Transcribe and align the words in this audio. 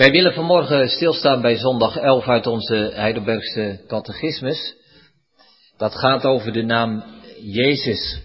Wij 0.00 0.10
willen 0.10 0.32
vanmorgen 0.32 0.88
stilstaan 0.88 1.40
bij 1.40 1.56
zondag 1.56 1.96
11 1.96 2.26
uit 2.26 2.46
onze 2.46 2.90
Heidelbergse 2.94 3.80
catechismus. 3.86 4.76
Dat 5.76 5.94
gaat 5.94 6.24
over 6.24 6.52
de 6.52 6.62
naam 6.62 7.04
Jezus. 7.40 8.22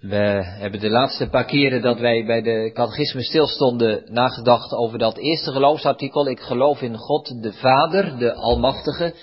We 0.00 0.42
hebben 0.44 0.80
de 0.80 0.90
laatste 0.90 1.28
paar 1.28 1.44
keren 1.44 1.82
dat 1.82 1.98
wij 1.98 2.24
bij 2.24 2.42
de 2.42 2.70
catechismus 2.74 3.26
stilstonden 3.26 4.02
nagedacht 4.12 4.72
over 4.72 4.98
dat 4.98 5.18
eerste 5.18 5.52
geloofsartikel. 5.52 6.28
Ik 6.28 6.40
geloof 6.40 6.82
in 6.82 6.96
God 6.96 7.42
de 7.42 7.52
Vader, 7.52 8.18
de 8.18 8.34
Almachtige, 8.34 9.14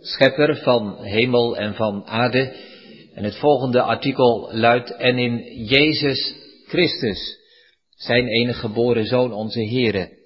schepper 0.00 0.56
van 0.56 0.96
hemel 1.02 1.56
en 1.56 1.74
van 1.74 2.06
aarde. 2.06 2.52
En 3.14 3.24
het 3.24 3.36
volgende 3.36 3.82
artikel 3.82 4.48
luidt, 4.52 4.96
en 4.96 5.18
in 5.18 5.64
Jezus 5.64 6.34
Christus, 6.66 7.38
zijn 7.96 8.26
enige 8.26 8.58
geboren 8.58 9.06
Zoon, 9.06 9.32
onze 9.32 9.64
Here. 9.64 10.18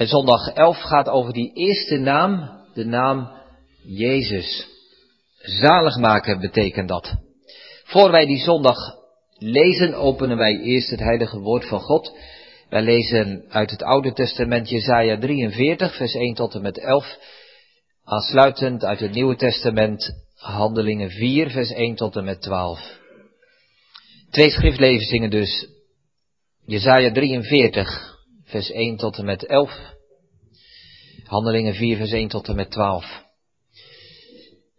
En 0.00 0.06
zondag 0.06 0.48
11 0.48 0.76
gaat 0.76 1.08
over 1.08 1.32
die 1.32 1.52
eerste 1.54 1.96
naam, 1.96 2.50
de 2.74 2.84
naam 2.84 3.30
Jezus. 3.82 4.68
Zaligmaker 5.38 6.38
betekent 6.38 6.88
dat. 6.88 7.14
Voor 7.84 8.10
wij 8.10 8.26
die 8.26 8.38
zondag 8.38 8.76
lezen, 9.38 9.94
openen 9.94 10.36
wij 10.36 10.58
eerst 10.58 10.90
het 10.90 11.00
heilige 11.00 11.38
woord 11.38 11.68
van 11.68 11.80
God. 11.80 12.16
Wij 12.68 12.82
lezen 12.82 13.44
uit 13.48 13.70
het 13.70 13.82
Oude 13.82 14.12
Testament 14.12 14.68
Jesaja 14.68 15.18
43, 15.18 15.96
vers 15.96 16.14
1 16.14 16.34
tot 16.34 16.54
en 16.54 16.62
met 16.62 16.78
11. 16.78 17.18
Aansluitend 18.04 18.84
uit 18.84 19.00
het 19.00 19.12
Nieuwe 19.12 19.36
Testament 19.36 20.12
Handelingen 20.34 21.10
4, 21.10 21.50
vers 21.50 21.70
1 21.70 21.94
tot 21.94 22.16
en 22.16 22.24
met 22.24 22.42
12. 22.42 22.98
Twee 24.30 24.50
schriftlezingen 24.50 25.30
dus. 25.30 25.68
Jesaja 26.66 27.12
43, 27.12 28.09
vers 28.50 28.70
1 28.70 28.96
tot 28.96 29.18
en 29.18 29.24
met 29.24 29.46
11. 29.46 29.78
Handelingen 31.24 31.74
4, 31.74 31.96
vers 31.96 32.12
1 32.12 32.28
tot 32.28 32.48
en 32.48 32.56
met 32.56 32.70
12. 32.70 33.04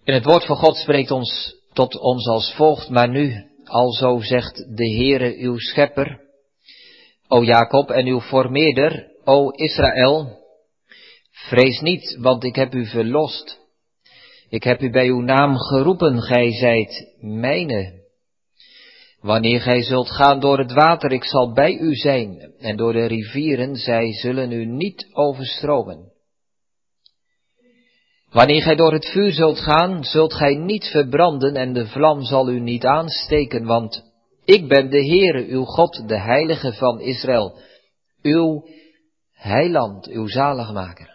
En 0.04 0.14
het 0.14 0.26
woord 0.26 0.46
van 0.46 0.56
God 0.56 0.76
spreekt 0.76 1.12
ons 1.12 1.56
tot 1.74 2.00
ons 2.00 2.28
als 2.28 2.54
volgt, 2.54 2.90
maar 2.90 3.10
nu, 3.10 3.50
alzo 3.64 4.20
zegt 4.20 4.56
de 4.76 4.90
Heere 4.96 5.36
uw 5.38 5.58
schepper, 5.58 6.20
o 7.28 7.44
Jacob 7.44 7.90
en 7.90 8.06
uw 8.06 8.20
formeerder, 8.20 9.12
o 9.24 9.50
Israël, 9.50 10.40
vrees 11.32 11.80
niet, 11.80 12.18
want 12.20 12.44
ik 12.44 12.56
heb 12.56 12.74
u 12.74 12.86
verlost. 12.86 13.60
Ik 14.50 14.64
heb 14.64 14.82
u 14.82 14.90
bij 14.90 15.08
uw 15.08 15.22
naam 15.22 15.58
geroepen, 15.58 16.22
gij 16.22 16.52
zijt 16.52 17.16
mijne. 17.20 18.01
Wanneer 19.22 19.62
gij 19.62 19.84
zult 19.84 20.10
gaan 20.10 20.40
door 20.40 20.58
het 20.58 20.72
water, 20.72 21.12
ik 21.12 21.24
zal 21.24 21.54
bij 21.54 21.78
u 21.78 21.96
zijn, 21.96 22.54
en 22.60 22.78
door 22.78 22.94
de 22.94 23.06
rivieren, 23.06 23.76
zij 23.76 24.14
zullen 24.14 24.52
u 24.52 24.66
niet 24.66 25.10
overstromen. 25.14 26.12
Wanneer 28.30 28.62
gij 28.62 28.76
door 28.76 28.94
het 28.94 29.06
vuur 29.06 29.32
zult 29.32 29.60
gaan, 29.60 30.04
zult 30.04 30.34
gij 30.34 30.56
niet 30.56 30.86
verbranden 30.86 31.56
en 31.56 31.74
de 31.74 31.88
vlam 31.88 32.24
zal 32.24 32.50
u 32.50 32.60
niet 32.60 32.86
aansteken, 32.86 33.66
want 33.66 34.04
ik 34.46 34.68
ben 34.68 34.90
de 34.90 35.06
Heere, 35.06 35.46
uw 35.48 35.64
God, 35.64 36.08
de 36.08 36.20
Heilige 36.20 36.74
van 36.74 37.02
Israël, 37.02 37.60
uw 38.22 38.66
heiland, 39.34 40.08
uw 40.08 40.28
zaligmaker. 40.28 41.10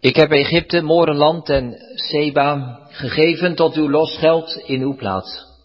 Ik 0.00 0.16
heb 0.16 0.30
Egypte, 0.30 0.82
Morenland 0.82 1.48
en 1.48 1.76
Seba 1.94 2.78
gegeven 2.90 3.54
tot 3.54 3.74
uw 3.74 3.90
losgeld 3.90 4.56
in 4.56 4.80
uw 4.80 4.96
plaats. 4.96 5.55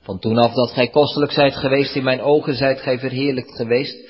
Van 0.00 0.18
toen 0.18 0.38
af 0.38 0.52
dat 0.52 0.70
gij 0.70 0.88
kostelijk 0.88 1.32
zijt 1.32 1.56
geweest 1.56 1.94
in 1.94 2.04
mijn 2.04 2.20
ogen, 2.20 2.54
zijt 2.54 2.80
gij 2.80 2.98
verheerlijkt 2.98 3.56
geweest. 3.56 4.08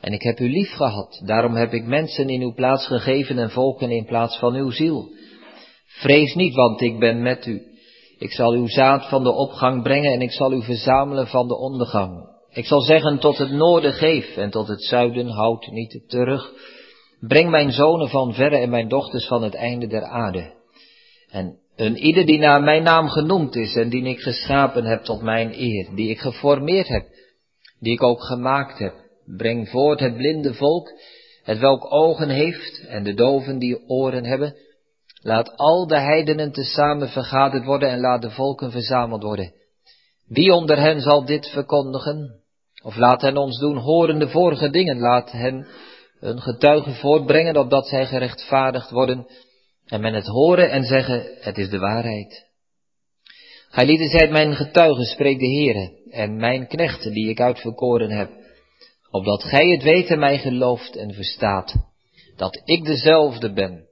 En 0.00 0.12
ik 0.12 0.22
heb 0.22 0.40
u 0.40 0.50
lief 0.50 0.70
gehad, 0.70 1.22
daarom 1.24 1.54
heb 1.54 1.72
ik 1.72 1.84
mensen 1.84 2.28
in 2.28 2.42
uw 2.42 2.54
plaats 2.54 2.86
gegeven 2.86 3.38
en 3.38 3.50
volken 3.50 3.90
in 3.90 4.04
plaats 4.04 4.38
van 4.38 4.54
uw 4.54 4.70
ziel. 4.70 5.08
Vrees 5.86 6.34
niet, 6.34 6.54
want 6.54 6.80
ik 6.80 6.98
ben 6.98 7.22
met 7.22 7.46
u. 7.46 7.62
Ik 8.18 8.32
zal 8.32 8.52
uw 8.52 8.68
zaad 8.68 9.08
van 9.08 9.22
de 9.22 9.32
opgang 9.32 9.82
brengen 9.82 10.12
en 10.12 10.20
ik 10.20 10.32
zal 10.32 10.52
u 10.52 10.62
verzamelen 10.62 11.26
van 11.26 11.48
de 11.48 11.56
ondergang. 11.56 12.32
Ik 12.50 12.66
zal 12.66 12.80
zeggen 12.80 13.18
tot 13.18 13.38
het 13.38 13.50
noorden 13.50 13.92
geef 13.92 14.36
en 14.36 14.50
tot 14.50 14.68
het 14.68 14.84
zuiden 14.84 15.28
houd 15.28 15.66
niet 15.66 16.04
terug. 16.06 16.52
Breng 17.20 17.50
mijn 17.50 17.72
zonen 17.72 18.08
van 18.08 18.34
verre 18.34 18.56
en 18.56 18.70
mijn 18.70 18.88
dochters 18.88 19.26
van 19.26 19.42
het 19.42 19.54
einde 19.54 19.86
der 19.86 20.02
aarde. 20.02 20.52
En 21.30 21.58
een 21.76 21.96
ieder 21.96 22.26
die 22.26 22.38
naar 22.38 22.62
mijn 22.62 22.82
naam 22.82 23.08
genoemd 23.08 23.56
is 23.56 23.74
en 23.76 23.88
die 23.88 24.04
ik 24.04 24.20
geschapen 24.20 24.84
heb 24.84 25.04
tot 25.04 25.22
mijn 25.22 25.60
eer, 25.60 25.88
die 25.94 26.10
ik 26.10 26.18
geformeerd 26.18 26.88
heb, 26.88 27.06
die 27.80 27.92
ik 27.92 28.02
ook 28.02 28.22
gemaakt 28.22 28.78
heb, 28.78 28.94
breng 29.24 29.68
voort 29.68 30.00
het 30.00 30.16
blinde 30.16 30.54
volk, 30.54 30.92
het 31.42 31.58
welk 31.58 31.92
ogen 31.92 32.28
heeft 32.28 32.86
en 32.86 33.04
de 33.04 33.14
doven 33.14 33.58
die 33.58 33.88
oren 33.88 34.24
hebben. 34.24 34.56
Laat 35.22 35.56
al 35.56 35.86
de 35.86 35.98
heidenen 35.98 36.52
tezamen 36.52 37.08
vergaderd 37.08 37.64
worden 37.64 37.88
en 37.88 38.00
laat 38.00 38.22
de 38.22 38.30
volken 38.30 38.70
verzameld 38.70 39.22
worden. 39.22 39.52
Wie 40.26 40.52
onder 40.52 40.78
hen 40.78 41.00
zal 41.00 41.24
dit 41.24 41.48
verkondigen? 41.48 42.40
Of 42.82 42.96
laat 42.96 43.20
hen 43.20 43.36
ons 43.36 43.58
doen 43.58 43.76
horen 43.76 44.18
de 44.18 44.28
vorige 44.28 44.70
dingen, 44.70 44.98
laat 44.98 45.30
hen 45.30 45.66
een 46.20 46.40
getuige 46.40 46.90
voortbrengen 46.90 47.56
opdat 47.56 47.86
zij 47.86 48.06
gerechtvaardigd 48.06 48.90
worden 48.90 49.26
en 49.94 50.00
men 50.00 50.14
het 50.14 50.26
horen 50.26 50.70
en 50.70 50.84
zeggen, 50.84 51.36
het 51.40 51.58
is 51.58 51.68
de 51.68 51.78
waarheid. 51.78 52.46
Gij 53.68 53.86
lieden 53.86 54.08
zijt 54.08 54.30
mijn 54.30 54.54
getuigen, 54.54 55.04
spreekt 55.04 55.40
de 55.40 55.46
Heere, 55.46 56.02
en 56.10 56.36
mijn 56.36 56.66
knechten 56.66 57.12
die 57.12 57.28
ik 57.28 57.40
uitverkoren 57.40 58.10
heb, 58.10 58.30
opdat 59.10 59.42
gij 59.42 59.68
het 59.68 59.82
weet 59.82 60.06
en 60.06 60.18
mij 60.18 60.38
gelooft 60.38 60.96
en 60.96 61.14
verstaat, 61.14 61.74
dat 62.36 62.60
ik 62.64 62.84
dezelfde 62.84 63.52
ben, 63.52 63.86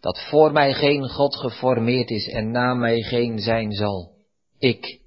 dat 0.00 0.20
voor 0.30 0.52
mij 0.52 0.72
geen 0.72 1.08
God 1.08 1.36
geformeerd 1.36 2.10
is 2.10 2.28
en 2.28 2.50
na 2.50 2.74
mij 2.74 3.02
geen 3.02 3.38
zijn 3.38 3.72
zal. 3.72 4.12
Ik, 4.58 5.00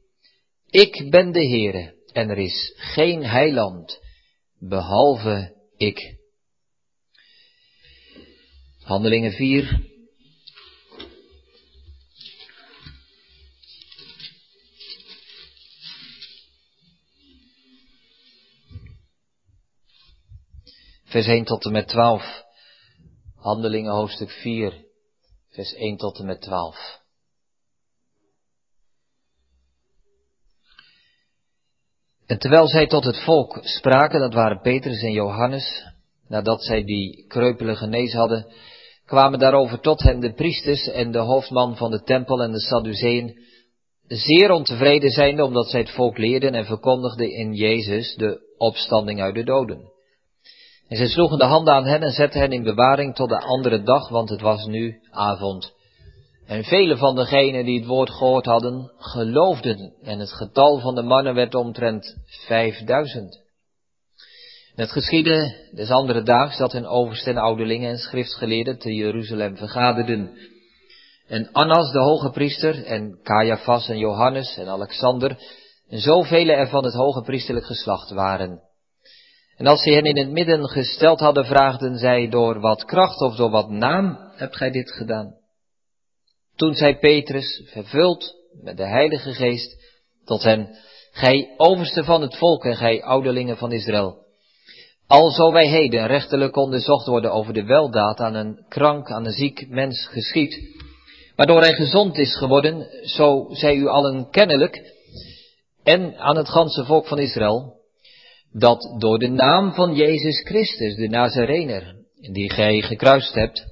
ik 0.70 1.10
ben 1.10 1.32
de 1.32 1.48
Heere, 1.48 1.94
en 2.14 2.30
er 2.30 2.38
is 2.38 2.74
geen 2.76 3.24
heiland, 3.24 4.00
behalve 4.60 5.56
ik. 5.78 6.18
Handelingen 8.84 9.32
4, 9.32 9.89
vers 21.10 21.28
1 21.28 21.44
tot 21.44 21.66
en 21.66 21.72
met 21.72 21.88
12. 21.88 22.44
Handelingen 23.36 23.92
hoofdstuk 23.92 24.30
4, 24.30 24.74
vers 25.50 25.74
1 25.74 25.98
tot 25.98 26.20
en 26.20 26.26
met 26.26 26.42
12. 26.42 27.00
En 32.26 32.40
terwijl 32.40 32.68
zij 32.68 32.88
tot 32.88 33.04
het 33.04 33.24
volk 33.24 33.60
spraken, 33.62 34.20
dat 34.20 34.34
waren 34.34 34.62
Petrus 34.62 35.02
en 35.02 35.12
Johannes, 35.12 35.86
nadat 36.28 36.64
zij 36.64 36.84
die 36.84 37.26
kreupelen 37.28 37.78
genezen 37.78 38.20
hadden, 38.20 38.54
kwamen 39.06 39.40
daarover 39.40 39.80
tot 39.80 40.02
hen 40.02 40.20
de 40.20 40.34
priesters 40.34 40.88
en 40.88 41.12
de 41.12 41.20
hoofdman 41.20 41.78
van 41.78 41.92
de 41.92 42.04
tempel 42.04 42.42
en 42.42 42.52
de 42.52 42.60
Sadduceeën, 42.60 43.40
zeer 44.08 44.52
ontevreden 44.52 45.10
zijnde 45.10 45.44
omdat 45.44 45.70
zij 45.70 45.80
het 45.80 45.92
volk 45.92 46.18
leerden 46.18 46.54
en 46.54 46.66
verkondigden 46.66 47.32
in 47.32 47.54
Jezus 47.54 48.16
de 48.16 48.56
opstanding 48.58 49.22
uit 49.22 49.36
de 49.36 49.44
doden. 49.44 49.89
En 50.90 50.98
zij 50.98 51.08
sloegen 51.08 51.38
de 51.38 51.46
handen 51.46 51.74
aan 51.74 51.86
hen 51.86 52.02
en 52.02 52.12
zetten 52.12 52.40
hen 52.40 52.52
in 52.52 52.64
bewaring 52.64 53.16
tot 53.16 53.30
de 53.30 53.40
andere 53.40 53.84
dag, 53.84 54.10
want 54.10 54.30
het 54.30 54.42
was 54.42 54.66
nu 54.66 55.00
avond. 55.12 55.74
En 56.46 56.64
vele 56.64 56.98
van 56.98 57.16
degenen 57.16 57.66
die 57.66 57.80
het 57.80 57.88
woord 57.88 58.10
gehoord 58.10 58.46
hadden, 58.46 58.92
geloofden, 58.98 59.94
en 60.02 60.20
het 60.20 60.32
getal 60.32 60.80
van 60.80 60.96
de 60.96 61.02
mannen 61.02 61.36
werd 61.36 61.56
omtrent 61.56 62.18
vijfduizend. 62.26 63.40
Het 64.76 64.92
geschiedde 64.92 65.70
des 65.72 65.90
andere 65.90 66.24
daags 66.24 66.58
dat 66.58 66.72
hun 66.72 66.88
oversten, 66.88 67.38
ouderlingen 67.38 67.90
en 67.90 67.98
schriftgeleerden 67.98 68.80
te 68.80 68.94
Jeruzalem 68.94 69.58
vergaderden. 69.58 70.38
En 71.28 71.52
Annas, 71.52 71.92
de 71.92 72.00
hoge 72.00 72.30
priester, 72.30 72.86
en 72.86 73.20
Caiaphas 73.24 73.90
en 73.90 73.98
Johannes 73.98 74.58
en 74.58 74.68
Alexander, 74.68 75.38
en 75.90 76.00
zoveel 76.00 76.48
er 76.48 76.68
van 76.68 76.84
het 76.84 76.94
hoge 76.94 77.22
priesterlijk 77.22 77.66
geslacht 77.66 78.10
waren. 78.10 78.69
En 79.60 79.68
als 79.68 79.84
ze 79.84 79.92
hen 79.92 80.04
in 80.04 80.18
het 80.18 80.30
midden 80.30 80.70
gesteld 80.70 81.20
hadden, 81.20 81.46
vraagden 81.46 81.98
zij 81.98 82.30
door 82.30 82.60
wat 82.60 82.86
kracht 82.86 83.22
of 83.22 83.36
door 83.36 83.50
wat 83.50 83.70
naam 83.70 84.18
hebt 84.36 84.56
gij 84.56 84.72
dit 84.72 84.92
gedaan? 84.92 85.36
Toen 86.56 86.74
zei 86.74 86.98
Petrus, 86.98 87.64
vervuld 87.66 88.36
met 88.62 88.78
de 88.78 88.88
Heilige 88.88 89.34
Geest, 89.34 89.76
tot 90.26 90.44
hen, 90.44 90.70
gij 91.12 91.54
overste 91.58 92.04
van 92.04 92.22
het 92.22 92.38
volk 92.38 92.66
en 92.66 92.76
gij 92.76 93.04
ouderlingen 93.04 93.58
van 93.58 93.72
Israël. 93.72 94.18
Alzo 95.08 95.52
wij 95.52 95.68
heden 95.68 96.08
rechterlijk 96.08 96.56
onderzocht 96.56 97.08
worden 97.08 97.32
over 97.32 97.54
de 97.54 97.64
weldaad 97.64 98.20
aan 98.20 98.36
een 98.36 98.66
krank, 98.70 99.10
aan 99.12 99.26
een 99.26 99.32
ziek 99.32 99.70
mens 99.70 100.08
geschiet, 100.08 100.60
waardoor 101.36 101.62
hij 101.62 101.74
gezond 101.74 102.18
is 102.18 102.38
geworden, 102.38 102.88
zo 103.04 103.48
zij 103.50 103.76
u 103.76 103.88
allen 103.88 104.30
kennelijk, 104.30 104.96
en 105.84 106.18
aan 106.18 106.38
het 106.38 106.50
ganse 106.50 106.86
volk 106.86 107.08
van 107.08 107.20
Israël, 107.20 107.79
dat 108.52 108.96
door 108.98 109.20
de 109.20 109.28
naam 109.28 109.74
van 109.74 109.96
Jezus 109.96 110.42
Christus, 110.42 110.96
de 110.96 111.08
Nazarener, 111.08 111.96
die 112.32 112.52
gij 112.52 112.82
gekruist 112.82 113.34
hebt, 113.34 113.66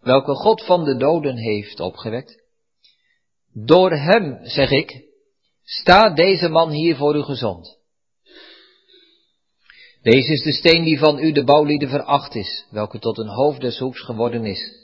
welke 0.00 0.34
God 0.34 0.64
van 0.64 0.84
de 0.84 0.96
doden 0.96 1.36
heeft 1.36 1.80
opgewekt, 1.80 2.42
door 3.52 3.90
hem, 3.90 4.38
zeg 4.42 4.70
ik, 4.70 5.04
staat 5.64 6.16
deze 6.16 6.48
man 6.48 6.70
hier 6.70 6.96
voor 6.96 7.16
u 7.16 7.22
gezond. 7.22 7.80
Deze 10.02 10.32
is 10.32 10.42
de 10.42 10.52
steen 10.52 10.84
die 10.84 10.98
van 10.98 11.18
u 11.18 11.32
de 11.32 11.44
bouwlieden 11.44 11.88
veracht 11.88 12.34
is, 12.34 12.66
welke 12.70 12.98
tot 12.98 13.18
een 13.18 13.28
hoofd 13.28 13.60
des 13.60 13.78
hoeks 13.78 14.00
geworden 14.00 14.44
is. 14.44 14.80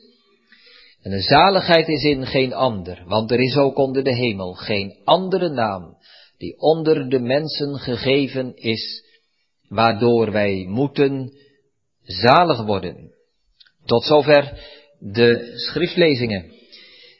En 1.02 1.10
de 1.10 1.20
zaligheid 1.20 1.88
is 1.88 2.02
in 2.02 2.26
geen 2.26 2.52
ander, 2.52 3.02
want 3.06 3.30
er 3.30 3.40
is 3.40 3.56
ook 3.56 3.76
onder 3.76 4.04
de 4.04 4.14
hemel 4.14 4.52
geen 4.52 5.00
andere 5.04 5.48
naam 5.48 5.96
die 6.38 6.58
onder 6.58 7.08
de 7.08 7.20
mensen 7.20 7.78
gegeven 7.78 8.56
is, 8.56 9.04
waardoor 9.68 10.32
wij 10.32 10.64
moeten 10.68 11.32
zalig 12.02 12.64
worden. 12.64 13.14
Tot 13.84 14.04
zover 14.04 14.58
de 14.98 15.52
schriftlezingen. 15.54 16.52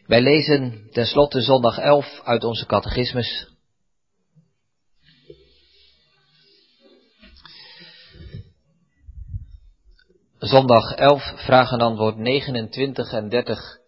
Wij 0.06 0.20
lezen 0.20 0.88
tenslotte 0.90 1.40
zondag 1.40 1.78
11 1.78 2.20
uit 2.24 2.44
onze 2.44 2.66
catechismus. 2.66 3.56
Zondag 10.38 10.94
11, 10.94 11.22
vraag 11.36 11.72
en 11.72 11.80
antwoord 11.80 12.16
29 12.16 13.12
en 13.12 13.28
30 13.28 13.78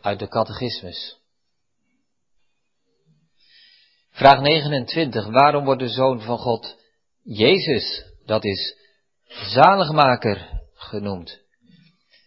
uit 0.00 0.18
de 0.18 0.28
catechismus. 0.28 1.20
Vraag 4.10 4.40
29. 4.40 5.26
Waarom 5.26 5.64
wordt 5.64 5.80
de 5.80 5.88
Zoon 5.88 6.20
van 6.20 6.38
God 6.38 6.81
Jezus, 7.24 8.04
dat 8.24 8.44
is 8.44 8.76
zaligmaker, 9.28 10.60
genoemd? 10.74 11.40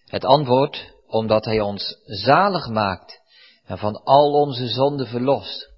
Het 0.05 0.25
antwoord, 0.25 0.93
omdat 1.07 1.45
Hij 1.45 1.61
ons 1.61 1.97
zalig 2.05 2.67
maakt 2.69 3.21
en 3.65 3.77
van 3.77 4.03
al 4.03 4.31
onze 4.31 4.67
zonden 4.67 5.07
verlost. 5.07 5.73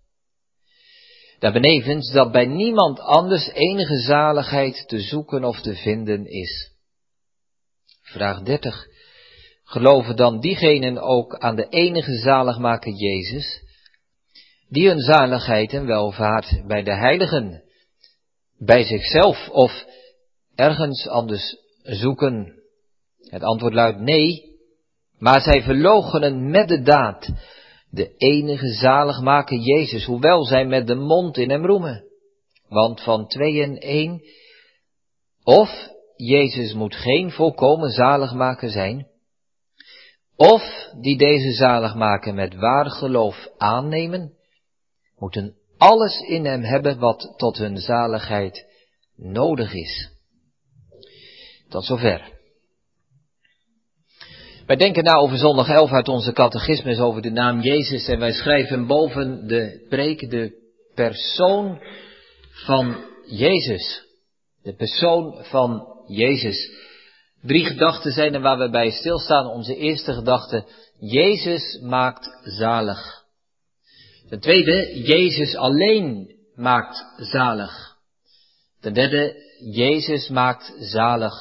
Daarbenevens 1.39 2.11
dat 2.11 2.31
bij 2.31 2.45
niemand 2.45 2.99
anders 2.99 3.47
enige 3.47 3.97
zaligheid 3.97 4.87
te 4.87 4.99
zoeken 4.99 5.43
of 5.43 5.61
te 5.61 5.75
vinden 5.75 6.25
is. 6.25 6.71
Vraag 8.01 8.41
30. 8.41 8.85
Geloven 9.63 10.15
dan 10.15 10.39
diegenen 10.39 10.97
ook 10.97 11.37
aan 11.37 11.55
de 11.55 11.67
enige 11.69 12.17
zaligmaker 12.17 12.91
Jezus, 12.91 13.61
die 14.69 14.87
hun 14.87 14.99
zaligheid 14.99 15.73
en 15.73 15.85
welvaart 15.85 16.67
bij 16.67 16.83
de 16.83 16.95
heiligen, 16.95 17.66
bij 18.57 18.83
zichzelf 18.83 19.49
of 19.49 19.85
ergens 20.55 21.07
anders 21.07 21.55
zoeken? 21.81 22.53
Het 23.17 23.43
antwoord 23.43 23.73
luidt 23.73 23.99
nee, 23.99 24.57
maar 25.17 25.41
zij 25.41 25.61
verloochenen 25.61 26.49
met 26.49 26.67
de 26.67 26.81
daad 26.81 27.29
de 27.89 28.15
enige 28.17 28.67
zaligmaker 28.67 29.57
Jezus, 29.57 30.05
hoewel 30.05 30.43
zij 30.45 30.65
met 30.65 30.87
de 30.87 30.95
mond 30.95 31.37
in 31.37 31.49
hem 31.49 31.65
roemen. 31.65 32.05
Want 32.67 33.01
van 33.01 33.27
twee 33.27 33.63
en 33.63 33.77
één, 33.77 34.21
of 35.43 35.69
Jezus 36.15 36.73
moet 36.73 36.95
geen 36.95 37.31
volkomen 37.31 37.89
zaligmaker 37.89 38.69
zijn, 38.69 39.07
of 40.35 40.63
die 41.01 41.17
deze 41.17 41.51
zaligmaker 41.51 42.33
met 42.33 42.55
waar 42.55 42.89
geloof 42.89 43.47
aannemen, 43.57 44.33
moeten 45.17 45.55
alles 45.77 46.19
in 46.19 46.45
hem 46.45 46.63
hebben 46.63 46.99
wat 46.99 47.33
tot 47.37 47.57
hun 47.57 47.77
zaligheid 47.77 48.65
nodig 49.15 49.73
is. 49.73 50.09
Tot 51.69 51.85
zover. 51.85 52.35
Wij 54.65 54.75
denken 54.75 55.03
na 55.03 55.13
over 55.13 55.37
zondag 55.37 55.69
11 55.69 55.91
uit 55.91 56.07
onze 56.07 56.33
catechismus 56.33 56.99
over 56.99 57.21
de 57.21 57.31
naam 57.31 57.61
Jezus 57.61 58.07
en 58.07 58.19
wij 58.19 58.31
schrijven 58.31 58.87
boven 58.87 59.47
de 59.47 59.85
preek 59.89 60.29
de 60.29 60.51
persoon 60.95 61.81
van 62.49 63.05
Jezus. 63.25 64.05
De 64.63 64.75
persoon 64.75 65.43
van 65.43 65.87
Jezus. 66.07 66.71
Drie 67.41 67.65
gedachten 67.65 68.11
zijn 68.11 68.33
er 68.33 68.41
waar 68.41 68.57
we 68.57 68.69
bij 68.69 68.89
stilstaan. 68.89 69.47
Onze 69.47 69.75
eerste 69.75 70.13
gedachte, 70.13 70.65
Jezus 70.99 71.79
maakt 71.81 72.29
zalig. 72.43 73.25
Ten 74.29 74.39
tweede, 74.39 75.01
Jezus 75.03 75.55
alleen 75.55 76.35
maakt 76.55 77.05
zalig. 77.17 77.95
Ten 78.81 78.93
derde, 78.93 79.35
Jezus 79.73 80.29
maakt 80.29 80.73
zalig 80.79 81.33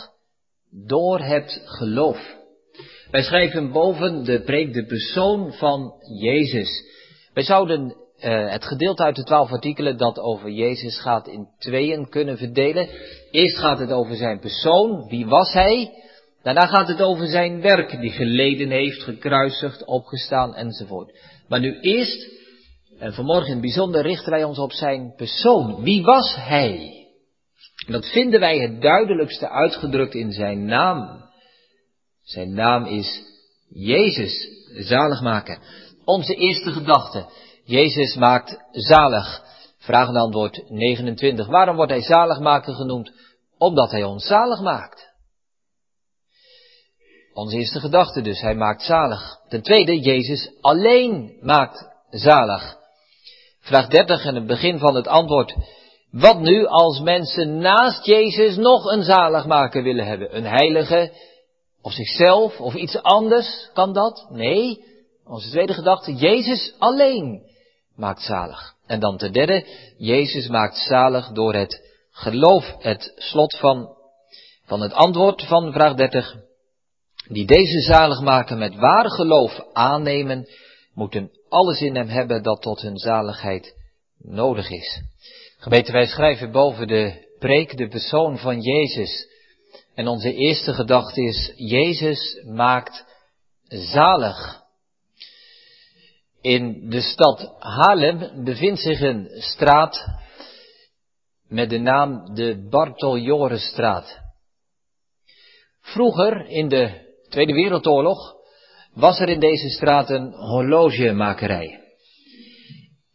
door 0.71 1.21
het 1.21 1.63
geloof. 1.65 2.35
Wij 3.11 3.23
schrijven 3.23 3.73
boven 3.73 4.25
de 4.25 4.41
preek 4.41 4.73
de 4.73 4.85
persoon 4.85 5.53
van 5.53 5.93
Jezus. 6.21 6.85
Wij 7.33 7.43
zouden 7.43 7.97
uh, 8.19 8.51
het 8.51 8.65
gedeelte 8.65 9.03
uit 9.03 9.17
de 9.17 9.25
twaalf 9.25 9.51
artikelen 9.51 9.97
dat 9.97 10.19
over 10.19 10.51
Jezus 10.51 11.01
gaat 11.01 11.29
in 11.29 11.49
tweeën 11.59 12.09
kunnen 12.09 12.37
verdelen. 12.39 12.89
Eerst 13.31 13.59
gaat 13.59 13.79
het 13.79 13.93
over 13.93 14.17
zijn 14.17 14.41
persoon, 14.41 15.09
wie 15.09 15.27
was 15.27 15.53
hij? 15.53 15.93
Daarna 16.43 16.67
gaat 16.67 16.89
het 16.89 17.03
over 17.03 17.27
zijn 17.27 17.61
werk, 17.61 18.01
die 18.01 18.11
geleden 18.11 18.71
heeft, 18.71 19.03
gekruisigd, 19.03 19.85
opgestaan 19.85 20.55
enzovoort. 20.55 21.19
Maar 21.49 21.61
nu 21.61 21.81
eerst, 21.81 22.36
en 22.99 23.13
vanmorgen 23.13 23.61
bijzonder, 23.61 24.03
richten 24.03 24.31
wij 24.31 24.45
ons 24.45 24.59
op 24.59 24.73
zijn 24.73 25.15
persoon. 25.17 25.83
Wie 25.83 26.03
was 26.03 26.35
hij? 26.35 27.05
Dat 27.87 28.07
vinden 28.07 28.41
wij 28.41 28.59
het 28.59 28.81
duidelijkste 28.81 29.49
uitgedrukt 29.49 30.15
in 30.15 30.33
zijn 30.33 30.65
naam. 30.65 31.25
Zijn 32.23 32.55
naam 32.55 32.85
is 32.85 33.23
Jezus, 33.69 34.49
zaligmaker. 34.75 35.59
Onze 36.05 36.35
eerste 36.35 36.71
gedachte. 36.71 37.27
Jezus 37.65 38.17
maakt 38.17 38.65
zalig. 38.71 39.43
Vraag 39.79 40.09
en 40.09 40.17
antwoord 40.17 40.71
29. 40.71 41.47
Waarom 41.47 41.77
wordt 41.77 41.93
hij 41.93 42.03
zaligmaker 42.03 42.75
genoemd? 42.75 43.13
Omdat 43.59 43.91
hij 43.91 44.05
ons 44.05 44.27
zalig 44.27 44.61
maakt. 44.61 45.15
Onze 47.33 47.57
eerste 47.57 47.81
gedachte 47.81 48.21
dus, 48.21 48.41
hij 48.41 48.55
maakt 48.55 48.83
zalig. 48.83 49.39
Ten 49.49 49.63
tweede, 49.63 50.01
Jezus 50.01 50.51
alleen 50.61 51.39
maakt 51.41 51.89
zalig. 52.11 52.76
Vraag 53.67 53.89
30 53.89 54.25
en 54.25 54.35
het 54.35 54.47
begin 54.47 54.79
van 54.79 54.95
het 54.95 55.09
antwoord. 55.09 55.55
Wat 56.11 56.41
nu 56.41 56.67
als 56.67 57.01
mensen 57.01 57.59
naast 57.59 58.05
Jezus 58.05 58.57
nog 58.57 58.85
een 58.85 59.03
zaligmaker 59.03 59.83
willen 59.83 60.07
hebben? 60.07 60.37
Een 60.37 60.47
heilige, 60.47 61.13
of 61.83 61.93
zichzelf, 61.93 62.61
of 62.61 62.75
iets 62.75 63.03
anders? 63.03 63.71
Kan 63.73 63.93
dat? 63.93 64.27
Nee. 64.31 64.85
Onze 65.25 65.51
tweede 65.51 65.73
gedachte, 65.73 66.15
Jezus 66.15 66.75
alleen 66.79 67.43
maakt 67.97 68.23
zalig. 68.23 68.75
En 68.87 69.01
dan 69.01 69.17
ten 69.17 69.33
derde, 69.33 69.67
Jezus 69.99 70.49
maakt 70.49 70.77
zalig 70.77 71.29
door 71.29 71.55
het 71.55 71.83
geloof. 72.11 72.75
Het 72.79 73.13
slot 73.17 73.59
van, 73.59 73.97
van 74.65 74.81
het 74.81 74.93
antwoord 74.93 75.47
van 75.47 75.73
vraag 75.73 75.95
30. 75.95 76.35
Die 77.29 77.47
deze 77.47 77.81
zalig 77.81 78.21
maken 78.21 78.59
met 78.59 78.75
waar 78.75 79.11
geloof 79.11 79.61
aannemen, 79.73 80.49
moeten 80.95 81.31
alles 81.57 81.81
in 81.81 81.97
hem 81.97 82.09
hebben 82.09 82.43
dat 82.43 82.63
tot 82.63 82.81
hun 82.81 82.97
zaligheid 82.99 83.75
nodig 84.19 84.71
is. 84.71 85.01
Gebeten, 85.59 85.93
wij 85.93 86.07
schrijven 86.07 86.53
boven 86.53 86.87
de 86.87 87.35
preek 87.39 87.77
de 87.77 87.89
persoon 87.89 88.39
van 88.39 88.61
Jezus. 88.61 89.29
En 89.95 90.09
onze 90.09 90.35
eerste 90.35 90.75
gedachte 90.75 91.23
is, 91.23 91.53
Jezus 91.57 92.43
maakt 92.45 93.05
zalig. 93.69 94.63
In 96.41 96.91
de 96.91 97.01
stad 97.01 97.55
Haarlem 97.59 98.45
bevindt 98.45 98.81
zich 98.81 99.01
een 99.01 99.29
straat 99.39 100.07
met 101.49 101.71
de 101.71 101.79
naam 101.79 102.35
de 102.35 102.67
Bartoljorenstraat. 102.71 104.19
Vroeger, 105.81 106.47
in 106.47 106.69
de 106.69 107.05
Tweede 107.29 107.53
Wereldoorlog, 107.53 108.36
was 108.97 109.21
er 109.21 109.29
in 109.29 109.41
deze 109.41 109.69
straat 109.69 110.11
een 110.11 110.33
horlogemakerij. 110.33 111.81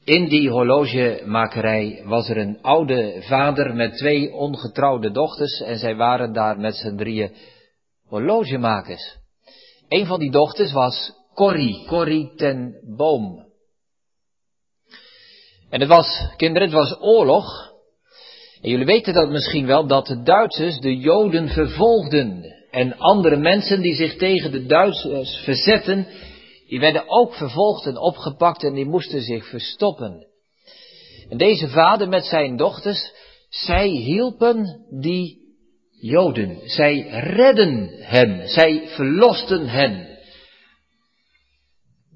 In 0.03 0.27
die 0.27 0.49
horlogemakerij 0.49 2.01
was 2.05 2.29
er 2.29 2.37
een 2.37 2.61
oude 2.61 3.15
vader 3.19 3.75
met 3.75 3.97
twee 3.97 4.33
ongetrouwde 4.33 5.11
dochters 5.11 5.61
en 5.61 5.77
zij 5.77 5.95
waren 5.95 6.33
daar 6.33 6.59
met 6.59 6.75
z'n 6.75 6.95
drieën 6.95 7.33
horlogemakers. 8.05 9.17
Een 9.87 10.05
van 10.05 10.19
die 10.19 10.31
dochters 10.31 10.71
was 10.71 11.11
Corrie, 11.33 11.85
Corrie 11.87 12.31
ten 12.35 12.79
Boom. 12.97 13.49
En 15.69 15.79
het 15.79 15.89
was, 15.89 16.33
kinderen, 16.37 16.67
het 16.67 16.77
was 16.77 16.99
oorlog. 16.99 17.45
En 18.61 18.69
jullie 18.69 18.85
weten 18.85 19.13
dat 19.13 19.29
misschien 19.29 19.65
wel, 19.65 19.87
dat 19.87 20.05
de 20.05 20.21
Duitsers 20.21 20.79
de 20.79 20.97
Joden 20.97 21.49
vervolgden. 21.49 22.59
En 22.71 22.97
andere 22.97 23.37
mensen 23.37 23.81
die 23.81 23.95
zich 23.95 24.15
tegen 24.15 24.51
de 24.51 24.65
Duitsers 24.65 25.41
verzetten, 25.43 26.07
die 26.67 26.79
werden 26.79 27.03
ook 27.07 27.33
vervolgd 27.33 27.85
en 27.85 27.97
opgepakt 27.97 28.63
en 28.63 28.73
die 28.73 28.85
moesten 28.85 29.21
zich 29.21 29.49
verstoppen. 29.49 30.27
En 31.29 31.37
deze 31.37 31.67
vader 31.67 32.09
met 32.09 32.25
zijn 32.25 32.57
dochters, 32.57 33.13
Zij 33.49 33.87
hielpen 33.87 34.85
die 34.89 35.39
Joden. 35.91 36.59
Zij 36.63 37.07
redden 37.09 37.89
hen. 37.99 38.47
Zij 38.47 38.87
verlosten 38.87 39.67
hen. 39.67 40.09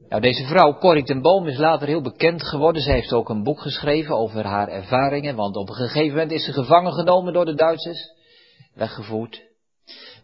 Nou, 0.09 0.21
deze 0.21 0.45
vrouw, 0.45 0.77
Corrie 0.77 1.03
ten 1.03 1.21
Boom, 1.21 1.47
is 1.47 1.57
later 1.57 1.87
heel 1.87 2.01
bekend 2.01 2.43
geworden. 2.43 2.81
Zij 2.81 2.93
heeft 2.93 3.13
ook 3.13 3.29
een 3.29 3.43
boek 3.43 3.61
geschreven 3.61 4.15
over 4.15 4.45
haar 4.45 4.67
ervaringen, 4.67 5.35
want 5.35 5.55
op 5.55 5.69
een 5.69 5.75
gegeven 5.75 6.09
moment 6.09 6.31
is 6.31 6.45
ze 6.45 6.53
gevangen 6.53 6.93
genomen 6.93 7.33
door 7.33 7.45
de 7.45 7.55
Duitsers, 7.55 8.11
weggevoerd. 8.73 9.54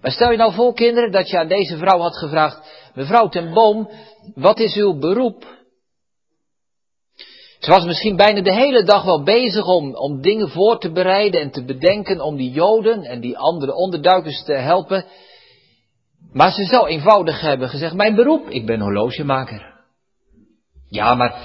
Maar 0.01 0.12
stel 0.12 0.32
je 0.32 0.38
nou 0.38 0.53
voor, 0.53 0.74
kinderen, 0.74 1.12
dat 1.12 1.30
je 1.30 1.38
aan 1.39 1.48
deze 1.48 1.77
vrouw 1.77 2.00
had 2.00 2.18
gevraagd, 2.18 2.89
mevrouw 2.94 3.27
ten 3.27 3.53
Boom, 3.53 3.89
wat 4.36 4.60
is 4.60 4.75
uw 4.75 5.00
beroep? 5.00 5.60
Ze 7.60 7.72
was 7.72 7.86
misschien 7.86 8.15
bijna 8.15 8.41
de 8.41 8.53
hele 8.53 8.84
dag 8.84 9.03
wel 9.03 9.24
bezig 9.24 9.65
om, 9.65 9.96
om 9.96 10.22
dingen 10.22 10.50
voor 10.50 10.80
te 10.80 10.91
bereiden 10.91 11.41
en 11.41 11.51
te 11.51 11.63
bedenken 11.63 12.22
om 12.22 12.36
die 12.36 12.51
Joden 12.51 13.03
en 13.03 13.20
die 13.20 13.38
andere 13.38 13.74
onderduikers 13.74 14.44
te 14.44 14.53
helpen. 14.53 15.06
Maar 16.34 16.51
ze 16.51 16.63
zou 16.63 16.88
eenvoudig 16.88 17.41
hebben 17.41 17.70
gezegd, 17.70 17.94
mijn 17.94 18.15
beroep, 18.15 18.50
ik 18.50 18.65
ben 18.65 18.80
horlogemaker. 18.80 19.80
Ja, 20.88 21.15
maar, 21.15 21.36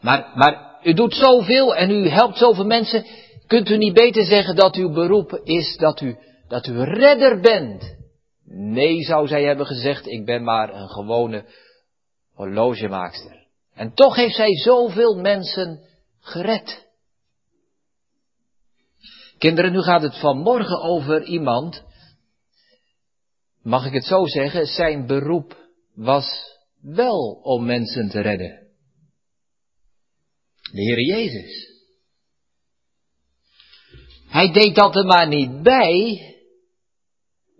maar, 0.00 0.32
maar 0.34 0.78
u 0.82 0.92
doet 0.92 1.14
zoveel 1.14 1.74
en 1.74 1.90
u 1.90 2.08
helpt 2.08 2.38
zoveel 2.38 2.66
mensen. 2.66 3.04
Kunt 3.46 3.68
u 3.70 3.76
niet 3.76 3.94
beter 3.94 4.24
zeggen 4.24 4.56
dat 4.56 4.76
uw 4.76 4.92
beroep 4.92 5.40
is 5.44 5.76
dat 5.76 6.00
u, 6.00 6.16
dat 6.48 6.66
u 6.66 6.82
redder 6.82 7.40
bent? 7.40 7.96
Nee, 8.44 9.02
zou 9.02 9.26
zij 9.26 9.44
hebben 9.44 9.66
gezegd, 9.66 10.06
ik 10.06 10.24
ben 10.24 10.44
maar 10.44 10.74
een 10.74 10.88
gewone 10.88 11.44
horlogemaakster. 12.32 13.46
En 13.74 13.94
toch 13.94 14.16
heeft 14.16 14.34
zij 14.34 14.56
zoveel 14.56 15.20
mensen 15.20 15.80
gered. 16.20 16.86
Kinderen, 19.38 19.72
nu 19.72 19.82
gaat 19.82 20.02
het 20.02 20.20
vanmorgen 20.20 20.80
over 20.82 21.24
iemand, 21.24 21.82
mag 23.62 23.86
ik 23.86 23.92
het 23.92 24.04
zo 24.04 24.26
zeggen, 24.26 24.66
zijn 24.66 25.06
beroep 25.06 25.56
was 25.94 26.56
wel 26.80 27.40
om 27.42 27.64
mensen 27.64 28.08
te 28.08 28.20
redden. 28.20 28.66
De 30.72 30.82
Heer 30.82 31.00
Jezus. 31.00 31.76
Hij 34.28 34.52
deed 34.52 34.74
dat 34.74 34.96
er 34.96 35.04
maar 35.04 35.28
niet 35.28 35.62
bij, 35.62 36.20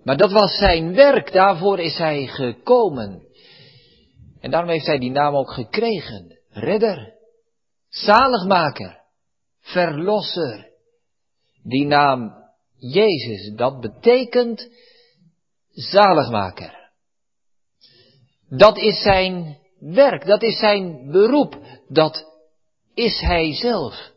maar 0.08 0.16
dat 0.16 0.32
was 0.32 0.56
zijn 0.56 0.94
werk, 0.94 1.32
daarvoor 1.32 1.78
is 1.78 1.98
hij 1.98 2.26
gekomen. 2.26 3.22
En 4.40 4.50
daarom 4.50 4.70
heeft 4.70 4.86
hij 4.86 4.98
die 4.98 5.10
naam 5.10 5.36
ook 5.36 5.50
gekregen. 5.50 6.38
Redder, 6.50 7.14
zaligmaker, 7.88 9.00
verlosser. 9.60 10.70
Die 11.62 11.86
naam 11.86 12.32
Jezus, 12.76 13.52
dat 13.56 13.80
betekent 13.80 14.68
zaligmaker. 15.70 16.90
Dat 18.48 18.78
is 18.78 19.02
zijn 19.02 19.58
werk, 19.78 20.26
dat 20.26 20.42
is 20.42 20.58
zijn 20.58 21.10
beroep, 21.10 21.58
dat 21.88 22.24
is 22.94 23.20
hij 23.20 23.54
zelf. 23.54 24.12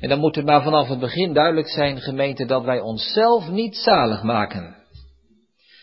En 0.00 0.08
dan 0.08 0.18
moet 0.18 0.34
het 0.34 0.44
maar 0.44 0.62
vanaf 0.62 0.88
het 0.88 0.98
begin 0.98 1.32
duidelijk 1.32 1.68
zijn, 1.68 2.00
gemeente, 2.00 2.44
dat 2.44 2.64
wij 2.64 2.80
onszelf 2.80 3.48
niet 3.48 3.76
zalig 3.76 4.22
maken. 4.22 4.76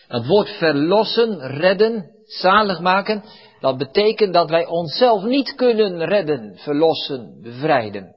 Het 0.06 0.26
woord 0.26 0.48
verlossen, 0.48 1.40
redden, 1.40 2.10
zalig 2.24 2.80
maken, 2.80 3.24
dat 3.60 3.78
betekent 3.78 4.34
dat 4.34 4.50
wij 4.50 4.66
onszelf 4.66 5.24
niet 5.24 5.54
kunnen 5.54 6.04
redden, 6.04 6.56
verlossen, 6.56 7.40
bevrijden. 7.42 8.14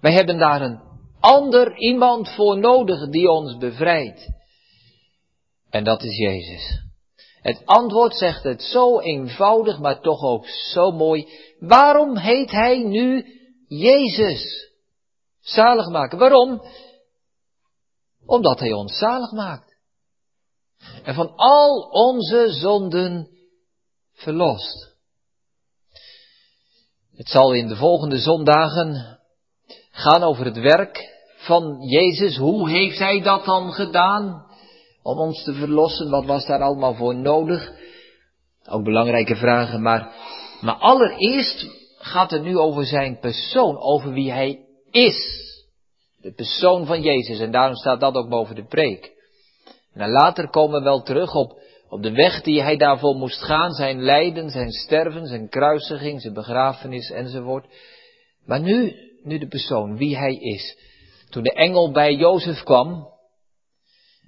Wij 0.00 0.12
hebben 0.12 0.38
daar 0.38 0.62
een 0.62 0.80
ander 1.20 1.78
iemand 1.78 2.28
voor 2.28 2.58
nodig 2.58 3.08
die 3.08 3.30
ons 3.30 3.56
bevrijdt. 3.56 4.28
En 5.70 5.84
dat 5.84 6.02
is 6.02 6.16
Jezus. 6.16 6.82
Het 7.40 7.62
antwoord 7.64 8.14
zegt 8.14 8.42
het 8.42 8.62
zo 8.62 9.00
eenvoudig, 9.00 9.78
maar 9.78 10.00
toch 10.00 10.22
ook 10.22 10.46
zo 10.46 10.90
mooi. 10.90 11.28
Waarom 11.58 12.16
heet 12.16 12.50
hij 12.50 12.82
nu 12.82 13.24
Jezus? 13.68 14.72
Zalig 15.44 15.88
maken. 15.88 16.18
Waarom? 16.18 16.62
Omdat 18.26 18.58
hij 18.58 18.72
ons 18.72 18.98
zalig 18.98 19.32
maakt. 19.32 19.76
En 21.02 21.14
van 21.14 21.32
al 21.36 21.88
onze 21.90 22.52
zonden 22.52 23.28
verlost. 24.12 24.96
Het 27.16 27.28
zal 27.28 27.52
in 27.52 27.68
de 27.68 27.76
volgende 27.76 28.18
zondagen 28.18 29.18
gaan 29.90 30.22
over 30.22 30.44
het 30.44 30.56
werk 30.56 31.12
van 31.36 31.80
Jezus. 31.80 32.36
Hoe 32.36 32.70
heeft 32.70 32.98
hij 32.98 33.20
dat 33.20 33.44
dan 33.44 33.72
gedaan? 33.72 34.46
Om 35.02 35.18
ons 35.18 35.44
te 35.44 35.54
verlossen, 35.54 36.10
wat 36.10 36.24
was 36.24 36.46
daar 36.46 36.62
allemaal 36.62 36.94
voor 36.94 37.14
nodig? 37.14 37.72
Ook 38.68 38.84
belangrijke 38.84 39.36
vragen, 39.36 39.82
maar, 39.82 40.12
maar 40.60 40.74
allereerst 40.74 41.66
gaat 41.98 42.30
het 42.30 42.42
nu 42.42 42.58
over 42.58 42.84
zijn 42.84 43.18
persoon, 43.18 43.78
over 43.78 44.12
wie 44.12 44.32
hij 44.32 44.63
is. 44.94 45.42
De 46.20 46.32
persoon 46.32 46.86
van 46.86 47.02
Jezus, 47.02 47.38
en 47.38 47.50
daarom 47.50 47.76
staat 47.76 48.00
dat 48.00 48.14
ook 48.14 48.28
boven 48.28 48.54
de 48.54 48.66
preek. 48.66 49.12
En 49.92 50.10
later 50.10 50.48
komen 50.48 50.78
we 50.78 50.84
wel 50.84 51.02
terug 51.02 51.34
op, 51.34 51.58
op 51.88 52.02
de 52.02 52.12
weg 52.12 52.42
die 52.42 52.62
hij 52.62 52.76
daarvoor 52.76 53.14
moest 53.14 53.42
gaan, 53.42 53.72
zijn 53.72 54.02
lijden, 54.02 54.50
zijn 54.50 54.70
sterven, 54.70 55.26
zijn 55.26 55.48
kruisiging, 55.48 56.20
zijn 56.20 56.34
begrafenis 56.34 57.10
enzovoort. 57.10 57.66
Maar 58.46 58.60
nu, 58.60 58.94
nu 59.22 59.38
de 59.38 59.48
persoon, 59.48 59.96
wie 59.96 60.16
hij 60.16 60.34
is. 60.34 60.78
Toen 61.30 61.42
de 61.42 61.52
engel 61.52 61.92
bij 61.92 62.14
Jozef 62.14 62.62
kwam, 62.62 63.12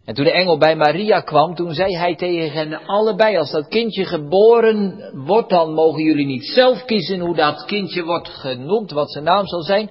en 0.04 0.14
toen 0.14 0.24
de 0.24 0.32
engel 0.32 0.58
bij 0.58 0.76
Maria 0.76 1.20
kwam, 1.20 1.54
toen 1.54 1.74
zei 1.74 1.96
hij 1.96 2.16
tegen 2.16 2.50
hen 2.50 2.86
allebei, 2.86 3.36
als 3.36 3.50
dat 3.50 3.68
kindje 3.68 4.04
geboren 4.04 5.10
wordt, 5.24 5.50
dan 5.50 5.74
mogen 5.74 6.02
jullie 6.02 6.26
niet 6.26 6.44
zelf 6.44 6.84
kiezen 6.84 7.20
hoe 7.20 7.36
dat 7.36 7.64
kindje 7.64 8.04
wordt 8.04 8.28
genoemd, 8.28 8.90
wat 8.90 9.12
zijn 9.12 9.24
naam 9.24 9.46
zal 9.46 9.62
zijn. 9.62 9.90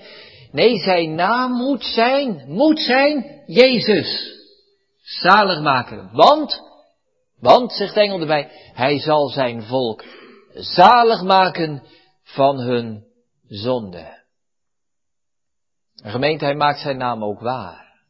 Nee, 0.56 0.78
zijn 0.78 1.16
naam 1.16 1.52
moet 1.52 1.84
zijn, 1.84 2.44
moet 2.48 2.80
zijn, 2.80 3.44
Jezus. 3.46 4.34
Zaligmaker. 5.02 6.10
Want, 6.12 6.62
want, 7.40 7.74
zegt 7.74 7.96
engel 7.96 8.20
erbij, 8.20 8.50
hij 8.74 9.00
zal 9.00 9.30
zijn 9.30 9.64
volk 9.64 10.04
zalig 10.54 11.22
maken 11.22 11.84
van 12.24 12.60
hun 12.60 13.06
zonde. 13.48 14.24
De 15.94 16.10
gemeente, 16.10 16.46
hij 16.46 16.56
maakt 16.56 16.80
zijn 16.80 16.98
naam 16.98 17.24
ook 17.24 17.40
waar. 17.40 18.02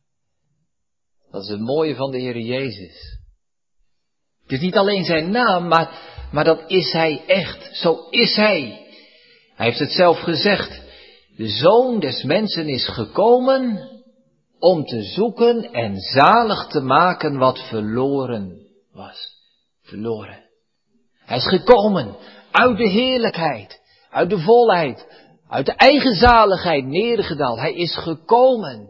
Dat 1.32 1.44
is 1.44 1.50
het 1.50 1.60
mooie 1.60 1.96
van 1.96 2.12
de 2.12 2.20
Heer 2.20 2.38
Jezus. 2.38 3.20
Het 4.42 4.52
is 4.52 4.60
niet 4.60 4.76
alleen 4.78 5.04
zijn 5.04 5.32
naam, 5.32 5.68
maar, 5.68 5.90
maar 6.32 6.44
dat 6.44 6.64
is 6.68 6.92
hij 6.92 7.24
echt. 7.28 7.76
Zo 7.76 8.10
is 8.10 8.36
hij. 8.36 8.88
Hij 9.56 9.66
heeft 9.66 9.80
het 9.80 9.92
zelf 9.92 10.20
gezegd. 10.20 10.85
De 11.38 11.48
zoon 11.48 12.00
des 12.00 12.24
mensen 12.24 12.68
is 12.68 12.88
gekomen 12.88 13.90
om 14.60 14.86
te 14.86 15.04
zoeken 15.04 15.74
en 15.74 16.00
zalig 16.00 16.68
te 16.68 16.82
maken 16.82 17.38
wat 17.38 17.60
verloren 17.60 18.68
was. 18.94 19.28
Verloren. 19.82 20.44
Hij 21.26 21.38
is 21.38 21.48
gekomen 21.48 22.16
uit 22.52 22.78
de 22.78 22.90
heerlijkheid, 22.90 23.82
uit 24.10 24.30
de 24.30 24.40
volheid, 24.40 25.08
uit 25.50 25.66
de 25.66 25.74
eigen 25.74 26.16
zaligheid 26.16 26.86
neergedaald. 26.86 27.60
Hij 27.60 27.74
is 27.74 27.96
gekomen 27.96 28.90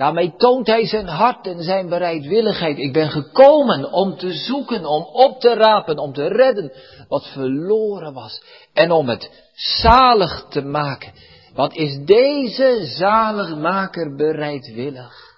Daarmee 0.00 0.34
toont 0.36 0.66
hij 0.66 0.86
zijn 0.86 1.06
hart 1.06 1.46
en 1.46 1.62
zijn 1.62 1.88
bereidwilligheid. 1.88 2.78
Ik 2.78 2.92
ben 2.92 3.10
gekomen 3.10 3.92
om 3.92 4.16
te 4.16 4.32
zoeken, 4.32 4.86
om 4.86 5.02
op 5.02 5.40
te 5.40 5.54
rapen, 5.54 5.98
om 5.98 6.12
te 6.12 6.28
redden 6.28 6.72
wat 7.08 7.26
verloren 7.26 8.12
was. 8.12 8.42
En 8.72 8.90
om 8.90 9.08
het 9.08 9.30
zalig 9.52 10.46
te 10.48 10.60
maken. 10.60 11.12
Wat 11.54 11.74
is 11.74 12.04
deze 12.04 12.80
zaligmaker 12.84 14.14
bereidwillig? 14.16 15.28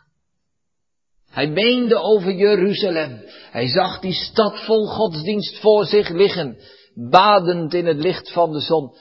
Hij 1.30 1.46
meende 1.46 1.96
over 1.96 2.32
Jeruzalem. 2.32 3.24
Hij 3.50 3.66
zag 3.66 4.00
die 4.00 4.12
stad 4.12 4.64
vol 4.64 4.86
godsdienst 4.86 5.60
voor 5.60 5.84
zich 5.84 6.08
liggen, 6.08 6.56
badend 6.94 7.74
in 7.74 7.86
het 7.86 7.96
licht 7.96 8.32
van 8.32 8.52
de 8.52 8.60
zon. 8.60 8.94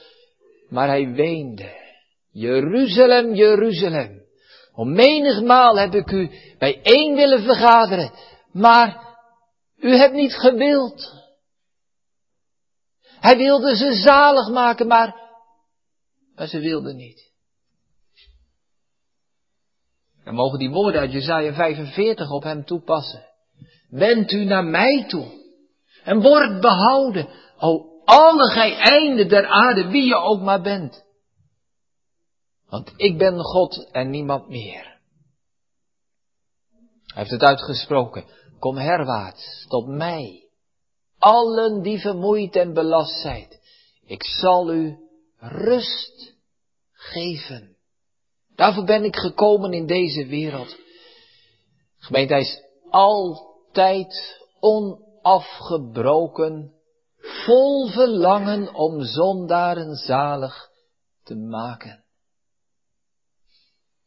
Maar 0.68 0.88
hij 0.88 1.12
weende. 1.12 1.80
Jeruzalem, 2.30 3.34
Jeruzalem. 3.34 4.20
Om 4.74 4.92
menigmaal 4.92 5.78
heb 5.78 5.94
ik 5.94 6.10
u 6.10 6.30
bij 6.58 6.80
één 6.82 7.14
willen 7.14 7.42
vergaderen, 7.42 8.12
maar 8.52 9.16
u 9.76 9.96
hebt 9.96 10.14
niet 10.14 10.34
gewild. 10.34 11.12
Hij 13.20 13.36
wilde 13.36 13.76
ze 13.76 13.92
zalig 13.92 14.48
maken, 14.48 14.86
maar, 14.86 15.21
maar 16.34 16.46
ze 16.46 16.58
wilden 16.58 16.96
niet. 16.96 17.30
Dan 20.24 20.34
mogen 20.34 20.58
die 20.58 20.70
woorden 20.70 21.00
uit 21.00 21.12
Jezaja 21.12 21.52
45 21.52 22.30
op 22.30 22.42
hem 22.42 22.64
toepassen. 22.64 23.26
Wend 23.88 24.32
u 24.32 24.44
naar 24.44 24.64
mij 24.64 25.04
toe 25.08 25.40
en 26.04 26.20
word 26.20 26.60
behouden, 26.60 27.28
o 27.58 27.92
alle 28.04 28.50
gij 28.50 28.76
einde 28.76 29.26
der 29.26 29.46
aarde, 29.46 29.86
wie 29.88 30.06
je 30.06 30.16
ook 30.16 30.40
maar 30.40 30.62
bent. 30.62 31.04
Want 32.68 32.92
ik 32.96 33.18
ben 33.18 33.38
God 33.40 33.90
en 33.90 34.10
niemand 34.10 34.48
meer. 34.48 34.98
Hij 37.04 37.22
heeft 37.22 37.30
het 37.30 37.42
uitgesproken. 37.42 38.24
Kom 38.58 38.76
herwaarts 38.76 39.66
tot 39.68 39.86
mij. 39.86 40.48
Allen 41.18 41.82
die 41.82 42.00
vermoeid 42.00 42.56
en 42.56 42.72
belast 42.72 43.20
zijn. 43.20 43.48
Ik 44.04 44.24
zal 44.24 44.72
u 44.72 45.01
rust 45.42 46.34
geven. 46.92 47.76
Daarvoor 48.54 48.84
ben 48.84 49.04
ik 49.04 49.16
gekomen 49.16 49.72
in 49.72 49.86
deze 49.86 50.26
wereld. 50.26 50.76
Gemeente, 51.98 52.32
hij 52.32 52.42
is 52.42 52.62
altijd 52.90 54.40
onafgebroken, 54.60 56.72
vol 57.16 57.88
verlangen 57.88 58.74
om 58.74 59.02
zondaren 59.02 59.94
zalig 59.94 60.70
te 61.22 61.34
maken. 61.34 62.04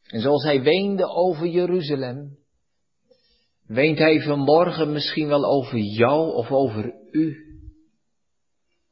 En 0.03 0.21
zoals 0.21 0.43
hij 0.43 0.61
weende 0.61 1.07
over 1.07 1.47
Jeruzalem, 1.47 2.37
weent 3.67 3.97
hij 3.97 4.21
vanmorgen 4.21 4.91
misschien 4.91 5.27
wel 5.27 5.45
over 5.45 5.77
jou 5.77 6.33
of 6.33 6.51
over 6.51 6.93
u. 7.11 7.35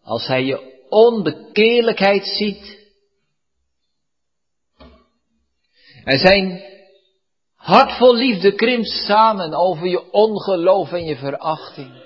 Als 0.02 0.28
hij 0.28 0.44
je 0.44 0.73
onbekeerlijkheid 0.94 2.26
ziet. 2.26 2.82
En 6.04 6.20
zijn 6.20 6.64
hart 7.56 7.98
vol 7.98 8.16
liefde 8.16 8.56
krimpt 8.56 8.90
samen 8.90 9.54
over 9.54 9.88
je 9.88 10.12
ongeloof 10.12 10.92
en 10.92 11.04
je 11.06 11.16
verachting. 11.16 12.02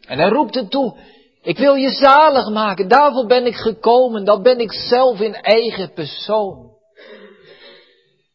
En 0.00 0.18
hij 0.18 0.28
roept 0.28 0.54
het 0.54 0.70
toe, 0.70 0.98
ik 1.42 1.58
wil 1.58 1.74
je 1.74 1.90
zalig 1.90 2.48
maken, 2.48 2.88
daarvoor 2.88 3.26
ben 3.26 3.46
ik 3.46 3.54
gekomen, 3.54 4.24
dat 4.24 4.42
ben 4.42 4.58
ik 4.58 4.72
zelf 4.72 5.20
in 5.20 5.34
eigen 5.34 5.92
persoon. 5.92 6.74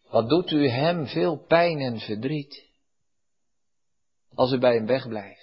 Wat 0.09 0.29
doet 0.29 0.51
u 0.51 0.67
hem 0.67 1.07
veel 1.07 1.45
pijn 1.47 1.79
en 1.79 1.99
verdriet? 1.99 2.69
Als 4.35 4.51
u 4.51 4.57
bij 4.57 4.73
hem 4.73 4.85
wegblijft. 4.85 5.40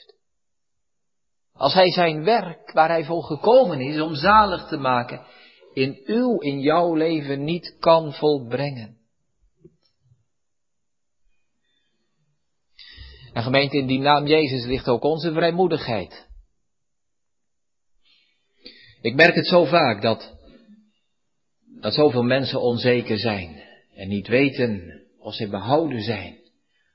Als 1.59 1.75
hij 1.75 1.91
zijn 1.91 2.25
werk, 2.25 2.73
waar 2.73 2.89
hij 2.89 3.05
voor 3.05 3.23
gekomen 3.23 3.81
is 3.81 4.01
om 4.01 4.15
zalig 4.15 4.69
te 4.69 4.77
maken, 4.77 5.27
in 5.73 6.01
uw, 6.05 6.39
in 6.39 6.61
jouw 6.61 6.95
leven 6.95 7.45
niet 7.45 7.77
kan 7.79 8.13
volbrengen. 8.13 8.97
En 13.33 13.43
gemeente, 13.43 13.77
in 13.77 13.87
die 13.87 13.99
naam 13.99 14.27
Jezus 14.27 14.65
ligt 14.65 14.89
ook 14.89 15.03
onze 15.03 15.33
vrijmoedigheid. 15.33 16.27
Ik 19.01 19.15
merk 19.15 19.35
het 19.35 19.47
zo 19.47 19.65
vaak 19.65 20.03
dat, 20.03 20.35
dat 21.81 21.95
zoveel 21.95 22.23
mensen 22.23 22.61
onzeker 22.61 23.19
zijn 23.19 23.63
en 23.95 24.09
niet 24.09 24.29
weten 24.29 25.03
of 25.19 25.35
ze 25.35 25.49
behouden 25.49 26.03
zijn, 26.03 26.39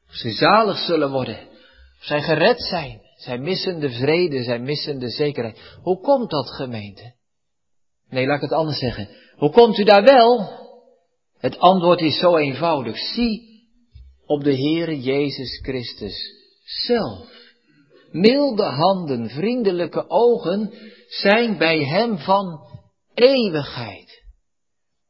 of 0.08 0.16
ze 0.16 0.32
zalig 0.32 0.78
zullen 0.78 1.12
worden, 1.12 1.48
of 2.00 2.06
zij 2.06 2.22
gered 2.22 2.62
zijn. 2.62 3.03
Zij 3.24 3.38
missen 3.38 3.80
de 3.80 3.90
vrede, 3.90 4.44
zij 4.44 4.60
missen 4.60 5.00
de 5.00 5.10
zekerheid. 5.10 5.60
Hoe 5.82 6.00
komt 6.00 6.30
dat 6.30 6.50
gemeente? 6.50 7.14
Nee, 8.10 8.26
laat 8.26 8.36
ik 8.36 8.42
het 8.42 8.52
anders 8.52 8.80
zeggen. 8.80 9.10
Hoe 9.36 9.52
komt 9.52 9.78
u 9.78 9.84
daar 9.84 10.04
wel? 10.04 10.50
Het 11.38 11.60
antwoord 11.60 12.02
is 12.02 12.20
zo 12.20 12.38
eenvoudig. 12.38 12.98
Zie 12.98 13.42
op 14.26 14.44
de 14.44 14.56
Heere 14.56 15.02
Jezus 15.02 15.60
Christus 15.62 16.16
zelf. 16.64 17.28
Milde 18.12 18.64
handen, 18.64 19.30
vriendelijke 19.30 20.10
ogen 20.10 20.74
zijn 21.08 21.58
bij 21.58 21.84
Hem 21.84 22.18
van 22.18 22.60
eeuwigheid. 23.14 24.24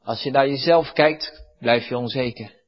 Als 0.03 0.23
je 0.23 0.31
naar 0.31 0.47
jezelf 0.47 0.91
kijkt, 0.91 1.45
blijf 1.59 1.87
je 1.87 1.97
onzeker. 1.97 2.61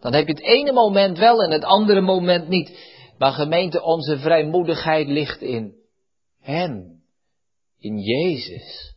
Dan 0.00 0.14
heb 0.14 0.26
je 0.26 0.32
het 0.32 0.42
ene 0.42 0.72
moment 0.72 1.18
wel 1.18 1.42
en 1.42 1.50
het 1.50 1.64
andere 1.64 2.00
moment 2.00 2.48
niet. 2.48 2.89
Maar 3.20 3.32
gemeente, 3.32 3.82
onze 3.82 4.18
vrijmoedigheid 4.18 5.08
ligt 5.08 5.40
in 5.40 5.74
Hem, 6.40 7.02
in 7.78 7.98
Jezus. 7.98 8.94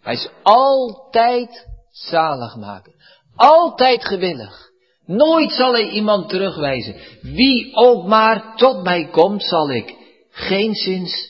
Hij 0.00 0.14
is 0.14 0.28
altijd 0.42 1.68
zalig 1.90 2.56
maken, 2.56 2.94
altijd 3.34 4.04
gewillig. 4.04 4.70
Nooit 5.06 5.52
zal 5.52 5.72
hij 5.72 5.90
iemand 5.90 6.28
terugwijzen. 6.28 6.96
Wie 7.20 7.74
ook 7.74 8.06
maar 8.06 8.56
tot 8.56 8.82
mij 8.82 9.08
komt, 9.08 9.42
zal 9.42 9.70
ik 9.70 9.94
geen 10.30 10.74
zins 10.74 11.28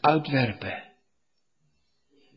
uitwerpen. 0.00 0.82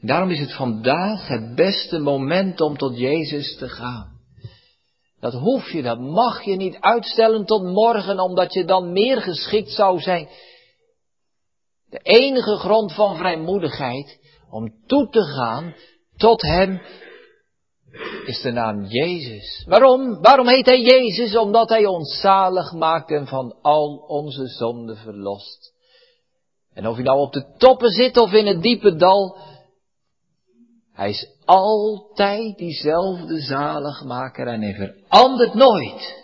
Daarom 0.02 0.30
is 0.30 0.40
het 0.40 0.54
vandaag 0.54 1.28
het 1.28 1.56
beste 1.56 2.00
moment 2.00 2.62
om 2.62 2.78
tot 2.78 2.98
Jezus 2.98 3.58
te 3.58 3.70
gaan. 3.70 4.13
Dat 5.24 5.34
hoef 5.34 5.72
je, 5.72 5.82
dat 5.82 6.00
mag 6.00 6.44
je 6.44 6.56
niet 6.56 6.78
uitstellen 6.80 7.46
tot 7.46 7.64
morgen, 7.64 8.20
omdat 8.20 8.54
je 8.54 8.66
dan 8.66 8.92
meer 8.92 9.22
geschikt 9.22 9.72
zou 9.72 10.00
zijn. 10.00 10.28
De 11.90 11.98
enige 11.98 12.56
grond 12.56 12.94
van 12.94 13.18
vrijmoedigheid 13.18 14.20
om 14.50 14.74
toe 14.86 15.10
te 15.10 15.22
gaan 15.22 15.76
tot 16.18 16.42
Hem 16.42 16.82
is 18.26 18.42
de 18.42 18.52
naam 18.52 18.86
Jezus. 18.86 19.66
Waarom? 19.68 20.22
Waarom 20.22 20.48
heet 20.48 20.66
Hij 20.66 20.82
Jezus? 20.82 21.38
Omdat 21.38 21.70
Hij 21.70 21.86
ons 21.86 22.20
zalig 22.20 22.74
maakt 22.74 23.12
en 23.12 23.28
van 23.28 23.56
al 23.62 24.06
onze 24.08 24.48
zonden 24.48 24.98
verlost. 24.98 25.74
En 26.74 26.88
of 26.88 26.98
je 26.98 27.04
nou 27.04 27.20
op 27.20 27.34
de 27.34 27.56
toppen 27.58 27.90
zit 27.90 28.18
of 28.18 28.32
in 28.32 28.46
het 28.46 28.62
diepe 28.62 28.96
dal, 28.96 29.38
hij 30.94 31.10
is 31.10 31.28
altijd 31.46 32.58
diezelfde 32.58 33.42
zaligmaker 33.42 34.48
en 34.48 34.62
hij 34.62 34.74
verandert 34.74 35.54
nooit. 35.54 36.22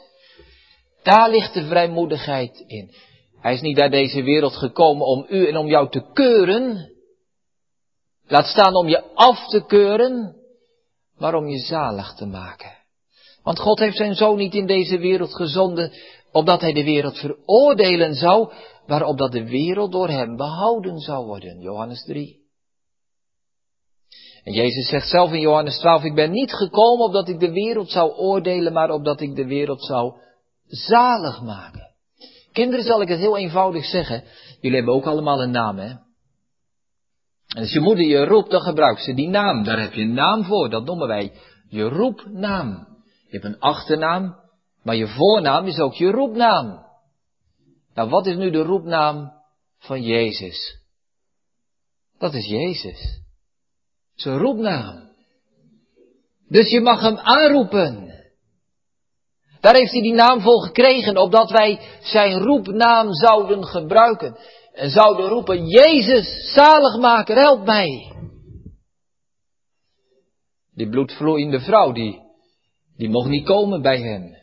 Daar 1.04 1.30
ligt 1.30 1.54
de 1.54 1.66
vrijmoedigheid 1.66 2.64
in. 2.68 2.92
Hij 3.40 3.54
is 3.54 3.62
niet 3.62 3.78
naar 3.78 3.90
deze 3.90 4.24
wereld 4.24 4.56
gekomen 4.56 5.06
om 5.06 5.26
u 5.30 5.48
en 5.48 5.58
om 5.58 5.68
jou 5.68 5.90
te 5.90 6.10
keuren. 6.14 6.92
Laat 8.28 8.46
staan 8.46 8.76
om 8.76 8.88
je 8.88 9.04
af 9.14 9.48
te 9.48 9.66
keuren, 9.66 10.36
maar 11.18 11.34
om 11.34 11.48
je 11.48 11.60
zalig 11.60 12.14
te 12.14 12.26
maken. 12.26 12.78
Want 13.44 13.60
God 13.60 13.80
heeft 13.80 13.98
zijn 13.98 14.16
zoon 14.16 14.38
niet 14.38 14.54
in 14.54 14.66
deze 14.66 14.98
wereld 14.98 15.36
gezonden, 15.36 15.92
opdat 16.32 16.62
hij 16.62 16.74
de 16.74 16.84
wereld 16.84 17.18
veroordelen 17.18 18.14
zou, 18.14 18.52
maar 18.88 19.04
opdat 19.04 19.32
de 19.32 19.44
wereld 19.44 19.92
door 19.92 20.10
hem 20.10 20.36
behouden 20.36 21.00
zou 21.00 21.26
worden. 21.26 21.60
Johannes 21.60 22.04
3. 22.04 22.39
Jezus 24.54 24.90
zegt 24.90 25.10
zelf 25.10 25.32
in 25.32 25.40
Johannes 25.40 25.78
12, 25.78 26.04
ik 26.04 26.16
ben 26.16 26.32
niet 26.32 26.54
gekomen 26.54 27.06
opdat 27.06 27.28
ik 27.28 27.40
de 27.40 27.52
wereld 27.52 27.90
zou 27.90 28.12
oordelen, 28.12 28.74
maar 28.74 28.90
opdat 28.90 29.22
ik 29.22 29.36
de 29.36 29.46
wereld 29.46 29.86
zou 29.86 30.14
zalig 30.68 31.42
maken. 31.42 31.90
Kinderen 32.52 32.86
zal 32.86 33.02
ik 33.02 33.08
het 33.08 33.20
heel 33.20 33.38
eenvoudig 33.38 33.86
zeggen. 33.86 34.24
Jullie 34.62 34.78
hebben 34.78 34.96
ook 34.96 35.06
allemaal 35.06 35.42
een 35.42 35.52
naam, 35.52 35.78
hè? 35.78 35.90
En 37.50 37.62
als 37.62 37.74
je 37.74 37.80
moeder 37.80 38.06
je 38.06 38.26
roept, 38.26 38.52
dan 38.52 38.62
gebruikt 38.62 39.04
ze 39.04 39.14
die 39.14 39.30
naam. 39.30 39.64
Daar 39.64 39.80
heb 39.80 39.94
je 39.94 40.02
een 40.02 40.14
naam 40.14 40.44
voor. 40.44 40.70
Dat 40.70 40.86
noemen 40.86 41.08
wij 41.08 41.34
je 41.70 41.84
roepnaam. 41.84 42.88
Je 43.04 43.40
hebt 43.40 43.44
een 43.44 43.60
achternaam, 43.60 44.36
maar 44.84 44.96
je 44.96 45.08
voornaam 45.08 45.66
is 45.66 45.80
ook 45.80 45.94
je 45.94 46.12
roepnaam. 46.12 46.86
Nou, 47.94 48.10
wat 48.10 48.26
is 48.26 48.36
nu 48.36 48.52
de 48.52 48.62
roepnaam 48.62 49.32
van 49.78 50.02
Jezus? 50.02 50.80
Dat 52.18 52.34
is 52.34 52.46
Jezus. 52.46 53.22
Zijn 54.20 54.38
roepnaam. 54.38 55.10
Dus 56.48 56.70
je 56.70 56.82
mag 56.82 57.02
hem 57.02 57.18
aanroepen. 57.18 58.14
Daar 59.60 59.76
heeft 59.76 59.92
hij 59.92 60.02
die 60.02 60.14
naam 60.14 60.42
voor 60.42 60.62
gekregen, 60.62 61.18
opdat 61.18 61.52
wij 61.52 61.80
zijn 62.02 62.38
roepnaam 62.38 63.14
zouden 63.14 63.66
gebruiken. 63.66 64.38
En 64.74 64.90
zouden 64.90 65.28
roepen, 65.28 65.68
Jezus, 65.68 66.54
zaligmaker, 66.54 67.36
help 67.36 67.66
mij. 67.66 68.14
Die 70.74 70.90
bloedvloeiende 70.90 71.60
vrouw, 71.60 71.92
die, 71.92 72.20
die 72.98 73.10
mocht 73.10 73.30
niet 73.30 73.46
komen 73.46 73.82
bij 73.82 74.00
hem. 74.02 74.38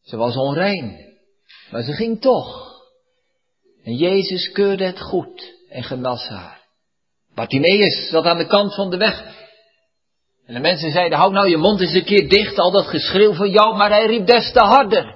Ze 0.00 0.16
was 0.16 0.36
onrein, 0.36 1.16
maar 1.70 1.82
ze 1.82 1.92
ging 1.92 2.20
toch. 2.20 2.70
En 3.82 3.94
Jezus 3.94 4.52
keurde 4.52 4.84
het 4.84 5.00
goed 5.00 5.54
en 5.68 5.82
genas 5.82 6.28
haar. 6.28 6.61
Bartimeus 7.34 8.08
zat 8.08 8.24
aan 8.24 8.38
de 8.38 8.46
kant 8.46 8.74
van 8.74 8.90
de 8.90 8.96
weg. 8.96 9.40
En 10.46 10.54
de 10.54 10.60
mensen 10.60 10.90
zeiden, 10.90 11.18
hou 11.18 11.32
nou 11.32 11.48
je 11.48 11.56
mond 11.56 11.80
eens 11.80 11.94
een 11.94 12.04
keer 12.04 12.28
dicht, 12.28 12.58
al 12.58 12.70
dat 12.70 12.86
geschreeuw 12.86 13.34
van 13.34 13.50
jou, 13.50 13.76
maar 13.76 13.90
hij 13.90 14.06
riep 14.06 14.26
des 14.26 14.52
te 14.52 14.60
harder. 14.60 15.14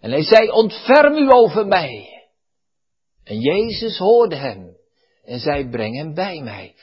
En 0.00 0.10
hij 0.10 0.22
zei, 0.22 0.50
ontferm 0.50 1.16
u 1.16 1.32
over 1.32 1.66
mij. 1.66 2.08
En 3.24 3.40
Jezus 3.40 3.98
hoorde 3.98 4.36
hem 4.36 4.76
en 5.24 5.40
zei, 5.40 5.68
breng 5.68 5.96
hem 5.96 6.14
bij 6.14 6.40
mij. 6.42 6.74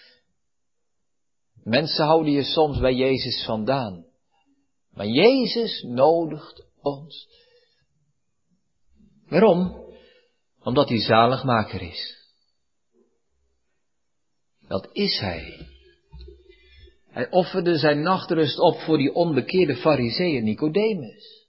Mensen 1.64 2.06
houden 2.06 2.32
je 2.32 2.44
soms 2.44 2.80
bij 2.80 2.94
Jezus 2.94 3.44
vandaan. 3.46 4.06
Maar 4.92 5.08
Jezus 5.08 5.82
nodigt 5.82 6.66
ons. 6.82 7.28
Waarom? 9.30 9.86
Omdat 10.64 10.90
hij 10.90 11.00
zaligmaker 11.00 11.82
is. 11.82 12.17
Dat 14.68 14.90
is 14.92 15.20
Hij. 15.20 15.68
Hij 17.10 17.30
offerde 17.30 17.78
zijn 17.78 18.02
nachtrust 18.02 18.60
op 18.60 18.80
voor 18.80 18.98
die 18.98 19.14
onbekeerde 19.14 19.76
fariseeën 19.76 20.44
Nicodemus. 20.44 21.48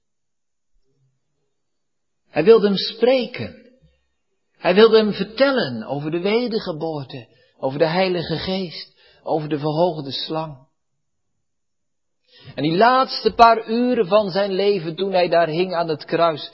Hij 2.28 2.44
wilde 2.44 2.66
hem 2.66 2.76
spreken. 2.76 3.66
Hij 4.58 4.74
wilde 4.74 4.96
hem 4.96 5.12
vertellen 5.12 5.82
over 5.82 6.10
de 6.10 6.20
wedergeboorte, 6.20 7.28
over 7.58 7.78
de 7.78 7.86
Heilige 7.86 8.36
Geest, 8.36 9.00
over 9.22 9.48
de 9.48 9.58
verhoogde 9.58 10.12
slang. 10.12 10.66
En 12.54 12.62
die 12.62 12.76
laatste 12.76 13.34
paar 13.34 13.68
uren 13.68 14.06
van 14.06 14.30
zijn 14.30 14.52
leven 14.52 14.96
toen 14.96 15.12
hij 15.12 15.28
daar 15.28 15.48
hing 15.48 15.74
aan 15.74 15.88
het 15.88 16.04
kruis 16.04 16.52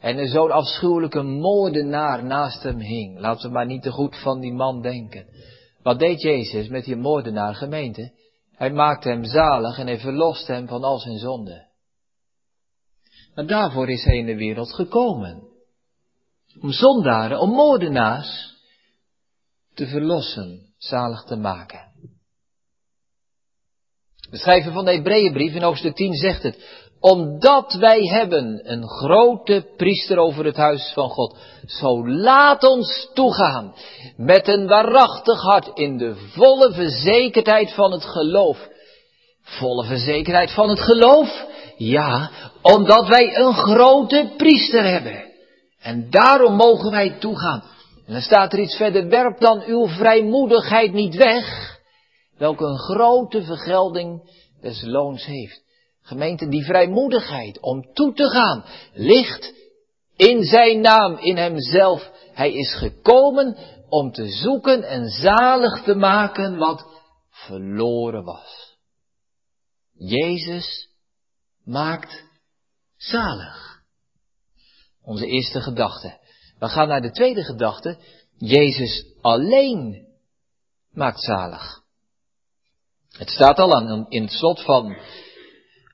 en 0.00 0.18
er 0.18 0.28
zo'n 0.28 0.50
afschuwelijke 0.50 1.22
moordenaar 1.22 2.24
naast 2.24 2.62
hem 2.62 2.78
hing. 2.78 3.18
Laten 3.18 3.46
we 3.46 3.54
maar 3.54 3.66
niet 3.66 3.82
te 3.82 3.90
goed 3.90 4.20
van 4.22 4.40
die 4.40 4.52
man 4.52 4.82
denken. 4.82 5.26
Wat 5.82 5.98
deed 5.98 6.20
Jezus 6.20 6.68
met 6.68 6.84
die 6.84 6.96
moordenaar 6.96 7.54
gemeente? 7.54 8.12
Hij 8.52 8.72
maakte 8.72 9.08
hem 9.08 9.24
zalig 9.24 9.78
en 9.78 9.86
hij 9.86 9.98
verloste 9.98 10.52
hem 10.52 10.68
van 10.68 10.84
al 10.84 10.98
zijn 10.98 11.18
zonden. 11.18 11.68
Maar 13.34 13.46
daarvoor 13.46 13.90
is 13.90 14.04
hij 14.04 14.16
in 14.16 14.26
de 14.26 14.36
wereld 14.36 14.74
gekomen. 14.74 15.48
Om 16.60 16.70
zondaren, 16.70 17.40
om 17.40 17.50
moordenaars 17.50 18.54
te 19.74 19.86
verlossen, 19.86 20.74
zalig 20.78 21.22
te 21.22 21.36
maken. 21.36 21.92
De 24.30 24.38
schrijver 24.38 24.72
van 24.72 24.84
de 24.84 24.92
Hebreeënbrief 24.92 25.54
in 25.54 25.62
hoofdstuk 25.62 25.94
10 25.94 26.14
zegt 26.14 26.42
het. 26.42 26.88
Omdat 27.00 27.72
wij 27.72 28.00
hebben 28.00 28.72
een 28.72 28.88
grote 28.88 29.66
priester 29.76 30.18
over 30.18 30.44
het 30.44 30.56
huis 30.56 30.92
van 30.94 31.08
God. 31.08 31.36
Zo 31.66 32.08
laat 32.08 32.62
ons 32.62 33.10
toegaan 33.14 33.74
met 34.16 34.48
een 34.48 34.66
waarachtig 34.66 35.40
hart 35.40 35.70
in 35.74 35.98
de 35.98 36.14
volle 36.14 36.72
verzekerdheid 36.72 37.74
van 37.74 37.92
het 37.92 38.04
geloof. 38.04 38.68
Volle 39.42 39.84
verzekerdheid 39.84 40.50
van 40.50 40.68
het 40.68 40.80
geloof? 40.80 41.46
Ja, 41.76 42.30
omdat 42.62 43.08
wij 43.08 43.36
een 43.36 43.54
grote 43.54 44.32
priester 44.36 44.84
hebben. 44.84 45.24
En 45.80 46.10
daarom 46.10 46.54
mogen 46.54 46.90
wij 46.90 47.16
toegaan. 47.18 47.62
En 48.06 48.12
dan 48.12 48.22
staat 48.22 48.52
er 48.52 48.58
iets 48.58 48.76
verder, 48.76 49.08
werp 49.08 49.40
dan 49.40 49.62
uw 49.66 49.88
vrijmoedigheid 49.88 50.92
niet 50.92 51.14
weg 51.14 51.78
welke 52.40 52.64
een 52.64 52.78
grote 52.78 53.42
vergelding 53.42 54.30
des 54.60 54.82
loons 54.82 55.24
heeft. 55.24 55.62
Gemeente, 56.02 56.48
die 56.48 56.64
vrijmoedigheid 56.64 57.60
om 57.60 57.92
toe 57.92 58.14
te 58.14 58.28
gaan, 58.28 58.64
ligt 58.92 59.54
in 60.16 60.44
zijn 60.44 60.80
naam, 60.80 61.16
in 61.16 61.36
hemzelf. 61.36 62.10
Hij 62.32 62.52
is 62.52 62.74
gekomen 62.74 63.56
om 63.88 64.12
te 64.12 64.28
zoeken 64.28 64.82
en 64.82 65.08
zalig 65.08 65.82
te 65.82 65.94
maken 65.94 66.56
wat 66.56 66.86
verloren 67.30 68.24
was. 68.24 68.76
Jezus 69.92 70.88
maakt 71.64 72.24
zalig. 72.96 73.82
Onze 75.02 75.26
eerste 75.26 75.60
gedachte. 75.60 76.18
We 76.58 76.68
gaan 76.68 76.88
naar 76.88 77.02
de 77.02 77.10
tweede 77.10 77.42
gedachte. 77.44 77.98
Jezus 78.36 79.06
alleen 79.20 80.06
maakt 80.92 81.22
zalig. 81.22 81.82
Het 83.10 83.30
staat 83.30 83.58
al 83.58 83.74
aan, 83.74 84.06
in 84.08 84.22
het 84.22 84.32
slot 84.32 84.64
van 84.64 84.96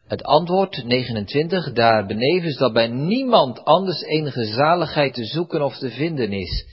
het 0.07 0.23
antwoord 0.23 0.85
29, 0.85 1.73
daar 1.73 2.07
benevens 2.07 2.57
dat 2.57 2.73
bij 2.73 2.89
niemand 2.89 3.65
anders 3.65 4.03
enige 4.03 4.45
zaligheid 4.45 5.15
te 5.15 5.25
zoeken 5.25 5.63
of 5.63 5.77
te 5.79 5.91
vinden 5.91 6.33
is. 6.33 6.67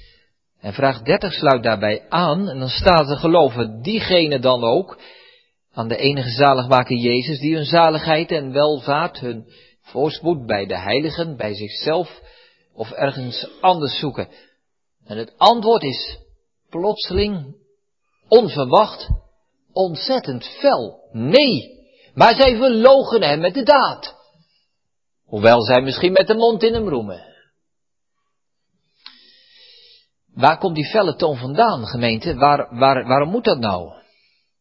En 0.59 0.73
vraag 0.73 1.01
30 1.01 1.33
sluit 1.33 1.63
daarbij 1.63 2.05
aan, 2.09 2.49
en 2.49 2.59
dan 2.59 2.69
staat 2.69 3.09
er 3.09 3.17
geloven 3.17 3.81
diegene 3.81 4.39
dan 4.39 4.63
ook 4.63 4.99
aan 5.73 5.87
de 5.87 5.97
enige 5.97 6.29
zaligmaker 6.29 6.97
Jezus, 6.97 7.39
die 7.39 7.55
hun 7.55 7.65
zaligheid 7.65 8.31
en 8.31 8.51
welvaart, 8.51 9.19
hun 9.19 9.45
voorspoed 9.81 10.45
bij 10.45 10.65
de 10.65 10.79
heiligen, 10.79 11.37
bij 11.37 11.53
zichzelf 11.55 12.21
of 12.73 12.91
ergens 12.91 13.47
anders 13.61 13.99
zoeken. 13.99 14.27
En 15.05 15.17
het 15.17 15.33
antwoord 15.37 15.83
is 15.83 16.17
plotseling, 16.69 17.55
onverwacht, 18.27 19.09
ontzettend 19.71 20.45
fel. 20.45 21.09
Nee, 21.11 21.82
maar 22.13 22.35
zij 22.35 22.55
verlogen 22.55 23.23
hem 23.23 23.39
met 23.39 23.53
de 23.53 23.63
daad. 23.63 24.15
Hoewel 25.25 25.61
zij 25.61 25.81
misschien 25.81 26.11
met 26.11 26.27
de 26.27 26.35
mond 26.35 26.63
in 26.63 26.73
hem 26.73 26.89
roemen. 26.89 27.31
Waar 30.33 30.57
komt 30.57 30.75
die 30.75 30.89
felle 30.89 31.15
toon 31.15 31.37
vandaan, 31.37 31.87
gemeente? 31.87 32.35
Waar, 32.35 32.77
waar, 32.77 33.07
waarom 33.07 33.29
moet 33.29 33.43
dat 33.43 33.59
nou? 33.59 33.93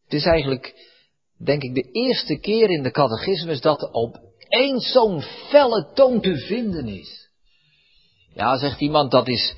Het 0.03 0.13
is 0.13 0.25
eigenlijk, 0.25 0.89
denk 1.37 1.61
ik, 1.61 1.73
de 1.73 1.91
eerste 1.91 2.39
keer 2.39 2.69
in 2.69 2.83
de 2.83 2.91
catechismus 2.91 3.61
dat 3.61 3.81
er 3.81 3.91
op 3.91 4.17
één 4.47 4.79
zo'n 4.79 5.21
felle 5.21 5.91
toon 5.93 6.21
te 6.21 6.37
vinden 6.37 6.87
is. 6.87 7.29
Ja, 8.33 8.57
zegt 8.57 8.79
iemand, 8.79 9.11
dat 9.11 9.27
is, 9.27 9.55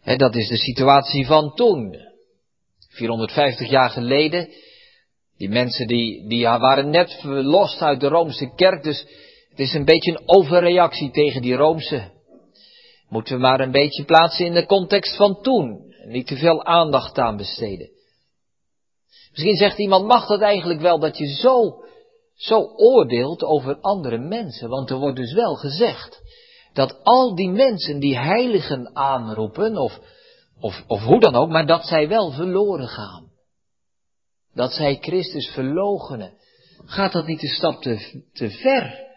hè, 0.00 0.16
dat 0.16 0.34
is 0.34 0.48
de 0.48 0.56
situatie 0.56 1.26
van 1.26 1.54
toen. 1.54 1.96
450 2.88 3.70
jaar 3.70 3.90
geleden 3.90 4.48
die 5.42 5.50
mensen 5.50 5.86
die, 5.86 6.28
die 6.28 6.44
waren 6.44 6.90
net 6.90 7.18
verlost 7.20 7.80
uit 7.80 8.00
de 8.00 8.08
Roomse 8.08 8.52
kerk, 8.54 8.82
dus 8.82 9.06
het 9.48 9.58
is 9.58 9.74
een 9.74 9.84
beetje 9.84 10.10
een 10.10 10.22
overreactie 10.28 11.10
tegen 11.10 11.42
die 11.42 11.54
Roomse. 11.54 12.10
Moeten 13.08 13.34
we 13.34 13.40
maar 13.40 13.60
een 13.60 13.70
beetje 13.70 14.04
plaatsen 14.04 14.46
in 14.46 14.54
de 14.54 14.66
context 14.66 15.16
van 15.16 15.40
toen. 15.40 15.94
Niet 16.06 16.26
te 16.26 16.36
veel 16.36 16.64
aandacht 16.64 17.18
aan 17.18 17.36
besteden. 17.36 17.90
Misschien 19.30 19.56
zegt 19.56 19.78
iemand, 19.78 20.06
mag 20.06 20.26
dat 20.26 20.40
eigenlijk 20.40 20.80
wel 20.80 20.98
dat 20.98 21.18
je 21.18 21.26
zo, 21.26 21.84
zo 22.34 22.60
oordeelt 22.76 23.42
over 23.42 23.80
andere 23.80 24.18
mensen? 24.18 24.68
Want 24.68 24.90
er 24.90 24.98
wordt 24.98 25.16
dus 25.16 25.32
wel 25.32 25.54
gezegd 25.54 26.20
dat 26.72 27.00
al 27.02 27.34
die 27.34 27.50
mensen 27.50 28.00
die 28.00 28.18
heiligen 28.18 28.96
aanroepen, 28.96 29.76
of, 29.76 29.98
of, 30.60 30.84
of 30.86 31.02
hoe 31.02 31.20
dan 31.20 31.34
ook, 31.34 31.48
maar 31.48 31.66
dat 31.66 31.86
zij 31.86 32.08
wel 32.08 32.30
verloren 32.30 32.88
gaan 32.88 33.31
dat 34.54 34.72
zij 34.72 34.98
Christus 35.00 35.50
verloochenen, 35.50 36.34
gaat 36.84 37.12
dat 37.12 37.26
niet 37.26 37.42
een 37.42 37.48
stap 37.48 37.82
te, 37.82 38.22
te 38.32 38.50
ver? 38.50 39.10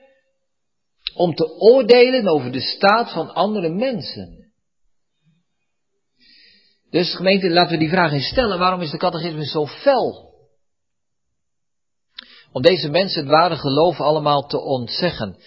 Om 1.13 1.35
te 1.35 1.59
oordelen 1.59 2.27
over 2.27 2.51
de 2.51 2.61
staat 2.61 3.11
van 3.11 3.33
andere 3.33 3.69
mensen. 3.69 4.53
Dus 6.89 7.15
gemeente, 7.15 7.49
laten 7.49 7.71
we 7.71 7.79
die 7.79 7.89
vraag 7.89 8.11
eens 8.11 8.27
stellen. 8.27 8.59
Waarom 8.59 8.81
is 8.81 8.91
de 8.91 8.97
catechisme 8.97 9.45
zo 9.45 9.65
fel? 9.65 10.33
Om 12.51 12.61
deze 12.61 12.89
mensen 12.89 13.21
het 13.21 13.29
ware 13.29 13.55
geloof 13.55 13.99
allemaal 13.99 14.47
te 14.47 14.59
ontzeggen. 14.59 15.37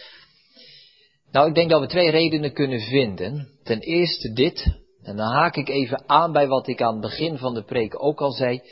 Nou, 1.31 1.49
ik 1.49 1.55
denk 1.55 1.71
dat 1.71 1.81
we 1.81 1.87
twee 1.87 2.11
redenen 2.11 2.53
kunnen 2.53 2.81
vinden. 2.81 3.59
Ten 3.63 3.81
eerste 3.81 4.33
dit, 4.33 4.67
en 5.03 5.17
dan 5.17 5.33
haak 5.33 5.57
ik 5.57 5.69
even 5.69 6.09
aan 6.09 6.33
bij 6.33 6.47
wat 6.47 6.69
ik 6.69 6.83
aan 6.83 6.93
het 6.93 7.01
begin 7.01 7.39
van 7.39 7.55
de 7.55 7.65
preek 7.65 8.03
ook 8.03 8.21
al 8.21 8.33
zei. 8.33 8.63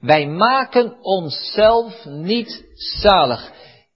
Wij 0.00 0.26
maken 0.26 0.96
onszelf 1.00 2.04
niet 2.04 2.64
zalig. 2.74 3.52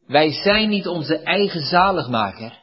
Wij 0.07 0.33
zijn 0.33 0.69
niet 0.69 0.87
onze 0.87 1.17
eigen 1.17 1.61
zaligmaker. 1.61 2.59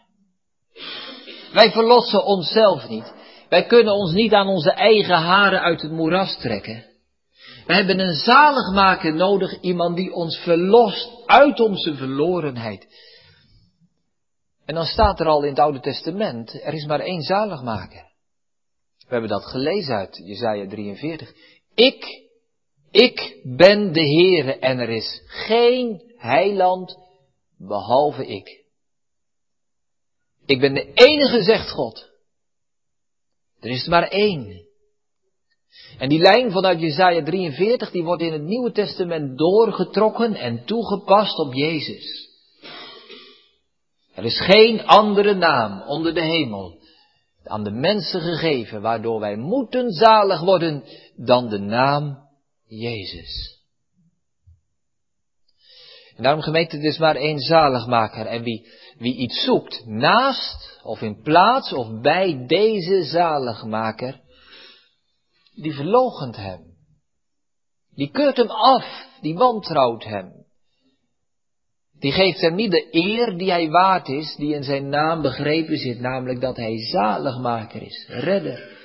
Wij 1.54 1.72
verlossen 1.72 2.26
onszelf 2.26 2.90
niet. 2.90 3.14
Wij 3.50 3.66
kunnen 3.66 3.94
ons 3.94 4.14
niet 4.14 4.34
aan 4.34 4.48
onze 4.48 4.72
eigen 4.72 5.16
haren 5.16 5.62
uit 5.62 5.82
het 5.82 5.92
moeras 5.92 6.38
trekken. 6.38 6.86
We 7.66 7.74
hebben 7.74 8.00
een 8.00 8.16
zaligmaker 8.16 9.14
nodig, 9.16 9.62
iemand 9.62 9.96
die 9.96 10.14
ons 10.14 10.38
verlost 10.38 11.10
uit 11.26 11.60
onze 11.60 11.96
verlorenheid. 11.96 12.88
En 14.66 14.76
dan 14.76 14.86
staat 14.86 15.20
er 15.20 15.28
al 15.28 15.44
in 15.44 15.50
het 15.50 15.60
Oude 15.60 15.80
Testament, 15.80 16.64
er 16.64 16.74
is 16.74 16.86
maar 16.86 17.00
één 17.00 17.22
zaligmaker. 17.22 18.06
We 18.98 19.14
hebben 19.14 19.30
dat 19.30 19.46
gelezen 19.46 19.96
uit 19.96 20.22
Jesaja 20.26 20.68
43. 20.68 21.34
Ik 21.76 22.27
ik 22.92 23.42
ben 23.44 23.94
de 23.94 24.02
Heere 24.02 24.60
en 24.60 24.80
er 24.80 24.90
is 24.90 25.22
geen 25.26 26.02
heiland 26.18 26.98
behalve 27.58 28.28
ik. 28.28 28.66
Ik 30.46 30.60
ben 30.60 30.74
de 30.74 30.94
enige, 30.94 31.44
zegt 31.44 31.70
God. 31.70 32.10
Er 33.60 33.70
is 33.70 33.88
maar 33.88 34.08
één. 34.08 34.66
En 35.98 36.10
die 36.10 36.20
lijn 36.20 36.52
vanuit 36.52 36.80
Jesaja 36.80 37.24
43, 37.24 37.92
die 37.92 38.04
wordt 38.04 38.22
in 38.22 38.34
het 38.34 38.42
Nieuwe 38.42 38.72
Testament 38.72 39.38
doorgetrokken 39.38 40.36
en 40.36 40.66
toegepast 40.66 41.40
op 41.40 41.54
Jezus. 41.54 42.28
Er 44.14 44.24
is 44.24 44.40
geen 44.40 44.86
andere 44.86 45.34
naam 45.34 45.82
onder 45.82 46.14
de 46.14 46.22
hemel 46.22 46.80
aan 47.44 47.64
de 47.64 47.72
mensen 47.72 48.22
gegeven, 48.22 48.82
waardoor 48.82 49.20
wij 49.20 49.36
moeten 49.36 49.92
zalig 49.92 50.42
worden 50.42 50.84
dan 51.16 51.50
de 51.50 51.60
naam 51.60 52.27
Jezus. 52.68 53.58
En 56.16 56.24
daarom 56.24 56.42
gemeente, 56.42 56.76
het 56.76 56.86
is 56.86 56.98
maar 56.98 57.16
één 57.16 57.40
zaligmaker. 57.40 58.26
En 58.26 58.44
wie, 58.44 58.68
wie 58.98 59.16
iets 59.16 59.44
zoekt 59.44 59.86
naast 59.86 60.80
of 60.84 61.02
in 61.02 61.22
plaats 61.22 61.74
of 61.74 62.02
bij 62.02 62.46
deze 62.48 63.04
zaligmaker, 63.04 64.20
die 65.56 65.74
verlogent 65.74 66.36
hem. 66.36 66.76
Die 67.96 68.12
keurt 68.12 68.38
hem 68.38 68.50
af, 68.50 69.08
die 69.22 69.36
wantrouwt 69.36 70.04
hem. 70.04 70.46
Die 72.00 72.12
geeft 72.12 72.42
hem 72.42 72.56
niet 72.56 72.72
de 72.72 72.88
eer 72.92 73.38
die 73.38 73.52
hij 73.52 73.70
waard 73.70 74.08
is, 74.08 74.36
die 74.36 74.54
in 74.54 74.64
zijn 74.64 74.90
naam 74.90 75.22
begrepen 75.22 75.78
zit, 75.78 76.00
namelijk 76.00 76.42
dat 76.42 76.56
hij 76.56 76.78
zaligmaker 76.78 77.82
is, 77.82 78.08
redder, 78.08 78.78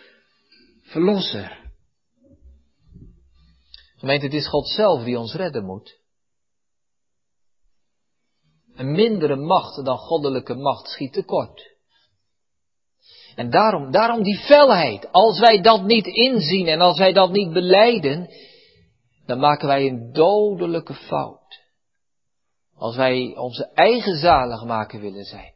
verlosser. 0.82 1.61
Gemeente, 4.02 4.24
het 4.24 4.34
is 4.34 4.48
God 4.48 4.68
zelf 4.68 5.04
die 5.04 5.18
ons 5.18 5.34
redden 5.34 5.64
moet. 5.64 6.00
Een 8.74 8.92
mindere 8.92 9.36
macht 9.36 9.84
dan 9.84 9.96
goddelijke 9.96 10.54
macht 10.54 10.88
schiet 10.88 11.12
tekort. 11.12 11.76
En 13.34 13.50
daarom, 13.50 13.90
daarom 13.90 14.22
die 14.22 14.38
felheid. 14.38 15.12
Als 15.12 15.38
wij 15.38 15.60
dat 15.60 15.84
niet 15.84 16.06
inzien 16.06 16.66
en 16.66 16.80
als 16.80 16.98
wij 16.98 17.12
dat 17.12 17.32
niet 17.32 17.52
beleiden, 17.52 18.28
dan 19.26 19.38
maken 19.38 19.68
wij 19.68 19.86
een 19.86 20.12
dodelijke 20.12 20.94
fout. 20.94 21.60
Als 22.74 22.96
wij 22.96 23.36
onze 23.36 23.64
eigen 23.74 24.16
zalig 24.16 24.64
maken 24.64 25.00
willen 25.00 25.24
zijn. 25.24 25.54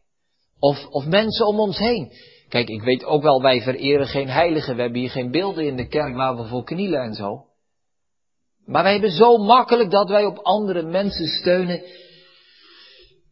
Of, 0.59 0.87
of 0.87 1.07
mensen 1.07 1.47
om 1.47 1.61
ons 1.61 1.79
heen. 1.79 2.13
Kijk, 2.49 2.69
ik 2.69 2.83
weet 2.83 3.05
ook 3.05 3.23
wel, 3.23 3.43
wij 3.43 3.61
vereren 3.63 4.07
geen 4.07 4.29
heiligen. 4.29 4.77
We 4.77 4.83
hebben 4.83 5.01
hier 5.01 5.11
geen 5.11 5.31
beelden 5.31 5.67
in 5.67 5.77
de 5.77 5.89
kerk 5.89 6.15
waar 6.15 6.37
we 6.37 6.49
voor 6.49 6.65
knielen 6.65 7.03
en 7.03 7.15
zo. 7.15 7.46
Maar 8.67 8.83
wij 8.83 8.93
hebben 8.93 9.11
zo 9.11 9.37
makkelijk 9.37 9.91
dat 9.91 10.09
wij 10.09 10.25
op 10.25 10.39
andere 10.39 10.83
mensen 10.83 11.27
steunen 11.27 11.83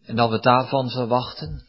en 0.07 0.17
dat 0.17 0.31
we 0.31 0.41
daarvan 0.41 0.91
verwachten. 0.91 1.63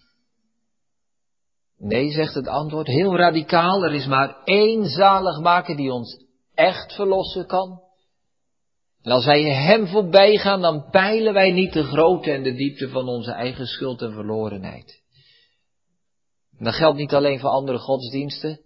Nee, 1.77 2.11
zegt 2.11 2.33
het 2.33 2.47
antwoord, 2.47 2.87
heel 2.87 3.15
radicaal. 3.15 3.83
Er 3.83 3.93
is 3.93 4.05
maar 4.05 4.43
één 4.43 4.85
zaligmaker 4.85 5.75
die 5.75 5.91
ons 5.91 6.25
echt 6.53 6.93
verlossen 6.93 7.45
kan. 7.45 7.83
En 9.01 9.11
als 9.11 9.25
wij 9.25 9.41
hem 9.41 9.87
voorbij 9.87 10.37
gaan, 10.37 10.61
dan 10.61 10.89
peilen 10.89 11.33
wij 11.33 11.51
niet 11.51 11.73
de 11.73 11.83
grootte 11.83 12.31
en 12.31 12.43
de 12.43 12.53
diepte 12.53 12.89
van 12.89 13.07
onze 13.07 13.31
eigen 13.31 13.65
schuld 13.65 14.01
en 14.01 14.13
verlorenheid. 14.13 15.03
En 16.57 16.65
dat 16.65 16.73
geldt 16.73 16.97
niet 16.97 17.13
alleen 17.13 17.39
voor 17.39 17.49
andere 17.49 17.77
godsdiensten, 17.77 18.59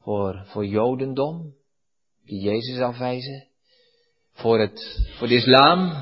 voor, 0.00 0.42
voor 0.46 0.66
Jodendom, 0.66 1.54
die 2.24 2.40
Jezus 2.40 2.80
afwijzen, 2.80 3.47
voor, 4.38 4.60
het, 4.60 5.08
voor 5.16 5.28
de 5.28 5.34
islam, 5.34 5.92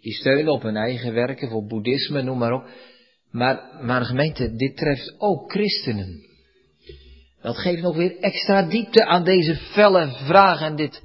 die 0.00 0.12
steunen 0.12 0.52
op 0.52 0.62
hun 0.62 0.76
eigen 0.76 1.14
werken, 1.14 1.48
voor 1.48 1.66
boeddhisme, 1.66 2.22
noem 2.22 2.38
maar 2.38 2.52
op. 2.52 2.64
Maar, 3.30 3.78
maar 3.82 4.04
gemeente, 4.04 4.54
dit 4.54 4.76
treft 4.76 5.14
ook 5.18 5.50
christenen. 5.50 6.28
Dat 7.42 7.58
geeft 7.58 7.82
nog 7.82 7.96
weer 7.96 8.18
extra 8.18 8.62
diepte 8.62 9.06
aan 9.06 9.24
deze 9.24 9.56
felle 9.56 10.12
vraag 10.24 10.60
en 10.60 10.76
dit, 10.76 11.02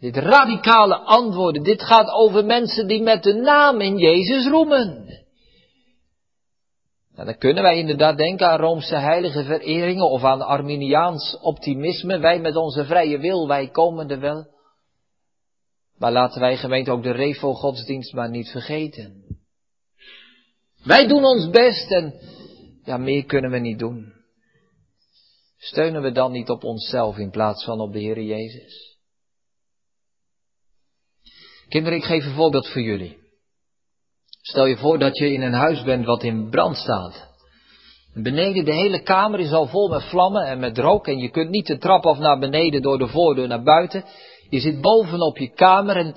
dit 0.00 0.16
radicale 0.16 0.96
antwoorden. 0.96 1.62
Dit 1.62 1.82
gaat 1.82 2.08
over 2.08 2.44
mensen 2.44 2.86
die 2.86 3.02
met 3.02 3.22
de 3.22 3.34
naam 3.34 3.80
in 3.80 3.98
Jezus 3.98 4.46
roemen. 4.46 5.04
Nou, 7.14 7.26
dan 7.26 7.38
kunnen 7.38 7.62
wij 7.62 7.78
inderdaad 7.78 8.16
denken 8.16 8.48
aan 8.48 8.60
Roomse 8.60 8.96
heilige 8.96 9.44
vereringen 9.44 10.10
of 10.10 10.24
aan 10.24 10.42
Arminiaans 10.42 11.38
optimisme. 11.40 12.18
Wij 12.18 12.40
met 12.40 12.56
onze 12.56 12.84
vrije 12.84 13.18
wil, 13.18 13.48
wij 13.48 13.68
komen 13.68 14.10
er 14.10 14.20
wel. 14.20 14.58
Maar 16.00 16.12
laten 16.12 16.40
wij 16.40 16.56
gemeente 16.56 16.90
ook 16.90 17.02
de 17.02 17.10
revo 17.10 17.54
godsdienst 17.54 18.12
maar 18.12 18.30
niet 18.30 18.48
vergeten. 18.48 19.24
Wij 20.84 21.06
doen 21.06 21.24
ons 21.24 21.50
best 21.50 21.90
en 21.90 22.14
ja, 22.84 22.96
meer 22.96 23.24
kunnen 23.24 23.50
we 23.50 23.58
niet 23.58 23.78
doen. 23.78 24.12
Steunen 25.56 26.02
we 26.02 26.12
dan 26.12 26.32
niet 26.32 26.48
op 26.48 26.64
onszelf 26.64 27.16
in 27.16 27.30
plaats 27.30 27.64
van 27.64 27.80
op 27.80 27.92
de 27.92 27.98
Heer 27.98 28.22
Jezus? 28.22 28.98
Kinderen, 31.68 31.98
ik 31.98 32.04
geef 32.04 32.24
een 32.24 32.34
voorbeeld 32.34 32.68
voor 32.68 32.82
jullie. 32.82 33.18
Stel 34.42 34.66
je 34.66 34.76
voor 34.76 34.98
dat 34.98 35.18
je 35.18 35.32
in 35.32 35.42
een 35.42 35.52
huis 35.52 35.82
bent 35.82 36.04
wat 36.04 36.22
in 36.22 36.50
brand 36.50 36.76
staat. 36.76 37.28
Beneden 38.14 38.64
de 38.64 38.74
hele 38.74 39.02
kamer 39.02 39.40
is 39.40 39.52
al 39.52 39.66
vol 39.66 39.88
met 39.88 40.04
vlammen 40.04 40.46
en 40.46 40.58
met 40.58 40.78
rook 40.78 41.06
en 41.06 41.18
je 41.18 41.30
kunt 41.30 41.50
niet 41.50 41.66
de 41.66 41.78
trap 41.78 42.06
af 42.06 42.18
naar 42.18 42.38
beneden 42.38 42.82
door 42.82 42.98
de 42.98 43.08
voordeur 43.08 43.48
naar 43.48 43.62
buiten. 43.62 44.04
Je 44.50 44.60
zit 44.60 44.80
bovenop 44.80 45.38
je 45.38 45.48
kamer 45.48 45.96
en, 45.96 46.16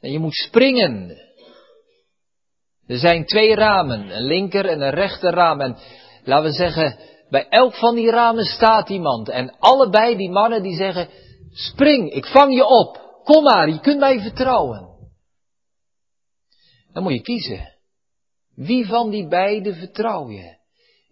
je 0.00 0.18
moet 0.18 0.34
springen. 0.34 1.18
Er 2.86 2.98
zijn 2.98 3.24
twee 3.24 3.54
ramen, 3.54 4.16
een 4.16 4.22
linker 4.22 4.66
en 4.66 4.80
een 4.80 4.90
rechter 4.90 5.34
raam. 5.34 5.60
En 5.60 5.76
laten 6.24 6.50
we 6.50 6.56
zeggen, 6.56 6.98
bij 7.30 7.48
elk 7.48 7.74
van 7.74 7.94
die 7.94 8.10
ramen 8.10 8.44
staat 8.44 8.88
iemand. 8.88 9.28
En 9.28 9.56
allebei 9.58 10.16
die 10.16 10.30
mannen 10.30 10.62
die 10.62 10.76
zeggen, 10.76 11.08
spring, 11.52 12.12
ik 12.12 12.26
vang 12.26 12.54
je 12.54 12.66
op. 12.66 13.20
Kom 13.24 13.42
maar, 13.42 13.68
je 13.68 13.80
kunt 13.80 14.00
mij 14.00 14.20
vertrouwen. 14.20 14.88
Dan 16.92 17.02
moet 17.02 17.12
je 17.12 17.22
kiezen. 17.22 17.74
Wie 18.54 18.86
van 18.86 19.10
die 19.10 19.28
beiden 19.28 19.74
vertrouw 19.74 20.30
je? 20.30 20.56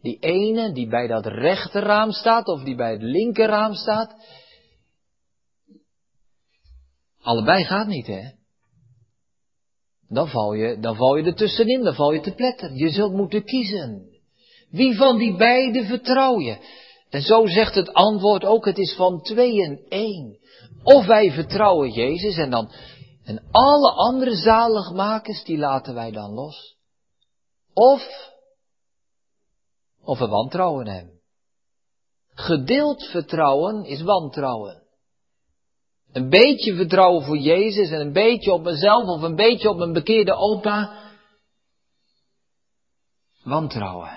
Die 0.03 0.19
ene 0.19 0.73
die 0.73 0.89
bij 0.89 1.07
dat 1.07 1.27
rechterraam 1.27 2.11
staat 2.11 2.47
of 2.47 2.63
die 2.63 2.75
bij 2.75 2.93
het 2.93 3.03
linkerraam 3.03 3.75
staat? 3.75 4.15
Allebei 7.27 7.65
gaat 7.65 7.87
niet, 7.87 8.07
hè? 8.07 8.31
Dan 10.09 10.29
val 10.29 10.55
je, 10.55 10.79
dan 10.81 10.97
val 10.97 11.17
je 11.17 11.25
er 11.25 11.35
tussenin, 11.35 11.83
dan 11.83 11.95
val 11.95 12.13
je 12.13 12.21
te 12.21 12.35
pletter. 12.35 12.73
Je 12.73 12.91
zult 12.91 13.13
moeten 13.13 13.45
kiezen. 13.45 14.09
Wie 14.71 14.97
van 14.97 15.19
die 15.19 15.37
beiden 15.37 15.87
vertrouw 15.87 16.39
je? 16.41 16.57
En 17.11 17.23
zo 17.23 17.47
zegt 17.47 17.75
het 17.75 17.93
antwoord 17.93 18.45
ook, 18.45 18.65
het 18.65 18.79
is 18.79 18.95
van 18.95 19.23
twee 19.23 19.65
en 19.65 19.87
één. 19.89 20.39
Of 20.83 21.07
wij 21.07 21.31
vertrouwen 21.31 21.91
Jezus 21.91 22.37
en 22.37 22.51
dan, 22.51 22.71
en 23.25 23.43
alle 23.51 23.93
andere 23.93 24.37
zaligmakers, 24.37 25.45
die 25.45 25.59
laten 25.59 25.95
wij 25.95 26.11
dan 26.11 26.31
los. 26.31 26.77
Of, 27.73 28.33
of 30.03 30.19
we 30.19 30.27
wantrouwen 30.27 30.87
hem. 30.87 31.11
Gedeeld 32.29 33.03
vertrouwen 33.03 33.85
is 33.85 34.03
wantrouwen. 34.03 34.86
Een 36.17 36.29
beetje 36.29 36.75
vertrouwen 36.75 37.25
voor 37.25 37.39
Jezus 37.39 37.91
en 37.91 38.01
een 38.01 38.13
beetje 38.13 38.53
op 38.53 38.63
mezelf 38.63 39.09
of 39.09 39.23
een 39.23 39.35
beetje 39.35 39.71
op 39.71 39.77
mijn 39.77 39.93
bekeerde 39.93 40.35
opa. 40.35 40.93
Wantrouwen. 43.43 44.11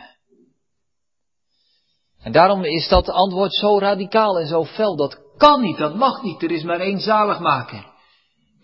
En 2.21 2.31
daarom 2.31 2.63
is 2.63 2.87
dat 2.87 3.09
antwoord 3.09 3.53
zo 3.53 3.79
radicaal 3.79 4.39
en 4.39 4.47
zo 4.47 4.65
fel. 4.65 4.95
Dat 4.95 5.21
kan 5.37 5.61
niet, 5.61 5.77
dat 5.77 5.95
mag 5.95 6.23
niet. 6.23 6.43
Er 6.43 6.51
is 6.51 6.63
maar 6.63 6.79
één 6.79 6.99
zaligmaker. 6.99 7.85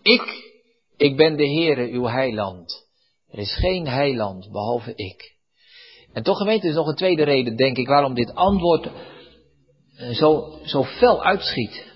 Ik, 0.02 0.52
ik 0.96 1.16
ben 1.16 1.36
de 1.36 1.46
Heere, 1.46 1.90
uw 1.90 2.06
heiland. 2.06 2.86
Er 3.28 3.38
is 3.38 3.54
geen 3.54 3.86
heiland 3.86 4.50
behalve 4.52 4.94
ik. 4.94 5.34
En 6.12 6.22
toch 6.22 6.38
gemeente 6.38 6.68
is 6.68 6.74
nog 6.74 6.86
een 6.86 6.96
tweede 6.96 7.24
reden, 7.24 7.56
denk 7.56 7.76
ik, 7.76 7.86
waarom 7.86 8.14
dit 8.14 8.34
antwoord 8.34 8.88
eh, 9.96 10.08
zo, 10.08 10.58
zo 10.64 10.84
fel 10.84 11.24
uitschiet. 11.24 11.94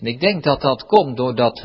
En 0.00 0.06
ik 0.06 0.20
denk 0.20 0.42
dat 0.44 0.60
dat 0.60 0.86
komt 0.86 1.16
doordat, 1.16 1.64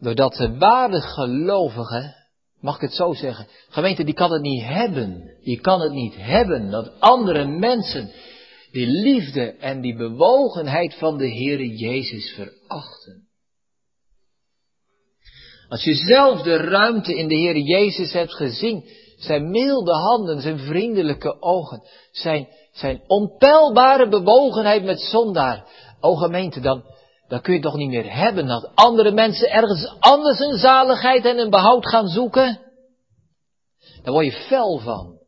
doordat 0.00 0.34
de 0.34 0.58
ware 0.58 1.00
gelovige, 1.00 2.14
mag 2.60 2.74
ik 2.74 2.80
het 2.80 2.94
zo 2.94 3.14
zeggen, 3.14 3.46
gemeente 3.68 4.04
die 4.04 4.14
kan 4.14 4.32
het 4.32 4.42
niet 4.42 4.64
hebben. 4.64 5.38
Die 5.42 5.60
kan 5.60 5.80
het 5.80 5.92
niet 5.92 6.14
hebben 6.16 6.70
dat 6.70 7.00
andere 7.00 7.44
mensen 7.44 8.12
die 8.70 8.86
liefde 8.86 9.50
en 9.50 9.80
die 9.80 9.96
bewogenheid 9.96 10.94
van 10.94 11.18
de 11.18 11.28
Heere 11.28 11.76
Jezus 11.76 12.32
verachten. 12.34 13.28
Als 15.68 15.84
je 15.84 15.94
zelf 15.94 16.42
de 16.42 16.56
ruimte 16.56 17.16
in 17.16 17.28
de 17.28 17.36
Heere 17.36 17.62
Jezus 17.62 18.12
hebt 18.12 18.34
gezien, 18.34 18.84
zijn 19.16 19.50
milde 19.50 19.92
handen, 19.92 20.40
zijn 20.40 20.58
vriendelijke 20.58 21.42
ogen, 21.42 21.82
zijn, 22.10 22.48
zijn 22.72 23.02
onpeilbare 23.06 24.08
bewogenheid 24.08 24.84
met 24.84 25.00
zondaar, 25.00 25.68
O 26.00 26.14
gemeente, 26.14 26.60
dan, 26.60 26.84
dan 27.28 27.40
kun 27.40 27.54
je 27.54 27.60
toch 27.60 27.76
niet 27.76 27.88
meer 27.88 28.16
hebben 28.16 28.46
dat 28.46 28.70
andere 28.74 29.10
mensen 29.10 29.50
ergens 29.50 29.94
anders 29.98 30.38
een 30.38 30.58
zaligheid 30.58 31.24
en 31.24 31.38
een 31.38 31.50
behoud 31.50 31.88
gaan 31.88 32.06
zoeken? 32.06 32.60
Daar 34.02 34.12
word 34.12 34.26
je 34.26 34.32
fel 34.48 34.78
van. 34.78 35.18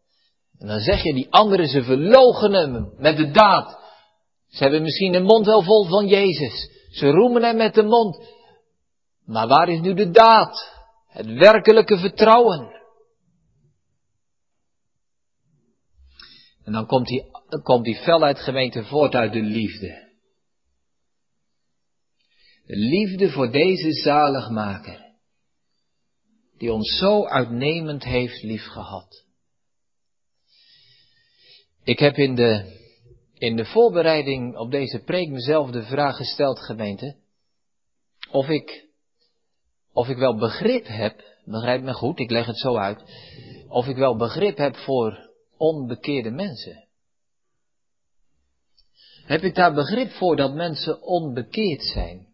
En 0.58 0.66
dan 0.66 0.80
zeg 0.80 1.02
je, 1.02 1.14
die 1.14 1.30
anderen 1.30 1.68
ze 1.68 1.82
verloochenen 1.82 2.94
met 2.96 3.16
de 3.16 3.30
daad. 3.30 3.78
Ze 4.48 4.62
hebben 4.62 4.82
misschien 4.82 5.14
een 5.14 5.24
mond 5.24 5.46
wel 5.46 5.62
vol 5.62 5.84
van 5.84 6.06
Jezus. 6.06 6.70
Ze 6.90 7.10
roemen 7.10 7.42
hem 7.42 7.56
met 7.56 7.74
de 7.74 7.82
mond. 7.82 8.26
Maar 9.24 9.48
waar 9.48 9.68
is 9.68 9.80
nu 9.80 9.94
de 9.94 10.10
daad? 10.10 10.70
Het 11.06 11.26
werkelijke 11.26 11.98
vertrouwen. 11.98 12.80
En 16.64 16.72
dan 16.72 16.86
komt 16.86 17.06
die, 17.06 17.24
komt 17.62 17.84
die 17.84 17.96
felheid 17.96 18.38
gemeente 18.38 18.84
voort 18.84 19.14
uit 19.14 19.32
de 19.32 19.42
liefde. 19.42 20.11
De 22.72 22.78
liefde 22.78 23.30
voor 23.30 23.50
deze 23.50 23.92
zaligmaker, 23.92 25.14
die 26.58 26.72
ons 26.72 26.98
zo 26.98 27.26
uitnemend 27.26 28.04
heeft 28.04 28.42
liefgehad. 28.42 29.24
Ik 31.84 31.98
heb 31.98 32.16
in 32.16 32.34
de, 32.34 32.78
in 33.34 33.56
de 33.56 33.64
voorbereiding 33.64 34.56
op 34.56 34.70
deze 34.70 34.98
preek 34.98 35.28
mezelf 35.28 35.70
de 35.70 35.82
vraag 35.82 36.16
gesteld, 36.16 36.60
gemeente, 36.60 37.16
of 38.30 38.48
ik, 38.48 38.88
of 39.92 40.08
ik 40.08 40.16
wel 40.16 40.38
begrip 40.38 40.86
heb 40.86 41.24
begrijp 41.44 41.82
me 41.82 41.92
goed, 41.92 42.18
ik 42.18 42.30
leg 42.30 42.46
het 42.46 42.58
zo 42.58 42.76
uit, 42.76 43.02
of 43.68 43.86
ik 43.86 43.96
wel 43.96 44.16
begrip 44.16 44.56
heb 44.56 44.76
voor 44.76 45.30
onbekeerde 45.56 46.30
mensen. 46.30 46.88
Heb 49.24 49.42
ik 49.42 49.54
daar 49.54 49.74
begrip 49.74 50.10
voor 50.10 50.36
dat 50.36 50.54
mensen 50.54 51.02
onbekeerd 51.02 51.82
zijn? 51.82 52.31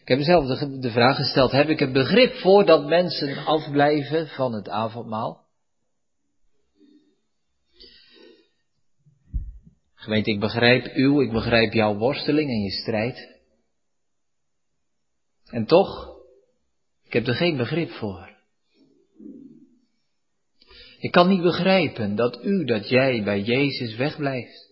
Ik 0.00 0.08
heb 0.08 0.18
mezelf 0.18 0.58
de, 0.80 0.90
vraag 0.90 1.16
gesteld, 1.16 1.50
heb 1.50 1.68
ik 1.68 1.80
er 1.80 1.92
begrip 1.92 2.34
voor 2.34 2.64
dat 2.64 2.86
mensen 2.86 3.44
afblijven 3.46 4.28
van 4.28 4.52
het 4.52 4.68
avondmaal? 4.68 5.48
Gemeente, 9.94 10.30
ik 10.30 10.40
begrijp 10.40 10.96
u, 10.96 11.20
ik 11.20 11.32
begrijp 11.32 11.72
jouw 11.72 11.96
worsteling 11.96 12.50
en 12.50 12.60
je 12.60 12.70
strijd. 12.70 13.38
En 15.44 15.66
toch, 15.66 16.16
ik 17.04 17.12
heb 17.12 17.26
er 17.26 17.34
geen 17.34 17.56
begrip 17.56 17.90
voor. 17.90 18.28
Ik 20.98 21.10
kan 21.10 21.28
niet 21.28 21.42
begrijpen 21.42 22.14
dat 22.14 22.44
u, 22.44 22.64
dat 22.64 22.88
jij 22.88 23.22
bij 23.22 23.40
Jezus 23.40 23.96
wegblijft. 23.96 24.69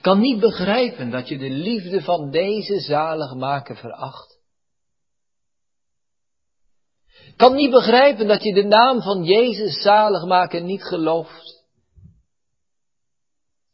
Kan 0.00 0.20
niet 0.20 0.40
begrijpen 0.40 1.10
dat 1.10 1.28
je 1.28 1.38
de 1.38 1.50
liefde 1.50 2.02
van 2.02 2.30
deze 2.30 2.80
zaligmaker 2.80 3.76
veracht. 3.76 4.40
Kan 7.36 7.54
niet 7.54 7.70
begrijpen 7.70 8.26
dat 8.26 8.42
je 8.42 8.54
de 8.54 8.64
naam 8.64 9.02
van 9.02 9.24
Jezus 9.24 9.82
zaligmaker 9.82 10.62
niet 10.62 10.82
gelooft. 10.82 11.64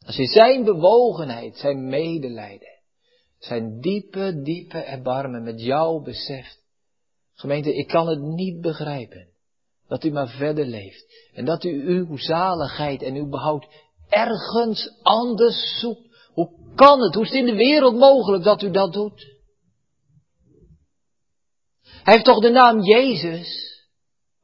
Als 0.05 0.15
je 0.15 0.25
zijn 0.25 0.63
bewogenheid, 0.63 1.57
zijn 1.57 1.87
medelijden, 1.87 2.79
zijn 3.37 3.79
diepe, 3.79 4.41
diepe 4.41 4.77
erbarmen 4.77 5.43
met 5.43 5.61
jou 5.61 6.03
beseft. 6.03 6.59
Gemeente, 7.33 7.73
ik 7.73 7.87
kan 7.87 8.07
het 8.07 8.21
niet 8.21 8.61
begrijpen 8.61 9.27
dat 9.87 10.03
u 10.03 10.11
maar 10.11 10.27
verder 10.27 10.65
leeft. 10.65 11.29
En 11.33 11.45
dat 11.45 11.63
u 11.63 11.87
uw 11.87 12.17
zaligheid 12.17 13.01
en 13.01 13.15
uw 13.15 13.29
behoud 13.29 13.67
ergens 14.09 14.93
anders 15.01 15.79
zoekt. 15.79 16.07
Hoe 16.33 16.73
kan 16.75 17.01
het? 17.01 17.13
Hoe 17.13 17.23
is 17.23 17.29
het 17.29 17.39
in 17.39 17.45
de 17.45 17.55
wereld 17.55 17.95
mogelijk 17.95 18.43
dat 18.43 18.61
u 18.61 18.71
dat 18.71 18.93
doet? 18.93 19.37
Hij 21.83 22.13
heeft 22.13 22.25
toch 22.25 22.39
de 22.39 22.49
naam 22.49 22.81
Jezus? 22.81 23.77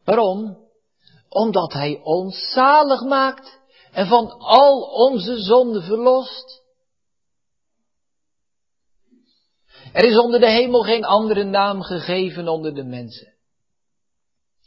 Waarom? 0.04 0.58
Omdat 1.30 1.74
hij 1.74 2.00
ons 2.04 2.52
zalig 2.52 3.02
maakt 3.02 3.60
en 3.92 4.08
van 4.08 4.32
al 4.38 4.82
onze 4.82 5.38
zonden 5.38 5.84
verlost. 5.84 6.64
Er 9.94 10.04
is 10.04 10.18
onder 10.18 10.40
de 10.40 10.50
hemel 10.50 10.82
geen 10.82 11.06
andere 11.06 11.44
naam 11.44 11.82
gegeven 11.82 12.48
onder 12.48 12.76
de 12.76 12.84
mensen, 12.84 13.34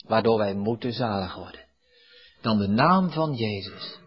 waardoor 0.06 0.38
wij 0.38 0.54
moeten 0.54 0.92
zalig 0.92 1.34
worden, 1.34 1.64
dan 2.40 2.58
de 2.58 2.68
naam 2.68 3.10
van 3.10 3.34
Jezus. 3.34 3.98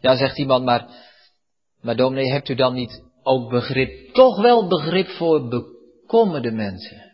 Ja, 0.00 0.16
zegt 0.16 0.38
iemand, 0.38 0.64
maar, 0.64 0.88
maar 1.80 1.96
dominee, 1.96 2.32
hebt 2.32 2.48
u 2.48 2.54
dan 2.54 2.74
niet 2.74 3.02
ook 3.22 3.50
begrip, 3.50 4.14
toch 4.14 4.40
wel 4.42 4.68
begrip 4.68 5.08
voor 5.08 5.48
bekommerde 5.48 6.50
mensen? 6.50 7.10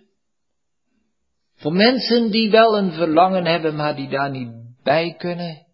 Voor 1.54 1.72
mensen 1.72 2.30
die 2.30 2.50
wel 2.50 2.78
een 2.78 2.92
verlangen 2.92 3.46
hebben, 3.46 3.76
maar 3.76 3.96
die 3.96 4.08
daar 4.08 4.30
niet 4.30 4.50
bij 4.82 5.14
kunnen? 5.18 5.66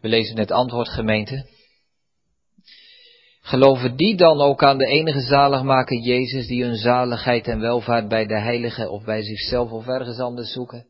We 0.00 0.08
lezen 0.08 0.38
het 0.38 0.50
antwoord 0.50 0.88
gemeente. 0.88 1.46
Geloven 3.48 3.96
die 3.96 4.16
dan 4.16 4.40
ook 4.40 4.62
aan 4.62 4.78
de 4.78 4.86
enige 4.86 5.20
zaligmaker 5.20 5.98
Jezus 5.98 6.46
die 6.46 6.64
hun 6.64 6.76
zaligheid 6.76 7.46
en 7.46 7.60
welvaart 7.60 8.08
bij 8.08 8.26
de 8.26 8.38
heilige 8.38 8.90
of 8.90 9.04
bij 9.04 9.22
zichzelf 9.22 9.70
of 9.70 9.86
ergens 9.86 10.18
anders 10.18 10.52
zoeken? 10.52 10.86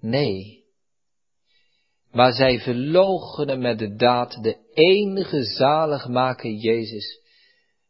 Nee. 0.00 0.64
Maar 2.12 2.32
zij 2.32 2.60
verloochenen 2.60 3.60
met 3.60 3.78
de 3.78 3.94
daad 3.94 4.42
de 4.42 4.56
enige 4.74 5.42
zaligmaker 5.42 6.50
Jezus, 6.50 7.20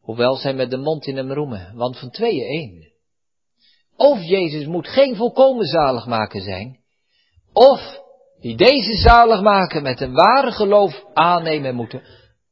hoewel 0.00 0.36
zij 0.36 0.54
met 0.54 0.70
de 0.70 0.78
mond 0.78 1.06
in 1.06 1.16
hem 1.16 1.32
roemen, 1.32 1.72
want 1.74 1.98
van 1.98 2.10
tweeën 2.10 2.46
één. 2.46 2.92
Of 3.96 4.22
Jezus 4.22 4.66
moet 4.66 4.88
geen 4.88 5.16
volkomen 5.16 5.66
zaligmaker 5.66 6.40
zijn, 6.40 6.78
of 7.52 8.00
die 8.40 8.56
deze 8.56 8.94
zalig 8.94 9.40
maken 9.40 9.82
met 9.82 10.00
een 10.00 10.12
ware 10.12 10.52
geloof 10.52 11.04
aannemen 11.12 11.74
moeten, 11.74 12.02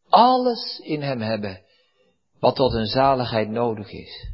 alles 0.08 0.80
in 0.84 1.02
hem 1.02 1.20
hebben 1.20 1.66
wat 2.40 2.56
tot 2.56 2.72
een 2.72 2.86
zaligheid 2.86 3.48
nodig 3.48 3.90
is. 3.90 4.26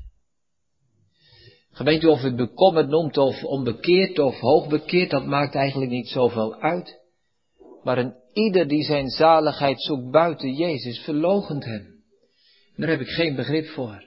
Gemeente, 1.70 2.10
of 2.10 2.20
het 2.20 2.36
bekommerd 2.36 2.88
noemt 2.88 3.16
of 3.16 3.44
onbekeerd 3.44 4.18
of 4.18 4.38
hoogbekeerd, 4.38 5.10
dat 5.10 5.26
maakt 5.26 5.54
eigenlijk 5.54 5.90
niet 5.90 6.08
zoveel 6.08 6.54
uit. 6.54 7.00
Maar 7.82 7.98
een 7.98 8.14
ieder 8.32 8.68
die 8.68 8.84
zijn 8.84 9.08
zaligheid 9.08 9.82
zoekt 9.82 10.10
buiten 10.10 10.52
Jezus, 10.52 10.98
verlogent 10.98 11.64
hem. 11.64 12.02
Daar 12.76 12.88
heb 12.88 13.00
ik 13.00 13.08
geen 13.08 13.34
begrip 13.34 13.66
voor. 13.66 14.04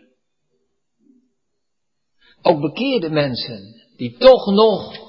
Ook 2.42 2.62
bekeerde 2.62 3.10
mensen, 3.10 3.82
die 3.98 4.18
toch 4.18 4.46
nog 4.46 5.08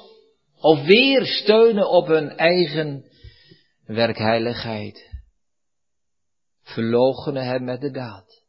of 0.60 0.84
weer 0.84 1.26
steunen 1.26 1.90
op 1.90 2.06
hun 2.06 2.30
eigen 2.30 3.04
werkheiligheid. 3.86 5.07
Verlogenen 6.68 7.44
hem 7.44 7.64
met 7.64 7.80
de 7.80 7.90
daad. 7.90 8.42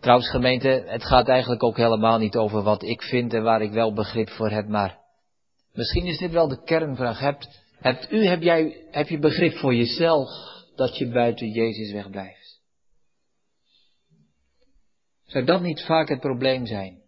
Trouwens 0.00 0.30
gemeente, 0.30 0.68
het 0.86 1.04
gaat 1.04 1.28
eigenlijk 1.28 1.62
ook 1.62 1.76
helemaal 1.76 2.18
niet 2.18 2.36
over 2.36 2.62
wat 2.62 2.82
ik 2.82 3.02
vind 3.02 3.34
en 3.34 3.42
waar 3.42 3.62
ik 3.62 3.70
wel 3.70 3.92
begrip 3.92 4.28
voor 4.28 4.50
heb, 4.50 4.68
maar 4.68 4.98
misschien 5.72 6.06
is 6.06 6.18
dit 6.18 6.30
wel 6.30 6.48
de 6.48 6.62
kernvraag. 6.64 7.18
Hebt, 7.18 7.62
hebt 7.78 8.12
u, 8.12 8.26
heb 8.26 8.42
jij, 8.42 8.86
heb 8.90 9.08
je 9.08 9.18
begrip 9.18 9.56
voor 9.56 9.74
jezelf 9.74 10.28
dat 10.76 10.96
je 10.96 11.08
buiten 11.08 11.48
Jezus 11.48 11.92
wegblijft? 11.92 12.60
Zou 15.26 15.44
dat 15.44 15.60
niet 15.60 15.82
vaak 15.82 16.08
het 16.08 16.20
probleem 16.20 16.66
zijn? 16.66 17.02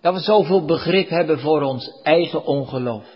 Dat 0.00 0.14
we 0.14 0.20
zoveel 0.20 0.64
begrip 0.64 1.08
hebben 1.08 1.38
voor 1.38 1.62
ons 1.62 2.00
eigen 2.02 2.44
ongeloof. 2.44 3.15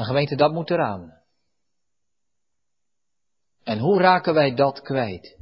En 0.00 0.06
gemeente, 0.06 0.36
dat 0.36 0.52
moet 0.52 0.70
eraan. 0.70 1.12
En 3.64 3.78
hoe 3.78 4.00
raken 4.00 4.34
wij 4.34 4.54
dat 4.54 4.80
kwijt? 4.80 5.38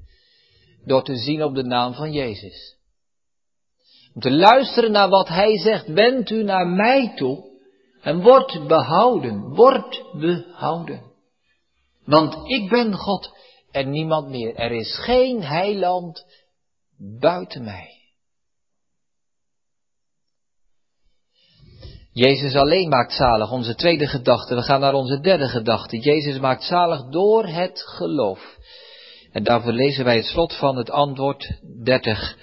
Door 0.85 1.05
te 1.05 1.17
zien 1.17 1.43
op 1.43 1.55
de 1.55 1.63
naam 1.63 1.95
van 1.95 2.13
Jezus. 2.13 2.77
Om 4.15 4.21
te 4.21 4.31
luisteren 4.31 4.93
naar 4.93 5.09
wat 5.09 5.29
Hij 5.29 5.59
zegt. 5.59 5.87
Wend 5.87 6.31
u 6.31 6.43
naar 6.43 6.67
mij 6.67 7.13
toe 7.17 7.61
en 8.03 8.21
word 8.21 8.67
behouden. 8.67 9.41
Word 9.41 10.05
behouden. 10.13 11.03
Want 12.05 12.51
ik 12.51 12.69
ben 12.69 12.95
God 12.95 13.37
en 13.71 13.91
niemand 13.91 14.29
meer. 14.29 14.55
Er 14.55 14.73
is 14.73 14.99
geen 14.99 15.43
heiland 15.43 16.25
buiten 16.97 17.65
mij. 17.65 17.98
Jezus 22.19 22.55
alleen 22.55 22.89
maakt 22.89 23.13
zalig, 23.13 23.51
onze 23.51 23.75
tweede 23.75 24.07
gedachte. 24.07 24.55
We 24.55 24.63
gaan 24.63 24.81
naar 24.81 24.95
onze 24.95 25.21
derde 25.21 25.49
gedachte. 25.49 25.99
Jezus 25.99 26.39
maakt 26.39 26.63
zalig 26.63 27.09
door 27.11 27.47
het 27.47 27.83
geloof. 27.83 28.57
En 29.33 29.43
daarvoor 29.43 29.73
lezen 29.73 30.05
wij 30.05 30.17
het 30.17 30.25
slot 30.25 30.57
van 30.57 30.77
het 30.77 30.91
antwoord 30.91 31.61
30. 31.85 32.37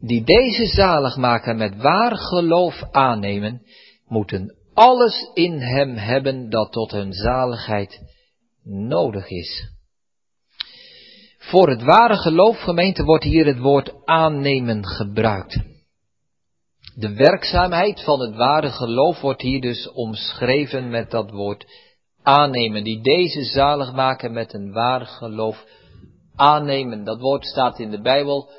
Die 0.00 0.24
deze 0.24 0.66
zalig 0.66 1.16
maken 1.16 1.56
met 1.56 1.76
waar 1.76 2.16
geloof 2.16 2.82
aannemen, 2.90 3.62
moeten 4.06 4.56
alles 4.74 5.30
in 5.34 5.60
hem 5.60 5.94
hebben 5.94 6.50
dat 6.50 6.72
tot 6.72 6.90
hun 6.90 7.12
zaligheid 7.12 8.00
nodig 8.64 9.28
is. 9.28 9.70
Voor 11.38 11.68
het 11.68 11.82
ware 11.82 12.16
geloof, 12.16 12.58
gemeente, 12.58 13.04
wordt 13.04 13.24
hier 13.24 13.46
het 13.46 13.58
woord 13.58 13.92
aannemen 14.04 14.86
gebruikt. 14.86 15.67
De 16.98 17.14
werkzaamheid 17.14 18.04
van 18.04 18.20
het 18.20 18.34
ware 18.34 18.70
geloof 18.70 19.20
wordt 19.20 19.42
hier 19.42 19.60
dus 19.60 19.92
omschreven 19.92 20.90
met 20.90 21.10
dat 21.10 21.30
woord 21.30 21.64
aannemen, 22.22 22.84
die 22.84 23.02
deze 23.02 23.44
zalig 23.44 23.92
maken 23.92 24.32
met 24.32 24.54
een 24.54 24.72
waar 24.72 25.06
geloof 25.06 25.64
aannemen. 26.36 27.04
Dat 27.04 27.20
woord 27.20 27.46
staat 27.46 27.78
in 27.78 27.90
de 27.90 28.00
Bijbel. 28.00 28.50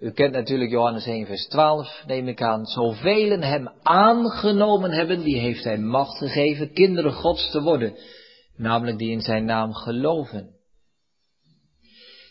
U 0.00 0.10
kent 0.10 0.32
natuurlijk 0.32 0.70
Johannes 0.70 1.06
1 1.06 1.26
vers 1.26 1.46
12, 1.48 2.02
neem 2.06 2.28
ik 2.28 2.42
aan. 2.42 2.66
Zoveel 2.66 3.40
hem 3.40 3.70
aangenomen 3.82 4.90
hebben, 4.90 5.22
die 5.22 5.38
heeft 5.38 5.64
hij 5.64 5.78
macht 5.78 6.18
gegeven 6.18 6.72
kinderen 6.72 7.12
gods 7.12 7.50
te 7.50 7.62
worden. 7.62 7.96
Namelijk 8.56 8.98
die 8.98 9.10
in 9.10 9.20
zijn 9.20 9.44
naam 9.44 9.74
geloven. 9.74 10.55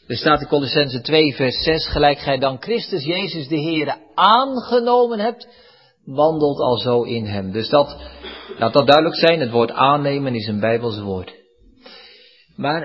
Er 0.08 0.18
staat 0.18 0.42
in 0.42 0.48
Colossense 0.48 1.02
2 1.02 1.36
vers 1.36 1.64
6, 1.64 1.88
gelijk 1.88 2.20
gij 2.20 2.38
dan 2.38 2.62
Christus 2.62 3.04
Jezus 3.04 3.48
de 3.48 3.62
Heere 3.62 3.98
aangenomen 4.14 5.20
hebt, 5.20 5.48
wandelt 6.06 6.60
al 6.60 6.78
zo 6.78 7.02
in 7.02 7.26
hem. 7.26 7.52
Dus 7.52 7.70
dat, 7.70 7.98
laat 8.58 8.74
dat 8.74 8.88
duidelijk 8.88 9.16
zijn, 9.16 9.40
het 9.40 9.52
woord 9.52 9.72
aannemen 9.72 10.36
is 10.36 10.48
een 10.48 10.60
Bijbels 10.60 11.00
woord. 11.00 11.34
Maar 12.56 12.82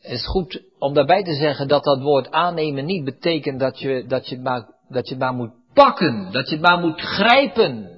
het 0.00 0.12
is 0.12 0.26
goed 0.26 0.62
om 0.78 0.94
daarbij 0.94 1.22
te 1.22 1.34
zeggen 1.34 1.68
dat 1.68 1.84
dat 1.84 2.02
woord 2.02 2.30
aannemen 2.30 2.84
niet 2.84 3.04
betekent 3.04 3.60
dat 3.60 3.78
je, 3.80 4.04
dat 4.06 4.28
je, 4.28 4.34
het, 4.34 4.44
maar, 4.44 4.68
dat 4.88 5.08
je 5.08 5.14
het 5.14 5.22
maar 5.22 5.34
moet 5.34 5.52
pakken, 5.74 6.32
dat 6.32 6.48
je 6.48 6.56
het 6.56 6.64
maar 6.64 6.78
moet 6.78 7.00
grijpen. 7.00 7.97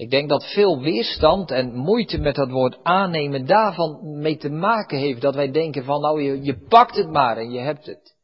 Ik 0.00 0.10
denk 0.10 0.28
dat 0.28 0.52
veel 0.52 0.80
weerstand 0.80 1.50
en 1.50 1.74
moeite 1.74 2.18
met 2.18 2.34
dat 2.34 2.50
woord 2.50 2.78
aannemen 2.82 3.46
daarvan 3.46 4.18
mee 4.20 4.36
te 4.36 4.48
maken 4.48 4.98
heeft. 4.98 5.20
Dat 5.20 5.34
wij 5.34 5.50
denken 5.50 5.84
van 5.84 6.00
nou 6.00 6.22
je, 6.22 6.42
je 6.42 6.58
pakt 6.68 6.96
het 6.96 7.10
maar 7.10 7.36
en 7.36 7.50
je 7.50 7.58
hebt 7.58 7.86
het. 7.86 8.14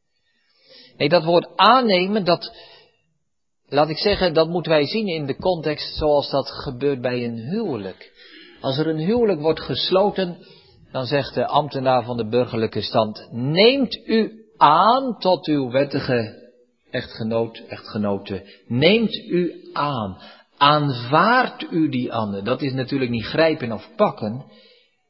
Nee, 0.96 1.08
dat 1.08 1.24
woord 1.24 1.48
aannemen, 1.56 2.24
dat, 2.24 2.56
laat 3.68 3.88
ik 3.88 3.98
zeggen, 3.98 4.34
dat 4.34 4.48
moeten 4.48 4.72
wij 4.72 4.86
zien 4.86 5.06
in 5.06 5.26
de 5.26 5.36
context 5.36 5.96
zoals 5.96 6.30
dat 6.30 6.50
gebeurt 6.50 7.00
bij 7.00 7.24
een 7.24 7.38
huwelijk. 7.38 8.12
Als 8.60 8.78
er 8.78 8.86
een 8.86 9.00
huwelijk 9.00 9.40
wordt 9.40 9.60
gesloten, 9.60 10.36
dan 10.92 11.06
zegt 11.06 11.34
de 11.34 11.46
ambtenaar 11.46 12.04
van 12.04 12.16
de 12.16 12.28
burgerlijke 12.28 12.82
stand, 12.82 13.28
neemt 13.30 13.96
u 14.06 14.32
aan 14.56 15.18
tot 15.18 15.46
uw 15.46 15.70
wettige 15.70 16.44
echtgenoot, 16.90 17.62
echtgenote, 17.68 18.42
neemt 18.66 19.14
u 19.14 19.70
aan, 19.72 20.18
aanvaardt 20.56 21.66
u 21.70 21.88
die 21.88 22.12
ander. 22.12 22.44
Dat 22.44 22.62
is 22.62 22.72
natuurlijk 22.72 23.10
niet 23.10 23.26
grijpen 23.26 23.72
of 23.72 23.88
pakken, 23.96 24.44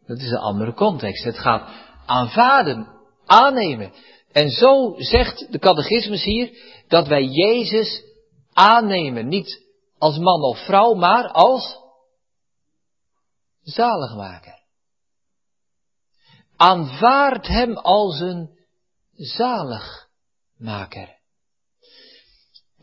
dat 0.07 0.19
is 0.19 0.31
een 0.31 0.39
andere 0.39 0.73
context. 0.73 1.25
Het 1.25 1.39
gaat 1.39 1.71
aanvaarden, 2.07 2.89
aannemen. 3.27 3.93
En 4.33 4.51
zo 4.51 4.95
zegt 4.97 5.53
de 5.53 5.59
catechismus 5.59 6.25
hier 6.25 6.51
dat 6.89 7.09
wij 7.09 7.25
Jezus 7.25 8.03
aannemen, 8.53 9.29
niet 9.29 9.63
als 9.99 10.19
man 10.19 10.43
of 10.43 10.65
vrouw, 10.65 10.95
maar 10.95 11.31
als 11.31 11.77
zaligmaker. 13.63 14.55
Aanvaard 16.57 17.47
hem 17.47 17.77
als 17.77 18.21
een 18.21 18.59
zaligmaker. 19.13 21.16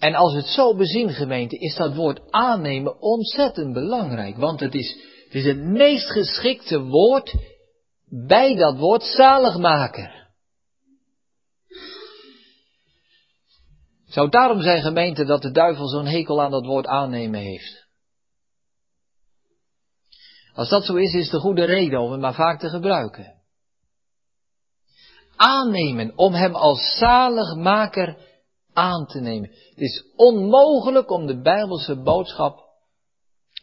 En 0.04 0.16
als 0.16 0.34
het 0.34 0.46
zo 0.46 0.76
bezien, 0.76 1.10
gemeente, 1.10 1.58
is 1.58 1.76
dat 1.76 1.96
woord 1.96 2.32
aannemen 2.32 3.02
ontzettend 3.02 3.74
belangrijk. 3.74 4.38
Want 4.38 4.60
het 4.60 4.74
is, 4.74 4.92
het 5.26 5.34
is 5.34 5.46
het 5.46 5.58
meest 5.58 6.12
geschikte 6.12 6.82
woord 6.82 7.34
bij 8.28 8.56
dat 8.56 8.78
woord 8.78 9.04
zaligmaker. 9.04 10.32
Zou 14.06 14.26
het 14.26 14.32
daarom 14.32 14.62
zijn, 14.62 14.82
gemeente, 14.82 15.26
dat 15.26 15.42
de 15.42 15.52
duivel 15.52 15.88
zo'n 15.88 16.06
hekel 16.06 16.42
aan 16.42 16.52
dat 16.52 16.66
woord 16.66 16.88
aannemen 16.88 17.40
heeft? 17.40 17.88
Als 20.54 20.70
dat 20.70 20.86
zo 20.86 20.96
is, 20.96 21.14
is 21.14 21.30
de 21.30 21.40
goede 21.40 21.64
reden 21.64 22.00
om 22.00 22.12
het 22.12 22.22
maar 22.22 22.34
vaak 22.34 22.60
te 22.60 22.70
gebruiken. 22.70 23.42
Aannemen, 25.36 26.18
om 26.18 26.34
hem 26.34 26.56
als 26.56 26.98
zaligmaker 26.98 28.32
aan 28.74 29.06
te 29.06 29.20
nemen. 29.20 29.50
Het 29.50 29.82
is 29.82 30.04
onmogelijk 30.16 31.12
om 31.12 31.26
de 31.26 31.42
Bijbelse 31.42 32.02
boodschap 32.02 32.60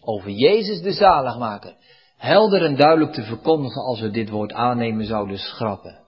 over 0.04 0.30
Jezus 0.30 0.82
de 0.82 0.92
zaligmaker 0.92 1.74
helder 2.20 2.64
en 2.64 2.76
duidelijk 2.76 3.12
te 3.12 3.22
verkondigen 3.22 3.82
als 3.82 4.00
we 4.00 4.10
dit 4.10 4.28
woord 4.28 4.52
aannemen 4.52 5.06
zouden 5.06 5.38
schrappen. 5.38 5.98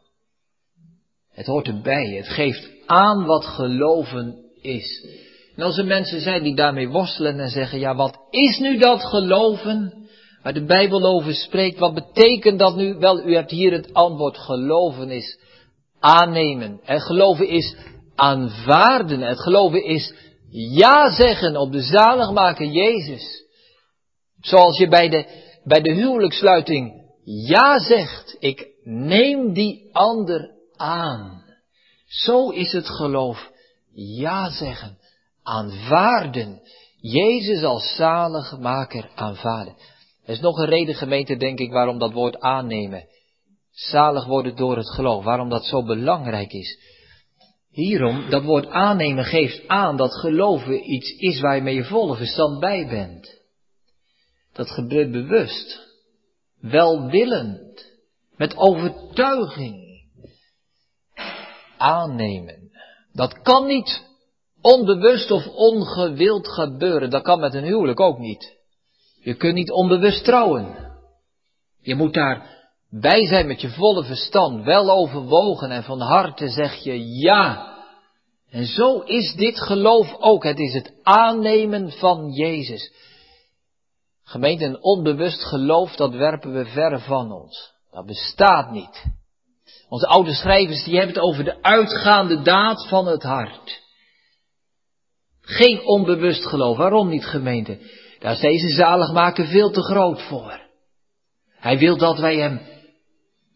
Het 1.30 1.46
hoort 1.46 1.66
erbij, 1.66 2.06
het 2.06 2.28
geeft 2.28 2.70
aan 2.86 3.24
wat 3.26 3.44
geloven 3.44 4.36
is. 4.60 5.06
En 5.56 5.62
als 5.62 5.78
er 5.78 5.84
mensen 5.84 6.20
zijn 6.20 6.42
die 6.42 6.54
daarmee 6.54 6.88
worstelen 6.88 7.40
en 7.40 7.48
zeggen, 7.48 7.78
ja 7.78 7.94
wat 7.94 8.18
is 8.30 8.58
nu 8.58 8.78
dat 8.78 9.04
geloven? 9.04 10.08
Waar 10.42 10.52
de 10.52 10.64
Bijbel 10.64 11.04
over 11.04 11.34
spreekt, 11.34 11.78
wat 11.78 11.94
betekent 11.94 12.58
dat 12.58 12.76
nu? 12.76 12.98
Wel, 12.98 13.26
u 13.26 13.34
hebt 13.34 13.50
hier 13.50 13.72
het 13.72 13.94
antwoord, 13.94 14.38
geloven 14.38 15.10
is 15.10 15.38
aannemen. 16.00 16.80
En 16.84 17.00
geloven 17.00 17.48
is 17.48 17.76
aanvaarden. 18.14 19.20
Het 19.20 19.40
geloven 19.40 19.84
is 19.84 20.14
ja 20.50 21.10
zeggen 21.10 21.56
op 21.56 21.72
de 21.72 21.82
zaligmaker 21.82 22.66
Jezus. 22.66 23.44
Zoals 24.40 24.78
je 24.78 24.88
bij 24.88 25.08
de, 25.08 25.26
bij 25.64 25.80
de 25.80 25.92
huwelijkssluiting 25.92 27.02
ja 27.24 27.78
zegt. 27.78 28.36
Ik 28.38 28.68
neem 28.84 29.52
die 29.52 29.88
ander 29.92 30.50
aan. 30.76 31.44
Zo 32.06 32.48
is 32.48 32.72
het 32.72 32.86
geloof. 32.86 33.50
Ja 33.92 34.50
zeggen. 34.50 34.98
Aanvaarden. 35.42 36.60
Jezus 37.00 37.62
als 37.62 37.94
zaligmaker 37.94 39.10
aanvaarden. 39.14 39.74
Er 40.24 40.32
is 40.32 40.40
nog 40.40 40.58
een 40.58 40.68
reden 40.68 40.94
gemeente 40.94 41.36
denk 41.36 41.58
ik 41.58 41.72
waarom 41.72 41.98
dat 41.98 42.12
woord 42.12 42.40
aannemen. 42.40 43.06
Zalig 43.70 44.26
worden 44.26 44.56
door 44.56 44.76
het 44.76 44.90
geloof. 44.90 45.24
Waarom 45.24 45.48
dat 45.48 45.64
zo 45.64 45.84
belangrijk 45.84 46.52
is. 46.52 46.78
Hierom, 47.72 48.30
dat 48.30 48.42
woord 48.42 48.66
aannemen 48.66 49.24
geeft 49.24 49.68
aan 49.68 49.96
dat 49.96 50.14
geloven 50.14 50.90
iets 50.90 51.10
is 51.10 51.40
waar 51.40 51.56
je 51.56 51.62
met 51.62 51.74
je 51.74 52.58
bij 52.60 52.88
bent. 52.88 53.40
Dat 54.52 54.70
gebeurt 54.70 55.10
bewust, 55.10 55.88
welwillend, 56.60 57.90
met 58.36 58.56
overtuiging. 58.56 60.04
Aannemen. 61.76 62.70
Dat 63.12 63.42
kan 63.42 63.66
niet 63.66 64.04
onbewust 64.60 65.30
of 65.30 65.46
ongewild 65.46 66.48
gebeuren. 66.48 67.10
Dat 67.10 67.22
kan 67.22 67.40
met 67.40 67.54
een 67.54 67.64
huwelijk 67.64 68.00
ook 68.00 68.18
niet. 68.18 68.56
Je 69.20 69.34
kunt 69.34 69.54
niet 69.54 69.70
onbewust 69.70 70.24
trouwen. 70.24 70.92
Je 71.80 71.94
moet 71.94 72.14
daar 72.14 72.61
bij 73.00 73.26
zijn 73.26 73.46
met 73.46 73.60
je 73.60 73.70
volle 73.70 74.04
verstand, 74.04 74.64
wel 74.64 74.90
overwogen 74.90 75.70
en 75.70 75.82
van 75.82 76.00
harte 76.00 76.48
zeg 76.48 76.74
je 76.74 77.06
ja. 77.06 77.70
En 78.50 78.66
zo 78.66 78.98
is 78.98 79.34
dit 79.34 79.60
geloof 79.60 80.16
ook. 80.18 80.44
Het 80.44 80.58
is 80.58 80.74
het 80.74 80.92
aannemen 81.02 81.90
van 81.90 82.30
Jezus. 82.30 82.92
Gemeente, 84.24 84.64
een 84.64 84.82
onbewust 84.82 85.44
geloof, 85.44 85.96
dat 85.96 86.14
werpen 86.14 86.52
we 86.52 86.64
ver 86.64 87.00
van 87.00 87.32
ons. 87.32 87.72
Dat 87.90 88.06
bestaat 88.06 88.70
niet. 88.70 89.04
Onze 89.88 90.06
oude 90.06 90.32
schrijvers, 90.32 90.84
die 90.84 90.96
hebben 90.96 91.14
het 91.14 91.24
over 91.24 91.44
de 91.44 91.62
uitgaande 91.62 92.42
daad 92.42 92.88
van 92.88 93.06
het 93.06 93.22
hart. 93.22 93.80
Geen 95.40 95.86
onbewust 95.86 96.46
geloof. 96.46 96.76
Waarom 96.76 97.08
niet, 97.08 97.24
gemeente? 97.24 97.78
Daar 98.18 98.32
is 98.32 98.40
deze 98.40 98.68
zaligmaker 98.68 99.46
veel 99.46 99.70
te 99.70 99.82
groot 99.82 100.22
voor. 100.22 100.60
Hij 101.58 101.78
wil 101.78 101.96
dat 101.96 102.18
wij 102.18 102.36
hem 102.36 102.71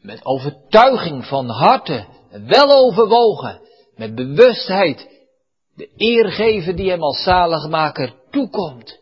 met 0.06 0.24
overtuiging 0.24 1.26
van 1.26 1.48
harte, 1.48 2.06
wel 2.46 2.76
overwogen, 2.76 3.60
met 3.94 4.14
bewustheid, 4.14 5.08
de 5.74 5.90
eer 5.96 6.32
geven 6.32 6.76
die 6.76 6.90
hem 6.90 7.02
als 7.02 7.22
zaligmaker 7.22 8.14
toekomt. 8.30 9.00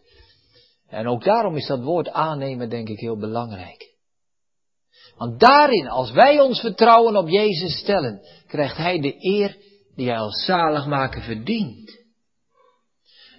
En 0.89 1.09
ook 1.09 1.25
daarom 1.25 1.57
is 1.57 1.67
dat 1.67 1.83
woord 1.83 2.09
aannemen 2.09 2.69
denk 2.69 2.89
ik 2.89 2.99
heel 2.99 3.19
belangrijk. 3.19 3.93
Want 5.17 5.41
daarin, 5.41 5.89
als 5.89 6.11
wij 6.11 6.41
ons 6.41 6.61
vertrouwen 6.61 7.17
op 7.17 7.29
Jezus 7.29 7.79
stellen, 7.79 8.21
krijgt 8.47 8.77
Hij 8.77 9.01
de 9.01 9.15
eer 9.19 9.57
die 9.95 10.09
Hij 10.09 10.19
als 10.19 10.45
zaligmaker 10.45 11.23
verdient. 11.23 12.03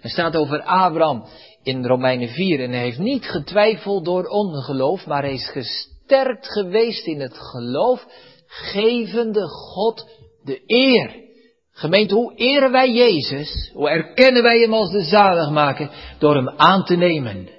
Er 0.02 0.10
staat 0.10 0.36
over 0.36 0.62
Abraham 0.62 1.26
in 1.64 1.86
Romeinen 1.86 2.30
4 2.30 2.64
en 2.64 2.72
hij 2.72 2.82
heeft 2.82 3.00
niet 3.00 3.26
getwijfeld 3.26 4.06
door 4.06 4.26
ongeloof, 4.26 5.06
maar 5.06 5.22
hij 5.22 5.34
is 5.34 5.50
gesteld 5.50 5.95
gesterkt 6.08 6.48
geweest 6.52 7.06
in 7.06 7.20
het 7.20 7.38
geloof, 7.38 8.06
gevende 8.46 9.48
God 9.48 10.10
de 10.44 10.62
eer. 10.66 11.24
Gemeente, 11.72 12.14
hoe 12.14 12.36
eren 12.36 12.72
wij 12.72 12.92
Jezus? 12.92 13.72
Hoe 13.74 13.90
erkennen 13.90 14.44
wij 14.44 14.60
Hem 14.60 14.74
als 14.74 14.92
de 14.92 15.04
zaligmaker? 15.04 16.16
Door 16.20 16.36
Hem 16.36 16.50
aan 16.50 16.84
te 16.84 16.96
nemen. 16.96 17.50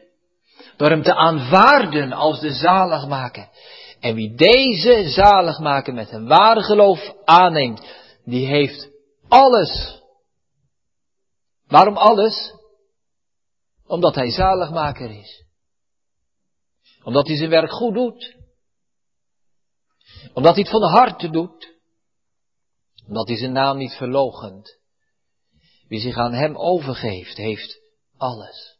Door 0.77 0.89
Hem 0.89 1.03
te 1.03 1.15
aanvaarden 1.15 2.13
als 2.13 2.41
de 2.41 2.53
zaligmaker. 2.53 3.49
En 4.01 4.15
wie 4.15 4.35
deze 4.35 5.09
zaligmaker 5.09 5.95
met 5.95 6.13
een 6.13 6.27
ware 6.27 6.63
geloof 6.63 7.15
aanneemt, 7.25 7.87
die 8.25 8.47
heeft 8.47 8.89
alles. 9.29 10.03
Waarom 11.69 11.97
alles? 11.97 12.55
Omdat 13.87 14.15
Hij 14.15 14.31
zaligmaker 14.31 15.11
is 15.11 15.46
omdat 17.07 17.27
hij 17.27 17.37
zijn 17.37 17.51
werk 17.51 17.71
goed 17.71 17.95
doet. 17.95 18.37
Omdat 20.35 20.55
hij 20.55 20.63
het 20.63 20.71
van 20.71 20.81
de 20.81 20.91
harte 20.91 21.31
doet. 21.31 21.75
Omdat 23.07 23.29
hij 23.29 23.37
zijn 23.37 23.53
naam 23.53 23.77
niet 23.77 23.93
verlogent. 23.93 24.79
Wie 25.89 26.01
zich 26.01 26.17
aan 26.17 26.33
hem 26.33 26.57
overgeeft, 26.57 27.37
heeft 27.37 27.81
alles. 28.17 28.79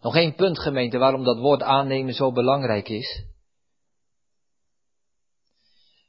Nog 0.00 0.16
één 0.16 0.34
punt 0.34 0.58
gemeente 0.58 0.98
waarom 0.98 1.24
dat 1.24 1.38
woord 1.38 1.62
aannemen 1.62 2.14
zo 2.14 2.32
belangrijk 2.32 2.88
is. 2.88 3.24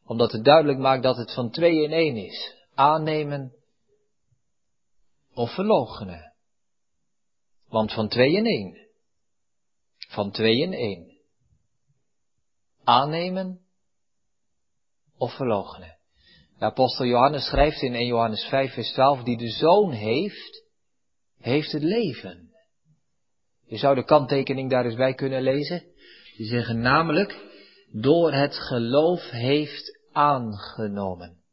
Omdat 0.05 0.31
het 0.31 0.43
duidelijk 0.43 0.79
maakt 0.79 1.03
dat 1.03 1.17
het 1.17 1.33
van 1.33 1.51
twee 1.51 1.83
in 1.83 1.91
één 1.91 2.15
is. 2.15 2.55
Aannemen 2.73 3.53
of 5.33 5.53
verloochenen. 5.53 6.33
Want 7.67 7.93
van 7.93 8.09
twee 8.09 8.31
in 8.31 8.45
één. 8.45 8.90
Van 10.11 10.31
twee 10.31 10.57
in 10.57 10.73
één. 10.73 11.19
Aannemen 12.83 13.59
of 15.17 15.35
verloochenen. 15.35 15.97
De 16.57 16.65
apostel 16.65 17.05
Johannes 17.05 17.45
schrijft 17.45 17.81
in 17.81 17.93
1 17.93 18.05
Johannes 18.05 18.45
5 18.45 18.73
vers 18.73 18.91
12, 18.91 19.23
die 19.23 19.37
de 19.37 19.49
zoon 19.49 19.91
heeft, 19.91 20.63
heeft 21.37 21.71
het 21.71 21.83
leven. 21.83 22.49
Je 23.65 23.77
zou 23.77 23.95
de 23.95 24.03
kanttekening 24.03 24.69
daar 24.69 24.85
eens 24.85 24.95
bij 24.95 25.13
kunnen 25.13 25.41
lezen. 25.41 25.83
Die 26.37 26.47
zeggen 26.47 26.79
namelijk, 26.79 27.37
door 27.91 28.33
het 28.33 28.55
geloof 28.55 29.29
heeft 29.29 29.99
aangenomen. 30.11 31.43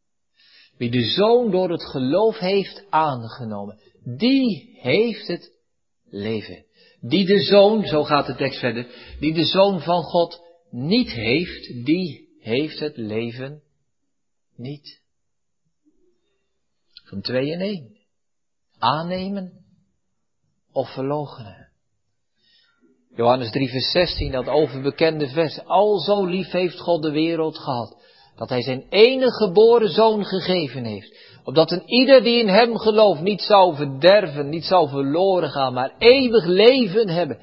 Wie 0.77 0.91
de 0.91 1.05
zoon 1.05 1.51
door 1.51 1.71
het 1.71 1.85
geloof 1.85 2.39
heeft 2.39 2.87
aangenomen, 2.91 3.81
die 4.17 4.79
heeft 4.81 5.27
het 5.27 5.53
leven. 6.05 6.68
Die 7.01 7.26
de 7.26 7.38
zoon, 7.38 7.86
zo 7.86 8.05
gaat 8.05 8.26
de 8.26 8.34
tekst 8.34 8.59
verder, 8.59 8.86
die 9.20 9.34
de 9.34 9.44
zoon 9.44 9.80
van 9.80 10.03
God 10.03 10.40
niet 10.70 11.11
heeft, 11.11 11.84
die 11.84 12.28
heeft 12.40 12.78
het 12.78 12.96
leven 12.96 13.62
niet. 14.57 15.01
Van 17.05 17.20
twee 17.20 17.46
in 17.46 17.61
één. 17.61 17.96
Aannemen 18.78 19.53
of 20.72 20.92
verloochenen. 20.92 21.68
Johannes 23.14 23.51
3 23.51 23.68
vers 23.68 23.90
16, 23.90 24.32
dat 24.32 24.46
overbekende 24.46 25.28
vers. 25.28 25.64
Al 25.64 25.99
zo 25.99 26.24
lief 26.24 26.51
heeft 26.51 26.78
God 26.78 27.03
de 27.03 27.11
wereld 27.11 27.59
gehad, 27.59 28.03
dat 28.36 28.49
hij 28.49 28.62
zijn 28.62 28.86
enige 28.88 29.46
geboren 29.46 29.88
zoon 29.88 30.24
gegeven 30.24 30.84
heeft. 30.84 31.28
Opdat 31.49 31.70
een 31.70 31.88
ieder 31.88 32.22
die 32.22 32.40
in 32.40 32.49
hem 32.49 32.76
gelooft 32.76 33.20
niet 33.20 33.40
zou 33.40 33.76
verderven, 33.76 34.49
niet 34.49 34.64
zou 34.64 34.88
verloren 34.88 35.51
gaan, 35.51 35.72
maar 35.72 35.94
eeuwig 35.99 36.44
leven 36.44 37.09
hebben. 37.09 37.38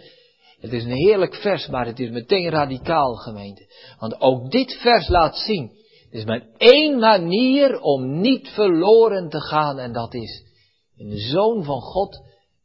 Het 0.59 0.73
is 0.73 0.83
een 0.83 0.91
heerlijk 0.91 1.35
vers, 1.35 1.67
maar 1.67 1.85
het 1.85 1.99
is 1.99 2.09
meteen 2.09 2.49
radicaal 2.49 3.15
gemeente. 3.15 3.65
Want 3.99 4.21
ook 4.21 4.51
dit 4.51 4.73
vers 4.81 5.07
laat 5.07 5.37
zien, 5.37 5.71
er 6.11 6.17
is 6.17 6.25
maar 6.25 6.47
één 6.57 6.99
manier 6.99 7.79
om 7.79 8.19
niet 8.19 8.49
verloren 8.49 9.29
te 9.29 9.39
gaan 9.39 9.79
en 9.79 9.93
dat 9.93 10.13
is 10.13 10.43
in 10.95 11.09
de 11.09 11.19
Zoon 11.19 11.63
van 11.63 11.81
God, 11.81 12.19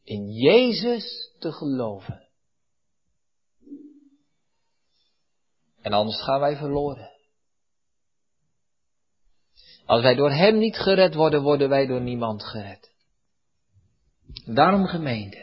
in 0.05 0.29
Jezus 0.29 1.35
te 1.39 1.53
geloven. 1.53 2.29
En 5.81 5.93
anders 5.93 6.23
gaan 6.23 6.41
wij 6.41 6.57
verloren. 6.57 7.11
Als 9.91 10.03
wij 10.03 10.15
door 10.15 10.31
Hem 10.31 10.59
niet 10.59 10.77
gered 10.77 11.15
worden, 11.15 11.43
worden 11.43 11.69
wij 11.69 11.87
door 11.87 12.01
niemand 12.01 12.45
gered. 12.45 12.91
Daarom 14.45 14.87
gemeente, 14.87 15.39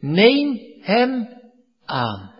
neem 0.00 0.60
Hem 0.80 1.28
aan. 1.84 2.34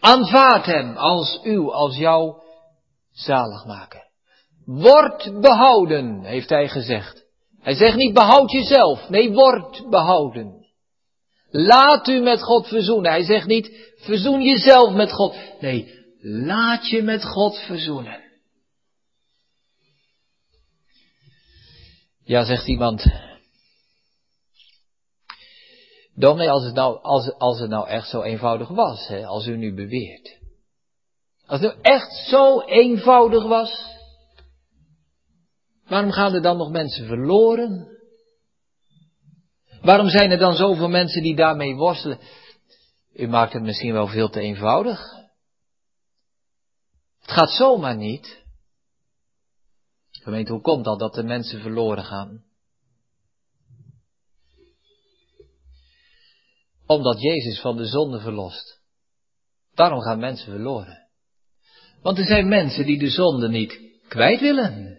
Aanvaard 0.00 0.66
Hem 0.66 0.96
als 0.96 1.40
uw, 1.42 1.72
als 1.72 1.96
jouw 1.96 2.42
zaligmaker. 3.10 4.08
Word 4.64 5.40
behouden, 5.40 6.24
heeft 6.24 6.48
Hij 6.48 6.68
gezegd. 6.68 7.24
Hij 7.60 7.74
zegt 7.74 7.96
niet 7.96 8.14
behoud 8.14 8.50
jezelf, 8.50 9.08
nee, 9.08 9.32
word 9.32 9.90
behouden. 9.90 10.66
Laat 11.50 12.08
u 12.08 12.20
met 12.20 12.42
God 12.42 12.66
verzoenen. 12.66 13.10
Hij 13.10 13.24
zegt 13.24 13.46
niet, 13.46 13.94
verzoen 13.96 14.42
jezelf 14.42 14.94
met 14.94 15.12
God. 15.12 15.36
Nee, 15.60 16.04
laat 16.20 16.88
je 16.88 17.02
met 17.02 17.24
God 17.24 17.58
verzoenen. 17.58 18.30
Ja, 22.24 22.44
zegt 22.44 22.66
iemand. 22.66 23.04
Dominee, 26.14 26.50
als 26.50 26.64
het 26.64 26.74
nou, 26.74 27.02
als, 27.02 27.32
als 27.38 27.60
het 27.60 27.70
nou 27.70 27.88
echt 27.88 28.08
zo 28.08 28.22
eenvoudig 28.22 28.68
was, 28.68 29.08
hè, 29.08 29.26
als 29.26 29.46
u 29.46 29.56
nu 29.56 29.74
beweert. 29.74 30.38
Als 31.46 31.60
het 31.60 31.70
nou 31.70 31.82
echt 31.82 32.12
zo 32.12 32.60
eenvoudig 32.60 33.44
was, 33.44 33.84
waarom 35.86 36.10
gaan 36.10 36.34
er 36.34 36.42
dan 36.42 36.56
nog 36.56 36.70
mensen 36.70 37.06
verloren? 37.06 37.90
Waarom 39.80 40.08
zijn 40.08 40.30
er 40.30 40.38
dan 40.38 40.54
zoveel 40.54 40.88
mensen 40.88 41.22
die 41.22 41.36
daarmee 41.36 41.74
worstelen? 41.74 42.18
U 43.14 43.28
maakt 43.28 43.52
het 43.52 43.62
misschien 43.62 43.92
wel 43.92 44.06
veel 44.06 44.28
te 44.28 44.40
eenvoudig. 44.40 45.00
Het 47.20 47.30
gaat 47.30 47.50
zomaar 47.50 47.96
niet. 47.96 48.41
Gemeente, 50.22 50.52
hoe 50.52 50.60
komt 50.60 50.84
dat 50.84 50.98
dat 50.98 51.14
de 51.14 51.22
mensen 51.22 51.60
verloren 51.60 52.04
gaan? 52.04 52.44
Omdat 56.86 57.20
Jezus 57.20 57.60
van 57.60 57.76
de 57.76 57.86
zonde 57.86 58.20
verlost. 58.20 58.80
Daarom 59.74 60.00
gaan 60.00 60.18
mensen 60.18 60.52
verloren. 60.52 61.08
Want 62.02 62.18
er 62.18 62.24
zijn 62.24 62.48
mensen 62.48 62.86
die 62.86 62.98
de 62.98 63.10
zonde 63.10 63.48
niet 63.48 63.80
kwijt 64.08 64.40
willen. 64.40 64.98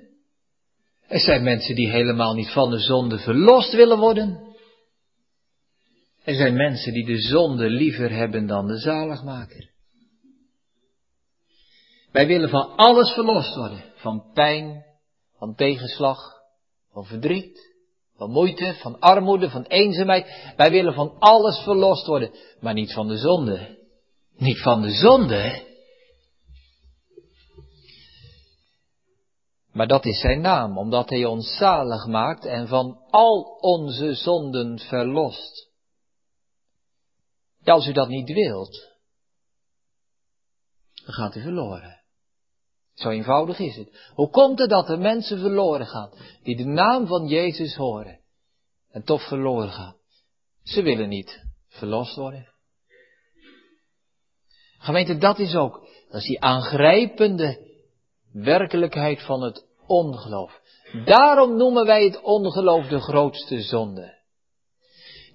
Er 1.07 1.19
zijn 1.19 1.43
mensen 1.43 1.75
die 1.75 1.89
helemaal 1.89 2.33
niet 2.33 2.51
van 2.51 2.69
de 2.69 2.79
zonde 2.79 3.19
verlost 3.19 3.73
willen 3.73 3.99
worden. 3.99 4.55
Er 6.23 6.35
zijn 6.35 6.53
mensen 6.55 6.93
die 6.93 7.05
de 7.05 7.21
zonde 7.21 7.69
liever 7.69 8.11
hebben 8.11 8.47
dan 8.47 8.67
de 8.67 8.77
zaligmaker. 8.77 9.71
Wij 12.11 12.27
willen 12.27 12.49
van 12.49 12.75
alles 12.75 13.11
verlost 13.11 13.55
worden. 13.55 13.83
Van 13.95 14.31
pijn, 14.33 14.85
van 15.43 15.55
tegenslag, 15.55 16.41
van 16.91 17.05
verdriet, 17.05 17.75
van 18.15 18.31
moeite, 18.31 18.75
van 18.81 18.99
armoede, 18.99 19.49
van 19.49 19.63
eenzaamheid. 19.63 20.53
Wij 20.55 20.71
willen 20.71 20.93
van 20.93 21.19
alles 21.19 21.57
verlost 21.57 22.05
worden, 22.05 22.31
maar 22.59 22.73
niet 22.73 22.93
van 22.93 23.07
de 23.07 23.17
zonde. 23.17 23.77
Niet 24.35 24.61
van 24.61 24.81
de 24.81 24.91
zonde. 24.91 25.67
Maar 29.71 29.87
dat 29.87 30.05
is 30.05 30.19
zijn 30.19 30.41
naam, 30.41 30.77
omdat 30.77 31.09
hij 31.09 31.25
ons 31.25 31.57
zalig 31.57 32.05
maakt 32.05 32.45
en 32.45 32.67
van 32.67 32.97
al 33.09 33.57
onze 33.59 34.13
zonden 34.13 34.79
verlost. 34.79 35.69
Als 37.63 37.87
u 37.87 37.91
dat 37.91 38.07
niet 38.07 38.33
wilt, 38.33 38.91
dan 41.05 41.13
gaat 41.13 41.35
u 41.35 41.41
verloren. 41.41 42.02
Zo 43.03 43.09
eenvoudig 43.09 43.59
is 43.59 43.75
het. 43.75 44.11
Hoe 44.13 44.29
komt 44.29 44.59
het 44.59 44.69
dat 44.69 44.89
er 44.89 44.99
mensen 44.99 45.39
verloren 45.39 45.87
gaan, 45.87 46.09
die 46.43 46.55
de 46.55 46.65
naam 46.65 47.07
van 47.07 47.27
Jezus 47.27 47.75
horen 47.75 48.19
en 48.91 49.03
toch 49.03 49.27
verloren 49.27 49.69
gaan? 49.69 49.95
Ze 50.63 50.81
willen 50.81 51.09
niet 51.09 51.43
verlost 51.69 52.15
worden. 52.15 52.47
Gemeente, 54.77 55.17
dat 55.17 55.39
is 55.39 55.55
ook, 55.55 55.87
dat 56.09 56.21
is 56.21 56.27
die 56.27 56.41
aangrijpende 56.41 57.59
werkelijkheid 58.31 59.21
van 59.21 59.41
het 59.41 59.65
ongeloof. 59.87 60.61
Daarom 61.05 61.57
noemen 61.57 61.85
wij 61.85 62.03
het 62.03 62.21
ongeloof 62.21 62.87
de 62.87 62.99
grootste 62.99 63.61
zonde. 63.61 64.21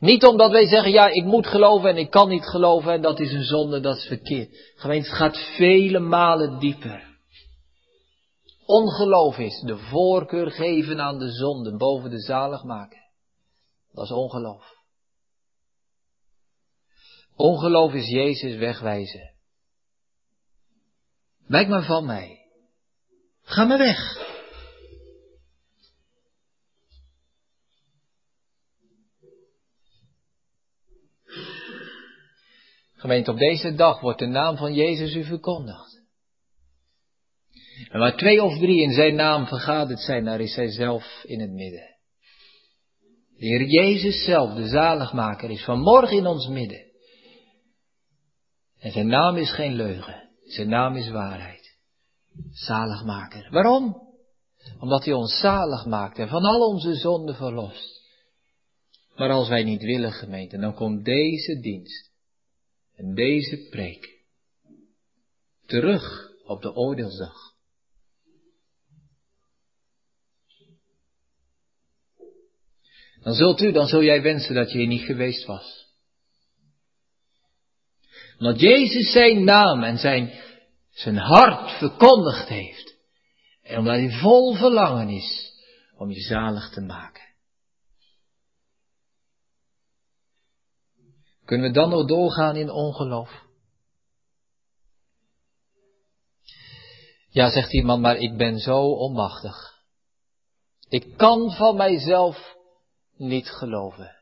Niet 0.00 0.24
omdat 0.24 0.50
wij 0.50 0.66
zeggen, 0.66 0.92
ja, 0.92 1.08
ik 1.08 1.24
moet 1.24 1.46
geloven 1.46 1.90
en 1.90 1.96
ik 1.96 2.10
kan 2.10 2.28
niet 2.28 2.46
geloven 2.46 2.92
en 2.92 3.02
dat 3.02 3.20
is 3.20 3.32
een 3.32 3.44
zonde, 3.44 3.80
dat 3.80 3.96
is 3.96 4.06
verkeerd. 4.06 4.72
Gemeente, 4.76 5.08
het 5.08 5.16
gaat 5.16 5.38
vele 5.56 5.98
malen 5.98 6.58
dieper. 6.58 7.07
Ongeloof 8.68 9.38
is 9.38 9.60
de 9.60 9.78
voorkeur 9.78 10.50
geven 10.50 11.00
aan 11.00 11.18
de 11.18 11.32
zonde 11.32 11.76
boven 11.76 12.10
de 12.10 12.20
zalig 12.20 12.62
maken. 12.64 13.10
Dat 13.92 14.04
is 14.04 14.10
ongeloof. 14.10 14.76
Ongeloof 17.36 17.92
is 17.92 18.08
Jezus 18.08 18.56
wegwijzen. 18.56 19.34
Wijk 21.46 21.68
maar 21.68 21.84
van 21.84 22.06
mij. 22.06 22.38
Ga 23.42 23.64
maar 23.64 23.78
weg. 23.78 24.26
Gemeente, 32.92 33.30
op 33.30 33.38
deze 33.38 33.74
dag 33.74 34.00
wordt 34.00 34.18
de 34.18 34.26
naam 34.26 34.56
van 34.56 34.74
Jezus 34.74 35.14
u 35.14 35.24
verkondigd. 35.24 35.97
En 37.90 37.98
waar 37.98 38.16
twee 38.16 38.42
of 38.42 38.58
drie 38.58 38.82
in 38.82 38.92
zijn 38.92 39.14
naam 39.14 39.46
vergaderd 39.46 40.00
zijn, 40.00 40.24
daar 40.24 40.40
is 40.40 40.54
hij 40.54 40.70
zelf 40.70 41.22
in 41.24 41.40
het 41.40 41.50
midden. 41.50 41.96
De 43.36 43.46
Heer 43.46 43.64
Jezus 43.64 44.24
zelf, 44.24 44.54
de 44.54 44.68
zaligmaker, 44.68 45.50
is 45.50 45.64
vanmorgen 45.64 46.16
in 46.16 46.26
ons 46.26 46.48
midden. 46.48 46.86
En 48.78 48.92
zijn 48.92 49.06
naam 49.06 49.36
is 49.36 49.52
geen 49.52 49.74
leugen, 49.74 50.30
zijn 50.44 50.68
naam 50.68 50.96
is 50.96 51.10
waarheid. 51.10 51.76
Zaligmaker. 52.50 53.48
Waarom? 53.50 54.06
Omdat 54.78 55.04
hij 55.04 55.14
ons 55.14 55.40
zalig 55.40 55.86
maakt 55.86 56.18
en 56.18 56.28
van 56.28 56.44
al 56.44 56.68
onze 56.68 56.94
zonden 56.94 57.34
verlost. 57.34 57.98
Maar 59.14 59.30
als 59.30 59.48
wij 59.48 59.64
niet 59.64 59.82
willen, 59.82 60.12
gemeente, 60.12 60.58
dan 60.58 60.74
komt 60.74 61.04
deze 61.04 61.60
dienst 61.60 62.10
en 62.94 63.14
deze 63.14 63.68
preek 63.70 64.18
terug 65.66 66.30
op 66.44 66.62
de 66.62 66.74
oordeelsdag. 66.74 67.47
Dan 73.22 73.34
zult 73.34 73.60
u, 73.60 73.72
dan 73.72 73.86
zul 73.86 74.02
jij 74.02 74.22
wensen 74.22 74.54
dat 74.54 74.72
je 74.72 74.78
hier 74.78 74.86
niet 74.86 75.04
geweest 75.04 75.44
was. 75.44 75.86
Omdat 78.38 78.60
Jezus 78.60 79.12
zijn 79.12 79.44
naam 79.44 79.82
en 79.82 79.98
zijn, 79.98 80.32
zijn 80.90 81.16
hart 81.16 81.70
verkondigd 81.70 82.48
heeft. 82.48 82.96
En 83.62 83.78
omdat 83.78 83.94
hij 83.94 84.10
vol 84.10 84.54
verlangen 84.54 85.08
is 85.08 85.52
om 85.96 86.10
je 86.10 86.20
zalig 86.20 86.70
te 86.70 86.80
maken. 86.80 87.26
Kunnen 91.44 91.68
we 91.68 91.74
dan 91.74 91.90
nog 91.90 92.06
doorgaan 92.06 92.56
in 92.56 92.70
ongeloof? 92.70 93.46
Ja, 97.28 97.50
zegt 97.50 97.72
iemand, 97.72 98.02
maar 98.02 98.16
ik 98.16 98.36
ben 98.36 98.58
zo 98.58 98.80
onmachtig. 98.80 99.82
Ik 100.88 101.16
kan 101.16 101.52
van 101.52 101.76
mijzelf 101.76 102.56
niet 103.18 103.50
geloven. 103.50 104.16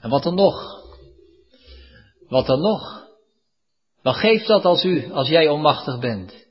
En 0.00 0.10
wat 0.10 0.22
dan 0.22 0.34
nog? 0.34 0.82
Wat 2.28 2.46
dan 2.46 2.60
nog? 2.60 3.08
Wat 4.02 4.16
geeft 4.16 4.46
dat 4.46 4.64
als 4.64 4.84
u, 4.84 5.12
als 5.12 5.28
jij 5.28 5.48
onmachtig 5.48 5.98
bent? 5.98 6.46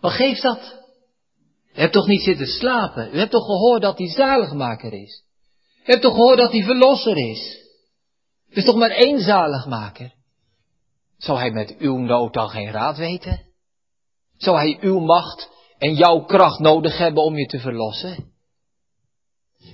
Wat 0.00 0.12
geeft 0.12 0.42
dat? 0.42 0.80
U 1.74 1.80
hebt 1.80 1.92
toch 1.92 2.06
niet 2.06 2.22
zitten 2.22 2.46
slapen? 2.46 3.14
U 3.14 3.18
hebt 3.18 3.30
toch 3.30 3.44
gehoord 3.44 3.82
dat 3.82 3.98
hij 3.98 4.08
zaligmaker 4.08 4.92
is? 4.92 5.24
U 5.84 5.90
hebt 5.90 6.02
toch 6.02 6.14
gehoord 6.14 6.38
dat 6.38 6.52
hij 6.52 6.62
verlosser 6.62 7.16
is? 7.30 7.60
Er 8.50 8.56
is 8.56 8.64
toch 8.64 8.76
maar 8.76 8.90
één 8.90 9.20
zaligmaker? 9.20 10.14
Zou 11.16 11.38
hij 11.38 11.50
met 11.50 11.76
uw 11.78 11.96
nood 11.96 12.34
dan 12.34 12.48
geen 12.48 12.70
raad 12.70 12.96
weten? 12.96 13.46
Zou 14.36 14.56
hij 14.56 14.78
uw 14.80 15.00
macht 15.00 15.50
en 15.82 15.94
jouw 15.94 16.24
kracht 16.24 16.58
nodig 16.58 16.98
hebben 16.98 17.22
om 17.22 17.38
je 17.38 17.46
te 17.46 17.58
verlossen? 17.58 18.32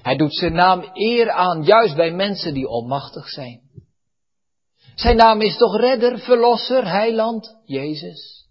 Hij 0.02 0.16
doet 0.16 0.34
zijn 0.34 0.52
naam 0.52 0.90
eer 0.92 1.30
aan 1.30 1.64
juist 1.64 1.96
bij 1.96 2.10
mensen 2.12 2.54
die 2.54 2.68
onmachtig 2.68 3.28
zijn. 3.28 3.60
Zijn 4.94 5.16
naam 5.16 5.40
is 5.40 5.56
toch 5.56 5.76
redder, 5.76 6.18
verlosser, 6.18 6.90
heiland, 6.90 7.56
Jezus. 7.64 8.46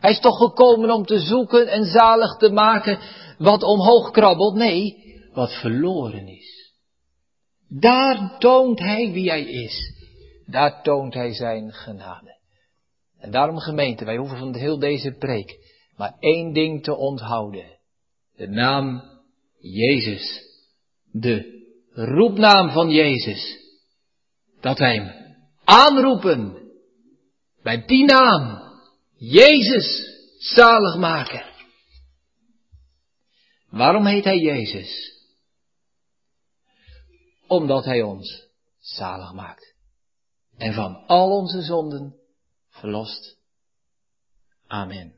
Hij 0.00 0.10
is 0.10 0.20
toch 0.20 0.36
gekomen 0.36 0.90
om 0.90 1.04
te 1.04 1.18
zoeken 1.18 1.68
en 1.68 1.84
zalig 1.84 2.36
te 2.36 2.50
maken 2.50 2.98
wat 3.38 3.62
omhoog 3.62 4.10
krabbelt? 4.10 4.54
Nee, 4.54 4.96
wat 5.32 5.52
verloren 5.52 6.28
is. 6.28 6.72
Daar 7.68 8.38
toont 8.38 8.78
hij 8.78 9.12
wie 9.12 9.28
hij 9.28 9.44
is. 9.44 9.94
Daar 10.46 10.82
toont 10.82 11.14
hij 11.14 11.34
zijn 11.34 11.72
genade. 11.72 12.38
En 13.18 13.30
daarom 13.30 13.58
gemeente, 13.58 14.04
wij 14.04 14.16
hoeven 14.16 14.38
van 14.38 14.54
heel 14.54 14.78
deze 14.78 15.12
preek 15.12 15.65
maar 15.96 16.16
één 16.18 16.52
ding 16.52 16.82
te 16.82 16.96
onthouden. 16.96 17.78
De 18.36 18.48
naam 18.48 19.02
Jezus. 19.58 20.44
De 21.10 21.64
roepnaam 21.90 22.70
van 22.70 22.90
Jezus. 22.90 23.64
Dat 24.60 24.78
wij 24.78 24.94
hem 24.94 25.36
aanroepen. 25.64 26.70
Bij 27.62 27.84
die 27.84 28.04
naam. 28.04 28.64
Jezus, 29.16 30.08
zaligmaker. 30.38 31.54
Waarom 33.68 34.06
heet 34.06 34.24
hij 34.24 34.38
Jezus? 34.38 35.14
Omdat 37.46 37.84
hij 37.84 38.02
ons 38.02 38.46
zalig 38.78 39.32
maakt. 39.32 39.74
En 40.56 40.74
van 40.74 41.06
al 41.06 41.30
onze 41.30 41.62
zonden 41.62 42.14
verlost. 42.70 43.36
Amen. 44.66 45.15